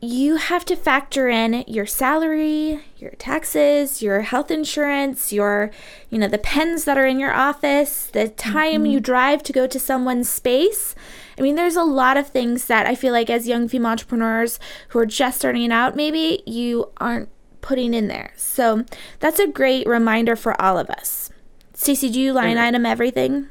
you 0.00 0.36
have 0.36 0.64
to 0.66 0.76
factor 0.76 1.28
in 1.28 1.64
your 1.66 1.86
salary, 1.86 2.84
your 2.98 3.12
taxes, 3.12 4.02
your 4.02 4.20
health 4.20 4.50
insurance, 4.50 5.32
your, 5.32 5.70
you 6.10 6.18
know, 6.18 6.28
the 6.28 6.38
pens 6.38 6.84
that 6.84 6.98
are 6.98 7.06
in 7.06 7.18
your 7.18 7.32
office, 7.32 8.06
the 8.06 8.28
time 8.28 8.84
you 8.84 8.98
mm-hmm. 8.98 9.04
drive 9.04 9.42
to 9.44 9.52
go 9.52 9.66
to 9.66 9.80
someone's 9.80 10.28
space. 10.28 10.94
I 11.38 11.42
mean, 11.42 11.56
there's 11.56 11.76
a 11.76 11.84
lot 11.84 12.16
of 12.16 12.28
things 12.28 12.66
that 12.66 12.86
I 12.86 12.94
feel 12.94 13.12
like 13.12 13.30
as 13.30 13.48
young 13.48 13.68
female 13.68 13.92
entrepreneurs 13.92 14.58
who 14.88 14.98
are 14.98 15.06
just 15.06 15.38
starting 15.38 15.72
out, 15.72 15.96
maybe 15.96 16.42
you 16.46 16.90
aren't 16.98 17.30
putting 17.60 17.94
in 17.94 18.08
there. 18.08 18.32
So 18.36 18.84
that's 19.18 19.40
a 19.40 19.48
great 19.48 19.86
reminder 19.86 20.36
for 20.36 20.60
all 20.60 20.78
of 20.78 20.90
us. 20.90 21.30
Stacey, 21.74 22.10
do 22.10 22.20
you 22.20 22.32
line 22.32 22.58
item 22.58 22.86
everything? 22.86 23.48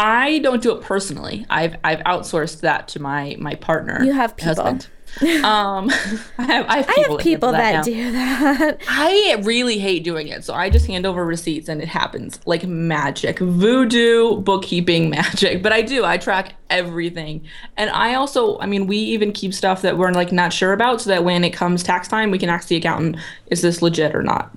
I 0.00 0.38
don't 0.38 0.62
do 0.62 0.74
it 0.74 0.82
personally. 0.82 1.44
I've 1.50 1.76
I've 1.84 1.98
outsourced 2.00 2.60
that 2.60 2.88
to 2.88 3.02
my 3.02 3.36
my 3.38 3.54
partner. 3.54 4.02
You 4.02 4.12
have 4.12 4.34
people. 4.34 4.54
husband. 4.54 4.88
um, 5.44 5.90
I 6.38 6.44
have 6.44 6.66
I 6.68 6.76
have 6.76 6.88
I 6.88 6.94
people, 6.94 7.16
have 7.16 7.24
people 7.24 7.52
that, 7.52 7.72
now. 7.72 7.82
do 7.82 8.12
that. 8.12 8.78
I 8.88 9.42
really 9.42 9.78
hate 9.78 10.04
doing 10.04 10.28
it, 10.28 10.44
so 10.44 10.54
I 10.54 10.70
just 10.70 10.86
hand 10.86 11.04
over 11.04 11.26
receipts 11.26 11.68
and 11.68 11.82
it 11.82 11.88
happens 11.88 12.40
like 12.46 12.64
magic, 12.64 13.40
voodoo 13.40 14.36
bookkeeping 14.36 15.10
magic. 15.18 15.62
But 15.62 15.72
I 15.72 15.82
do, 15.82 16.04
I 16.04 16.16
track 16.16 16.54
everything, 16.70 17.46
and 17.76 17.90
I 17.90 18.14
also, 18.14 18.58
I 18.60 18.66
mean, 18.66 18.86
we 18.86 18.96
even 18.96 19.32
keep 19.32 19.52
stuff 19.52 19.82
that 19.82 19.98
we're 19.98 20.12
like 20.12 20.32
not 20.32 20.52
sure 20.52 20.72
about, 20.72 21.02
so 21.02 21.10
that 21.10 21.24
when 21.24 21.44
it 21.44 21.50
comes 21.50 21.82
tax 21.82 22.08
time, 22.08 22.30
we 22.30 22.38
can 22.38 22.48
ask 22.48 22.68
the 22.68 22.76
accountant, 22.76 23.16
is 23.48 23.60
this 23.60 23.82
legit 23.82 24.14
or 24.14 24.22
not? 24.22 24.56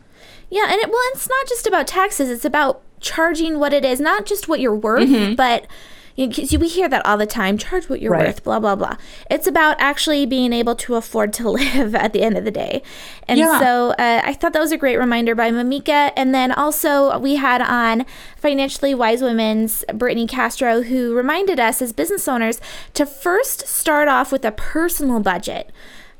Yeah, 0.51 0.71
and 0.71 0.79
it, 0.79 0.87
well, 0.87 1.01
it's 1.13 1.27
not 1.27 1.47
just 1.47 1.65
about 1.65 1.87
taxes. 1.87 2.29
It's 2.29 2.45
about 2.45 2.83
charging 3.03 3.59
what 3.59 3.71
it 3.73 3.85
is, 3.85 3.99
not 3.99 4.25
just 4.25 4.47
what 4.47 4.59
you're 4.59 4.73
worth, 4.75 5.37
but 5.37 5.67
you 6.15 6.27
know, 6.27 6.59
we 6.59 6.67
hear 6.67 6.87
that 6.89 7.03
all 7.07 7.17
the 7.17 7.25
time. 7.25 7.57
Charge 7.57 7.89
what 7.89 7.99
you're 7.99 8.11
Right. 8.11 8.27
worth, 8.27 8.43
blah 8.43 8.59
blah 8.59 8.75
blah. 8.75 8.97
It's 9.31 9.47
about 9.47 9.75
actually 9.79 10.27
being 10.27 10.53
able 10.53 10.75
to 10.75 10.93
afford 10.93 11.33
to 11.33 11.49
live 11.59 11.95
at 11.95 12.13
the 12.13 12.21
end 12.21 12.37
of 12.37 12.45
the 12.45 12.51
day. 12.51 12.83
And 13.27 13.39
Yeah. 13.39 13.59
so 13.59 13.89
uh, 13.97 14.21
I 14.23 14.33
thought 14.33 14.53
that 14.53 14.59
was 14.59 14.71
a 14.71 14.77
great 14.77 14.97
reminder 14.97 15.33
by 15.33 15.49
Mamika. 15.49 16.11
And 16.15 16.33
then 16.33 16.51
also 16.51 17.17
we 17.17 17.37
had 17.37 17.61
on 17.63 18.05
Financially 18.37 18.93
Wise 18.93 19.23
Women's 19.23 19.83
Brittany 19.93 20.27
Castro, 20.27 20.83
who 20.83 21.15
reminded 21.15 21.59
us 21.59 21.81
as 21.81 21.91
business 21.93 22.27
owners 22.27 22.61
to 22.93 23.07
first 23.07 23.67
start 23.67 24.07
off 24.07 24.31
with 24.31 24.45
a 24.45 24.51
personal 24.51 25.19
budget 25.19 25.71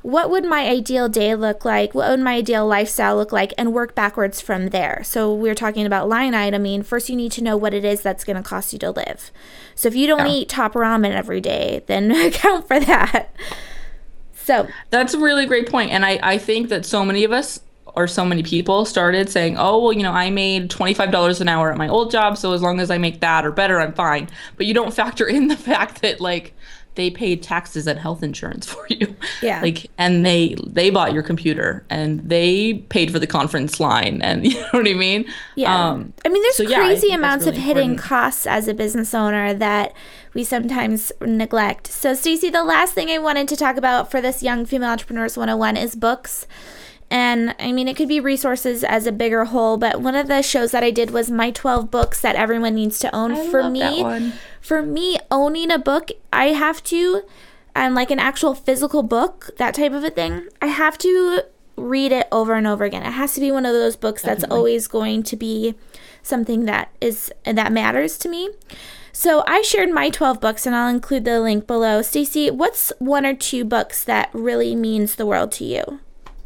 what 0.04 0.28
would 0.28 0.44
my 0.44 0.68
ideal 0.68 1.08
day 1.08 1.34
look 1.34 1.64
like? 1.64 1.94
What 1.94 2.10
would 2.10 2.20
my 2.20 2.34
ideal 2.34 2.66
lifestyle 2.66 3.16
look 3.16 3.32
like? 3.32 3.54
And 3.56 3.72
work 3.72 3.94
backwards 3.94 4.38
from 4.38 4.68
there. 4.68 5.00
So 5.02 5.32
we're 5.34 5.54
talking 5.54 5.86
about 5.86 6.10
line 6.10 6.34
iteming. 6.34 6.84
First, 6.84 7.08
you 7.08 7.16
need 7.16 7.32
to 7.32 7.42
know 7.42 7.56
what 7.56 7.72
it 7.72 7.86
is 7.86 8.02
that's 8.02 8.22
going 8.22 8.36
to 8.36 8.42
cost 8.42 8.74
you 8.74 8.78
to 8.80 8.90
live. 8.90 9.30
So 9.74 9.88
if 9.88 9.96
you 9.96 10.06
don't 10.06 10.26
Yeah. 10.26 10.32
eat 10.32 10.50
top 10.50 10.74
ramen 10.74 11.12
every 11.12 11.40
day, 11.40 11.82
then 11.86 12.10
account 12.26 12.68
for 12.68 12.78
that. 12.80 13.34
So 14.34 14.68
That's 14.90 15.14
a 15.14 15.18
really 15.18 15.46
great 15.46 15.70
point. 15.70 15.90
And 15.90 16.04
I, 16.04 16.18
I 16.22 16.36
think 16.38 16.68
that 16.68 16.84
so 16.84 17.02
many 17.02 17.24
of 17.24 17.32
us 17.32 17.60
or 17.96 18.06
so 18.06 18.26
many 18.26 18.42
people 18.42 18.84
started 18.84 19.30
saying, 19.30 19.56
oh, 19.56 19.78
well, 19.82 19.92
you 19.94 20.02
know, 20.02 20.12
I 20.12 20.28
made 20.28 20.70
$25 20.70 21.40
an 21.40 21.48
hour 21.48 21.72
at 21.72 21.78
my 21.78 21.88
old 21.88 22.10
job. 22.10 22.36
So 22.36 22.52
as 22.52 22.60
long 22.60 22.78
as 22.78 22.90
I 22.90 22.98
make 22.98 23.20
that 23.20 23.46
or 23.46 23.52
better, 23.52 23.80
I'm 23.80 23.94
fine. 23.94 24.28
But 24.58 24.66
you 24.66 24.74
don't 24.74 24.92
factor 25.02 25.26
in 25.26 25.48
the 25.48 25.56
fact 25.56 26.02
that, 26.02 26.20
like, 26.20 26.52
they 26.94 27.10
paid 27.10 27.42
taxes 27.42 27.86
and 27.86 27.98
health 27.98 28.22
insurance 28.22 28.66
for 28.72 28.86
you. 28.88 29.14
Yeah. 29.42 29.60
Like, 29.60 29.90
and 29.98 30.24
they 30.24 30.56
they 30.66 30.90
bought 30.90 31.12
your 31.12 31.22
computer 31.22 31.84
and 31.90 32.20
they 32.20 32.74
paid 32.88 33.10
for 33.10 33.18
the 33.18 33.26
conference 33.26 33.80
line 33.80 34.22
and 34.22 34.46
you 34.52 34.60
know 34.60 34.68
what 34.72 34.88
I 34.88 34.94
mean? 34.94 35.24
Yeah. 35.56 35.90
Um, 35.90 36.12
I 36.24 36.28
mean, 36.28 36.42
there's 36.42 36.56
so 36.56 36.66
crazy 36.66 37.08
that's 37.08 37.18
amounts 37.18 37.46
of 37.46 37.54
hidden 37.54 37.90
important. 37.92 38.00
costs 38.00 38.46
as 38.46 38.68
a 38.68 38.74
business 38.74 39.14
owner 39.14 39.54
that 39.54 39.94
we 40.34 40.44
sometimes 40.44 41.12
neglect. 41.20 41.86
So, 41.86 42.14
Stacey, 42.14 42.50
the 42.50 42.64
last 42.64 42.94
thing 42.94 43.08
I 43.10 43.18
wanted 43.18 43.48
to 43.48 43.56
talk 43.56 43.76
about 43.76 44.10
for 44.10 44.20
this 44.20 44.42
Young 44.42 44.66
Female 44.66 44.90
Entrepreneurs 44.90 45.36
101 45.36 45.76
is 45.76 45.94
books. 45.94 46.46
And 47.10 47.54
I 47.58 47.70
mean, 47.72 47.86
it 47.86 47.96
could 47.96 48.08
be 48.08 48.18
resources 48.18 48.82
as 48.82 49.06
a 49.06 49.12
bigger 49.12 49.44
whole, 49.46 49.76
but 49.76 50.00
one 50.00 50.16
of 50.16 50.26
the 50.26 50.42
shows 50.42 50.72
that 50.72 50.82
I 50.82 50.90
did 50.90 51.10
was 51.10 51.30
My 51.30 51.50
12 51.50 51.90
Books 51.90 52.20
That 52.20 52.34
Everyone 52.34 52.74
Needs 52.74 52.98
to 53.00 53.14
Own. 53.14 53.32
I 53.32 53.50
for 53.50 53.68
me, 53.70 54.02
for 54.60 54.82
me, 54.82 55.18
owning 55.30 55.70
a 55.70 55.78
book, 55.78 56.10
I 56.32 56.46
have 56.46 56.82
to, 56.84 57.22
and 57.74 57.94
like 57.94 58.10
an 58.10 58.18
actual 58.18 58.54
physical 58.54 59.02
book, 59.02 59.50
that 59.58 59.74
type 59.74 59.92
of 59.92 60.02
a 60.02 60.10
thing, 60.10 60.48
I 60.60 60.66
have 60.66 60.98
to 60.98 61.42
read 61.76 62.12
it 62.12 62.26
over 62.32 62.54
and 62.54 62.66
over 62.66 62.84
again. 62.84 63.02
It 63.02 63.12
has 63.12 63.34
to 63.34 63.40
be 63.40 63.50
one 63.52 63.66
of 63.66 63.72
those 63.72 63.96
books 63.96 64.22
that's 64.22 64.44
always 64.44 64.86
going 64.86 65.22
to 65.24 65.36
be 65.36 65.74
something 66.22 66.64
that 66.64 66.90
is 67.00 67.32
that 67.44 67.72
matters 67.72 68.16
to 68.18 68.28
me. 68.28 68.50
So 69.12 69.44
I 69.46 69.62
shared 69.62 69.90
my 69.90 70.10
12 70.10 70.40
books 70.40 70.66
and 70.66 70.74
I'll 70.74 70.88
include 70.92 71.24
the 71.24 71.40
link 71.40 71.66
below. 71.66 72.02
Stacey, 72.02 72.50
what's 72.50 72.92
one 72.98 73.24
or 73.24 73.34
two 73.34 73.64
books 73.64 74.02
that 74.04 74.30
really 74.32 74.74
means 74.74 75.14
the 75.14 75.26
world 75.26 75.52
to 75.52 75.64
you? 75.64 76.00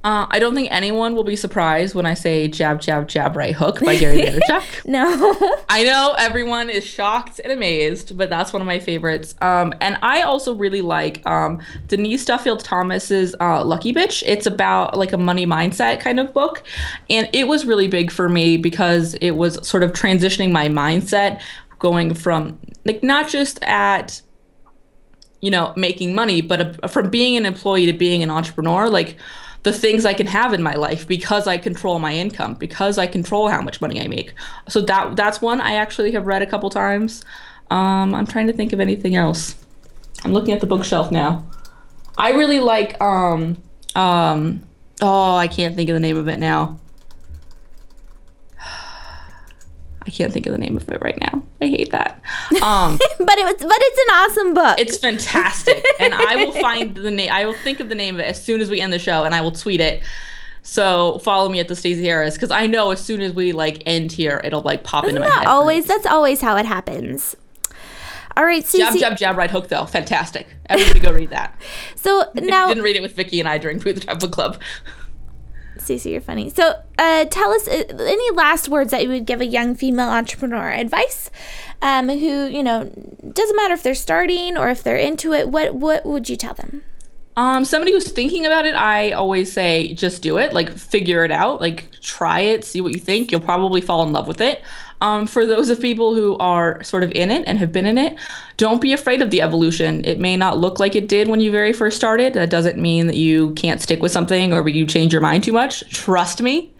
Uh, 0.08 0.26
I 0.30 0.38
don't 0.38 0.54
think 0.54 0.68
anyone 0.70 1.14
will 1.14 1.22
be 1.22 1.36
surprised 1.36 1.94
when 1.94 2.06
I 2.06 2.14
say 2.14 2.48
Jab, 2.48 2.80
Jab, 2.80 3.08
Jab, 3.08 3.36
Right 3.36 3.54
Hook 3.54 3.80
by 3.80 3.94
Gary 3.98 4.22
Vaynerchuk. 4.22 4.64
No. 4.86 5.04
I 5.68 5.84
know 5.84 6.14
everyone 6.16 6.70
is 6.70 6.86
shocked 6.86 7.42
and 7.44 7.52
amazed, 7.52 8.16
but 8.16 8.30
that's 8.30 8.50
one 8.50 8.62
of 8.62 8.66
my 8.66 8.78
favorites. 8.78 9.34
Um, 9.42 9.74
and 9.82 9.98
I 10.00 10.22
also 10.22 10.54
really 10.54 10.80
like 10.80 11.20
um, 11.26 11.60
Denise 11.88 12.24
Duffield 12.24 12.60
Thomas's 12.60 13.36
uh, 13.38 13.62
Lucky 13.62 13.92
Bitch. 13.92 14.22
It's 14.24 14.46
about 14.46 14.96
like 14.96 15.12
a 15.12 15.18
money 15.18 15.44
mindset 15.44 16.00
kind 16.00 16.18
of 16.18 16.32
book, 16.32 16.62
and 17.10 17.28
it 17.34 17.46
was 17.46 17.66
really 17.66 17.86
big 17.86 18.10
for 18.10 18.30
me 18.30 18.56
because 18.56 19.12
it 19.16 19.32
was 19.32 19.68
sort 19.68 19.82
of 19.82 19.92
transitioning 19.92 20.50
my 20.50 20.68
mindset, 20.68 21.42
going 21.80 22.14
from 22.14 22.58
like 22.86 23.02
not 23.02 23.28
just 23.28 23.62
at 23.62 24.22
you 25.42 25.50
know 25.50 25.74
making 25.76 26.14
money, 26.14 26.40
but 26.40 26.82
uh 26.82 26.88
from 26.88 27.10
being 27.10 27.36
an 27.36 27.44
employee 27.44 27.84
to 27.84 27.92
being 27.92 28.22
an 28.22 28.30
entrepreneur, 28.30 28.88
like 28.88 29.18
the 29.72 29.78
things 29.78 30.06
I 30.06 30.14
can 30.14 30.26
have 30.26 30.54
in 30.54 30.62
my 30.62 30.74
life 30.74 31.06
because 31.06 31.46
I 31.46 31.58
control 31.58 31.98
my 31.98 32.14
income, 32.14 32.54
because 32.54 32.96
I 32.96 33.06
control 33.06 33.48
how 33.48 33.60
much 33.60 33.80
money 33.80 34.00
I 34.00 34.08
make. 34.08 34.32
So 34.68 34.80
that 34.82 35.14
that's 35.16 35.42
one 35.42 35.60
I 35.60 35.74
actually 35.74 36.12
have 36.12 36.26
read 36.26 36.42
a 36.42 36.46
couple 36.46 36.70
times. 36.70 37.24
Um, 37.70 38.14
I'm 38.14 38.26
trying 38.26 38.46
to 38.46 38.52
think 38.54 38.72
of 38.72 38.80
anything 38.80 39.14
else. 39.14 39.56
I'm 40.24 40.32
looking 40.32 40.54
at 40.54 40.60
the 40.60 40.66
bookshelf 40.66 41.10
now. 41.10 41.44
I 42.16 42.32
really 42.32 42.60
like 42.60 43.00
um 43.00 43.62
um 43.94 44.62
oh 45.02 45.36
I 45.36 45.48
can't 45.48 45.76
think 45.76 45.90
of 45.90 45.94
the 45.94 46.00
name 46.00 46.16
of 46.16 46.28
it 46.28 46.38
now. 46.38 46.80
I 50.08 50.10
can't 50.10 50.32
think 50.32 50.46
of 50.46 50.52
the 50.52 50.58
name 50.58 50.74
of 50.76 50.88
it 50.88 51.02
right 51.02 51.18
now. 51.20 51.42
I 51.60 51.66
hate 51.66 51.90
that. 51.92 52.20
Um 52.62 52.96
but 53.18 53.38
it 53.38 53.44
was 53.44 53.56
but 53.58 53.76
it's 53.78 53.98
an 53.98 54.14
awesome 54.14 54.54
book. 54.54 54.78
it's 54.80 54.96
fantastic, 54.96 55.84
and 56.00 56.14
I 56.14 56.36
will 56.36 56.52
find 56.52 56.94
the 56.96 57.10
name. 57.10 57.30
I 57.30 57.44
will 57.44 57.52
think 57.62 57.78
of 57.80 57.90
the 57.90 57.94
name 57.94 58.14
of 58.14 58.20
it 58.20 58.24
as 58.24 58.42
soon 58.42 58.62
as 58.62 58.70
we 58.70 58.80
end 58.80 58.90
the 58.92 58.98
show, 58.98 59.24
and 59.24 59.34
I 59.34 59.42
will 59.42 59.52
tweet 59.52 59.80
it. 59.82 60.02
So 60.62 61.18
follow 61.20 61.48
me 61.50 61.60
at 61.60 61.68
the 61.68 61.76
Stacey 61.76 62.04
Harris 62.04 62.34
because 62.34 62.50
I 62.50 62.66
know 62.66 62.90
as 62.90 63.00
soon 63.00 63.20
as 63.20 63.32
we 63.34 63.52
like 63.52 63.82
end 63.84 64.10
here, 64.12 64.40
it'll 64.44 64.62
like 64.62 64.82
pop 64.82 65.04
into 65.04 65.20
my 65.20 65.26
Isn't 65.26 65.38
head. 65.40 65.46
always 65.46 65.84
that's 65.86 66.06
always 66.06 66.40
how 66.40 66.56
it 66.56 66.64
happens. 66.64 67.36
All 68.36 68.44
right, 68.44 68.64
jab, 68.64 68.94
Cece. 68.94 69.00
jab, 69.00 69.16
jab, 69.18 69.36
right 69.36 69.50
hook 69.50 69.68
though, 69.68 69.84
fantastic. 69.84 70.46
Everybody 70.66 71.00
go 71.00 71.12
read 71.12 71.30
that. 71.30 71.60
So 71.96 72.30
now, 72.34 72.68
you 72.68 72.74
didn't 72.74 72.84
read 72.84 72.96
it 72.96 73.02
with 73.02 73.14
Vicky 73.14 73.40
and 73.40 73.48
I 73.48 73.58
during 73.58 73.80
Food 73.80 73.96
the 73.96 74.14
Book 74.14 74.30
Club. 74.32 74.60
Cece, 75.88 76.10
you're 76.10 76.20
funny. 76.20 76.50
So, 76.50 76.74
uh, 76.98 77.24
tell 77.26 77.50
us 77.52 77.66
uh, 77.66 77.84
any 77.98 78.30
last 78.32 78.68
words 78.68 78.90
that 78.90 79.02
you 79.02 79.08
would 79.08 79.26
give 79.26 79.40
a 79.40 79.46
young 79.46 79.74
female 79.74 80.08
entrepreneur 80.08 80.70
advice, 80.70 81.30
um, 81.82 82.08
who 82.08 82.46
you 82.46 82.62
know 82.62 82.84
doesn't 83.32 83.56
matter 83.56 83.74
if 83.74 83.82
they're 83.82 83.94
starting 83.94 84.56
or 84.56 84.68
if 84.68 84.82
they're 84.82 84.96
into 84.96 85.32
it. 85.32 85.48
What 85.48 85.74
what 85.74 86.04
would 86.04 86.28
you 86.28 86.36
tell 86.36 86.54
them? 86.54 86.82
Um, 87.38 87.64
somebody 87.64 87.92
who's 87.92 88.10
thinking 88.10 88.46
about 88.46 88.66
it, 88.66 88.74
I 88.74 89.12
always 89.12 89.52
say 89.52 89.94
just 89.94 90.22
do 90.22 90.38
it. 90.38 90.52
Like 90.52 90.76
figure 90.76 91.24
it 91.24 91.30
out. 91.30 91.60
Like 91.60 91.92
try 92.00 92.40
it, 92.40 92.64
see 92.64 92.80
what 92.80 92.92
you 92.92 92.98
think. 92.98 93.30
You'll 93.30 93.40
probably 93.40 93.80
fall 93.80 94.02
in 94.02 94.12
love 94.12 94.26
with 94.26 94.40
it. 94.40 94.60
Um, 95.00 95.26
for 95.26 95.46
those 95.46 95.70
of 95.70 95.80
people 95.80 96.14
who 96.14 96.36
are 96.38 96.82
sort 96.82 97.04
of 97.04 97.12
in 97.12 97.30
it 97.30 97.44
and 97.46 97.58
have 97.58 97.72
been 97.72 97.86
in 97.86 97.98
it, 97.98 98.16
don't 98.56 98.80
be 98.80 98.92
afraid 98.92 99.22
of 99.22 99.30
the 99.30 99.42
evolution. 99.42 100.04
It 100.04 100.18
may 100.18 100.36
not 100.36 100.58
look 100.58 100.80
like 100.80 100.96
it 100.96 101.08
did 101.08 101.28
when 101.28 101.40
you 101.40 101.50
very 101.50 101.72
first 101.72 101.96
started. 101.96 102.34
That 102.34 102.50
doesn't 102.50 102.78
mean 102.78 103.06
that 103.06 103.16
you 103.16 103.52
can't 103.54 103.80
stick 103.80 104.02
with 104.02 104.12
something 104.12 104.52
or 104.52 104.68
you 104.68 104.86
change 104.86 105.12
your 105.12 105.22
mind 105.22 105.44
too 105.44 105.52
much. 105.52 105.88
Trust 105.90 106.42
me. 106.42 106.72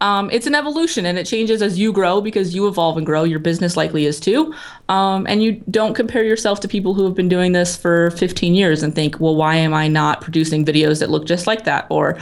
Um, 0.00 0.30
it's 0.30 0.46
an 0.46 0.54
evolution 0.54 1.04
and 1.04 1.18
it 1.18 1.26
changes 1.26 1.60
as 1.60 1.78
you 1.78 1.92
grow 1.92 2.22
because 2.22 2.54
you 2.54 2.66
evolve 2.66 2.96
and 2.96 3.04
grow. 3.04 3.22
Your 3.22 3.38
business 3.38 3.76
likely 3.76 4.06
is 4.06 4.18
too. 4.18 4.54
Um, 4.88 5.26
and 5.26 5.42
you 5.42 5.62
don't 5.70 5.94
compare 5.94 6.24
yourself 6.24 6.60
to 6.60 6.68
people 6.68 6.94
who 6.94 7.04
have 7.04 7.14
been 7.14 7.28
doing 7.28 7.52
this 7.52 7.76
for 7.76 8.10
15 8.12 8.54
years 8.54 8.82
and 8.82 8.94
think, 8.94 9.20
well, 9.20 9.36
why 9.36 9.56
am 9.56 9.74
I 9.74 9.88
not 9.88 10.22
producing 10.22 10.64
videos 10.64 11.00
that 11.00 11.10
look 11.10 11.26
just 11.26 11.46
like 11.46 11.64
that? 11.64 11.86
Or, 11.90 12.18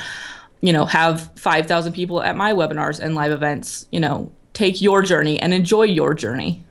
you 0.60 0.72
know, 0.72 0.86
have 0.86 1.30
5,000 1.36 1.92
people 1.92 2.20
at 2.20 2.36
my 2.36 2.52
webinars 2.52 2.98
and 2.98 3.14
live 3.14 3.30
events. 3.30 3.86
You 3.92 4.00
know, 4.00 4.32
take 4.58 4.82
your 4.82 5.02
journey 5.02 5.38
and 5.38 5.54
enjoy 5.54 5.84
your 5.84 6.14
journey. 6.14 6.64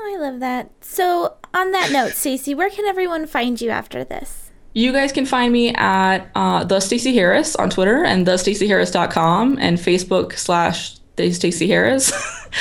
I 0.00 0.16
love 0.16 0.40
that. 0.40 0.70
So, 0.80 1.36
on 1.52 1.72
that 1.72 1.92
note, 1.92 2.12
Stacey, 2.12 2.54
where 2.54 2.70
can 2.70 2.86
everyone 2.86 3.26
find 3.26 3.60
you 3.60 3.70
after 3.70 4.02
this? 4.02 4.50
You 4.72 4.92
guys 4.92 5.12
can 5.12 5.26
find 5.26 5.52
me 5.52 5.74
at 5.74 6.30
uh, 6.34 6.64
the 6.64 6.80
Stacey 6.80 7.14
Harris 7.14 7.54
on 7.56 7.70
Twitter 7.70 8.04
and 8.04 8.26
thestaceyharris.com 8.26 9.58
and 9.60 9.78
Facebook 9.78 10.38
slash 10.38 10.96
the 11.16 11.30
Stacey 11.32 11.68
Harris. 11.68 12.12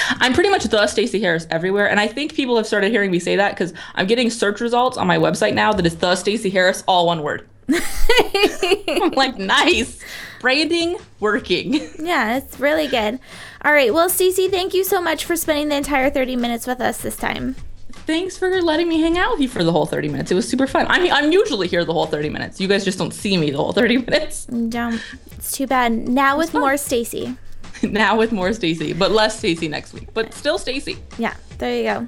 I'm 0.20 0.34
pretty 0.34 0.50
much 0.50 0.66
the 0.66 0.86
Stacey 0.88 1.22
Harris 1.22 1.48
everywhere, 1.50 1.90
and 1.90 2.00
I 2.00 2.08
think 2.08 2.36
people 2.36 2.58
have 2.58 2.68
started 2.68 2.92
hearing 2.92 3.12
me 3.12 3.20
say 3.20 3.38
that 3.38 3.52
because 3.52 3.74
I'm 3.96 4.06
getting 4.06 4.30
search 4.30 4.60
results 4.60 4.98
on 4.98 5.08
my 5.08 5.18
website 5.18 5.54
now 5.54 5.72
that 5.72 5.86
is 5.86 5.96
the 5.96 6.16
Stacey 6.16 6.50
Harris, 6.50 6.84
all 6.88 7.06
one 7.06 7.24
word. 7.24 7.48
I'm 7.70 9.12
like, 9.12 9.38
nice 9.38 10.04
branding 10.40 10.98
working. 11.20 11.74
Yeah, 12.00 12.38
it's 12.38 12.60
really 12.60 12.88
good. 12.88 13.20
All 13.64 13.72
right. 13.74 13.94
Well, 13.94 14.10
Stacey, 14.10 14.48
thank 14.48 14.74
you 14.74 14.84
so 14.84 15.02
much 15.02 15.26
for 15.26 15.36
spending 15.36 15.70
the 15.70 15.76
entire 15.76 16.10
30 16.10 16.36
minutes 16.38 16.66
with 16.66 16.80
us 16.82 17.02
this 17.02 17.16
time. 17.16 17.56
Thanks 18.08 18.38
for 18.38 18.62
letting 18.62 18.88
me 18.88 19.00
hang 19.02 19.18
out 19.18 19.32
with 19.34 19.42
you 19.42 19.50
for 19.50 19.64
the 19.64 19.72
whole 19.72 19.86
30 19.86 20.08
minutes. 20.10 20.32
It 20.32 20.36
was 20.36 20.48
super 20.48 20.66
fun. 20.66 20.88
I 20.90 21.00
mean, 21.00 21.12
I'm 21.12 21.32
usually 21.32 21.68
here 21.68 21.86
the 21.86 21.94
whole 21.94 22.08
30 22.08 22.30
minutes. 22.30 22.60
You 22.60 22.68
guys 22.68 22.84
just 22.86 22.98
don't 22.98 23.14
see 23.14 23.38
me 23.38 23.52
the 23.52 23.58
whole 23.58 23.74
30 23.74 23.98
minutes. 24.10 24.46
Don't. 24.46 25.02
It's 25.34 25.52
too 25.52 25.68
bad. 25.68 25.92
Now 25.92 26.38
with 26.38 26.54
more 26.54 26.78
Stacey. 26.78 27.36
now 27.84 28.18
with 28.18 28.32
more 28.32 28.52
Stacey, 28.54 28.94
but 28.94 29.12
less 29.12 29.38
Stacey 29.38 29.68
next 29.68 29.94
week, 29.94 30.08
but 30.14 30.34
still 30.34 30.58
Stacey. 30.58 30.98
Yeah, 31.18 31.36
there 31.60 31.76
you 31.76 31.84
go. 31.84 32.08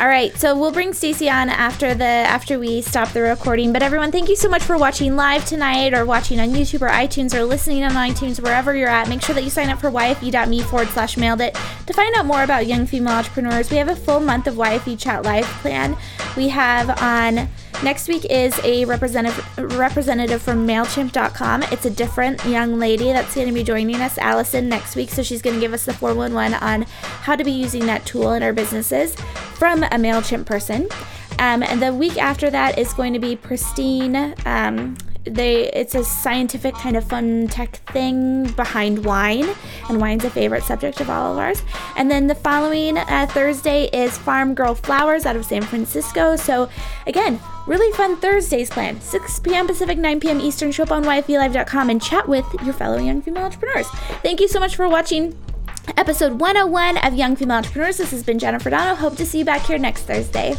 All 0.00 0.06
right, 0.06 0.32
so 0.38 0.56
we'll 0.56 0.70
bring 0.70 0.92
Stacey 0.92 1.28
on 1.28 1.48
after 1.48 1.92
the 1.92 2.04
after 2.04 2.56
we 2.56 2.82
stop 2.82 3.08
the 3.08 3.20
recording. 3.20 3.72
But 3.72 3.82
everyone, 3.82 4.12
thank 4.12 4.28
you 4.28 4.36
so 4.36 4.48
much 4.48 4.62
for 4.62 4.78
watching 4.78 5.16
live 5.16 5.44
tonight, 5.44 5.92
or 5.92 6.06
watching 6.06 6.38
on 6.38 6.50
YouTube 6.50 6.82
or 6.82 6.88
iTunes, 6.88 7.34
or 7.34 7.42
listening 7.42 7.82
on 7.82 7.90
iTunes, 7.90 8.40
wherever 8.40 8.76
you're 8.76 8.88
at. 8.88 9.08
Make 9.08 9.22
sure 9.22 9.34
that 9.34 9.42
you 9.42 9.50
sign 9.50 9.70
up 9.70 9.80
for 9.80 9.90
yfe.me 9.90 10.62
forward 10.62 10.86
slash 10.90 11.16
mailed 11.16 11.40
it 11.40 11.58
to 11.86 11.92
find 11.92 12.14
out 12.14 12.26
more 12.26 12.44
about 12.44 12.68
young 12.68 12.86
female 12.86 13.14
entrepreneurs. 13.14 13.72
We 13.72 13.76
have 13.78 13.88
a 13.88 13.96
full 13.96 14.20
month 14.20 14.46
of 14.46 14.54
YFE 14.54 15.00
Chat 15.00 15.24
Live 15.24 15.46
plan. 15.46 15.96
We 16.36 16.48
have 16.50 17.02
on 17.02 17.48
next 17.82 18.06
week 18.06 18.24
is 18.26 18.56
a 18.62 18.84
representative 18.84 19.44
representative 19.58 20.40
from 20.40 20.64
Mailchimp.com. 20.64 21.64
It's 21.72 21.86
a 21.86 21.90
different 21.90 22.44
young 22.44 22.78
lady 22.78 23.06
that's 23.06 23.34
going 23.34 23.48
to 23.48 23.52
be 23.52 23.64
joining 23.64 23.96
us, 23.96 24.16
Allison, 24.18 24.68
next 24.68 24.94
week. 24.94 25.10
So 25.10 25.24
she's 25.24 25.42
going 25.42 25.56
to 25.56 25.60
give 25.60 25.72
us 25.72 25.86
the 25.86 25.92
411 25.92 26.54
on 26.62 26.82
how 27.22 27.34
to 27.34 27.42
be 27.42 27.50
using 27.50 27.86
that 27.86 28.06
tool 28.06 28.32
in 28.34 28.44
our 28.44 28.52
businesses 28.52 29.16
from 29.58 29.82
a 29.82 29.96
MailChimp 29.96 30.46
person. 30.46 30.88
Um, 31.38 31.62
and 31.62 31.82
the 31.82 31.92
week 31.92 32.16
after 32.16 32.50
that 32.50 32.78
is 32.78 32.92
going 32.94 33.12
to 33.12 33.18
be 33.18 33.36
Pristine. 33.36 34.34
Um, 34.46 34.96
they 35.24 35.70
it's 35.72 35.94
a 35.94 36.04
scientific 36.04 36.74
kind 36.74 36.96
of 36.96 37.04
fun 37.04 37.48
tech 37.48 37.76
thing 37.92 38.50
behind 38.52 39.04
wine, 39.04 39.48
and 39.88 40.00
wine's 40.00 40.24
a 40.24 40.30
favorite 40.30 40.62
subject 40.62 41.00
of 41.00 41.10
all 41.10 41.32
of 41.32 41.38
ours. 41.38 41.62
And 41.96 42.10
then 42.10 42.26
the 42.26 42.34
following 42.34 42.98
uh, 42.98 43.26
Thursday 43.30 43.88
is 43.92 44.16
Farm 44.18 44.54
Girl 44.54 44.74
Flowers 44.74 45.26
out 45.26 45.36
of 45.36 45.44
San 45.44 45.62
Francisco. 45.62 46.36
So 46.36 46.68
again, 47.06 47.40
really 47.66 47.92
fun 47.96 48.16
Thursdays 48.16 48.70
planned. 48.70 49.02
6 49.02 49.40
p.m. 49.40 49.66
Pacific, 49.66 49.98
9 49.98 50.20
p.m. 50.20 50.40
Eastern. 50.40 50.72
Show 50.72 50.84
up 50.84 50.92
on 50.92 51.04
YFELive.com 51.04 51.90
and 51.90 52.02
chat 52.02 52.28
with 52.28 52.46
your 52.64 52.74
fellow 52.74 52.98
young 52.98 53.20
female 53.22 53.44
entrepreneurs. 53.44 53.88
Thank 54.22 54.40
you 54.40 54.48
so 54.48 54.60
much 54.60 54.76
for 54.76 54.88
watching 54.88 55.36
episode 55.96 56.40
101 56.40 56.98
of 56.98 57.14
Young 57.14 57.36
Female 57.36 57.58
Entrepreneurs. 57.58 57.96
This 57.96 58.10
has 58.10 58.22
been 58.22 58.38
Jennifer 58.38 58.70
Dono. 58.70 58.94
Hope 58.94 59.16
to 59.16 59.26
see 59.26 59.38
you 59.38 59.44
back 59.44 59.62
here 59.62 59.78
next 59.78 60.02
Thursday. 60.02 60.54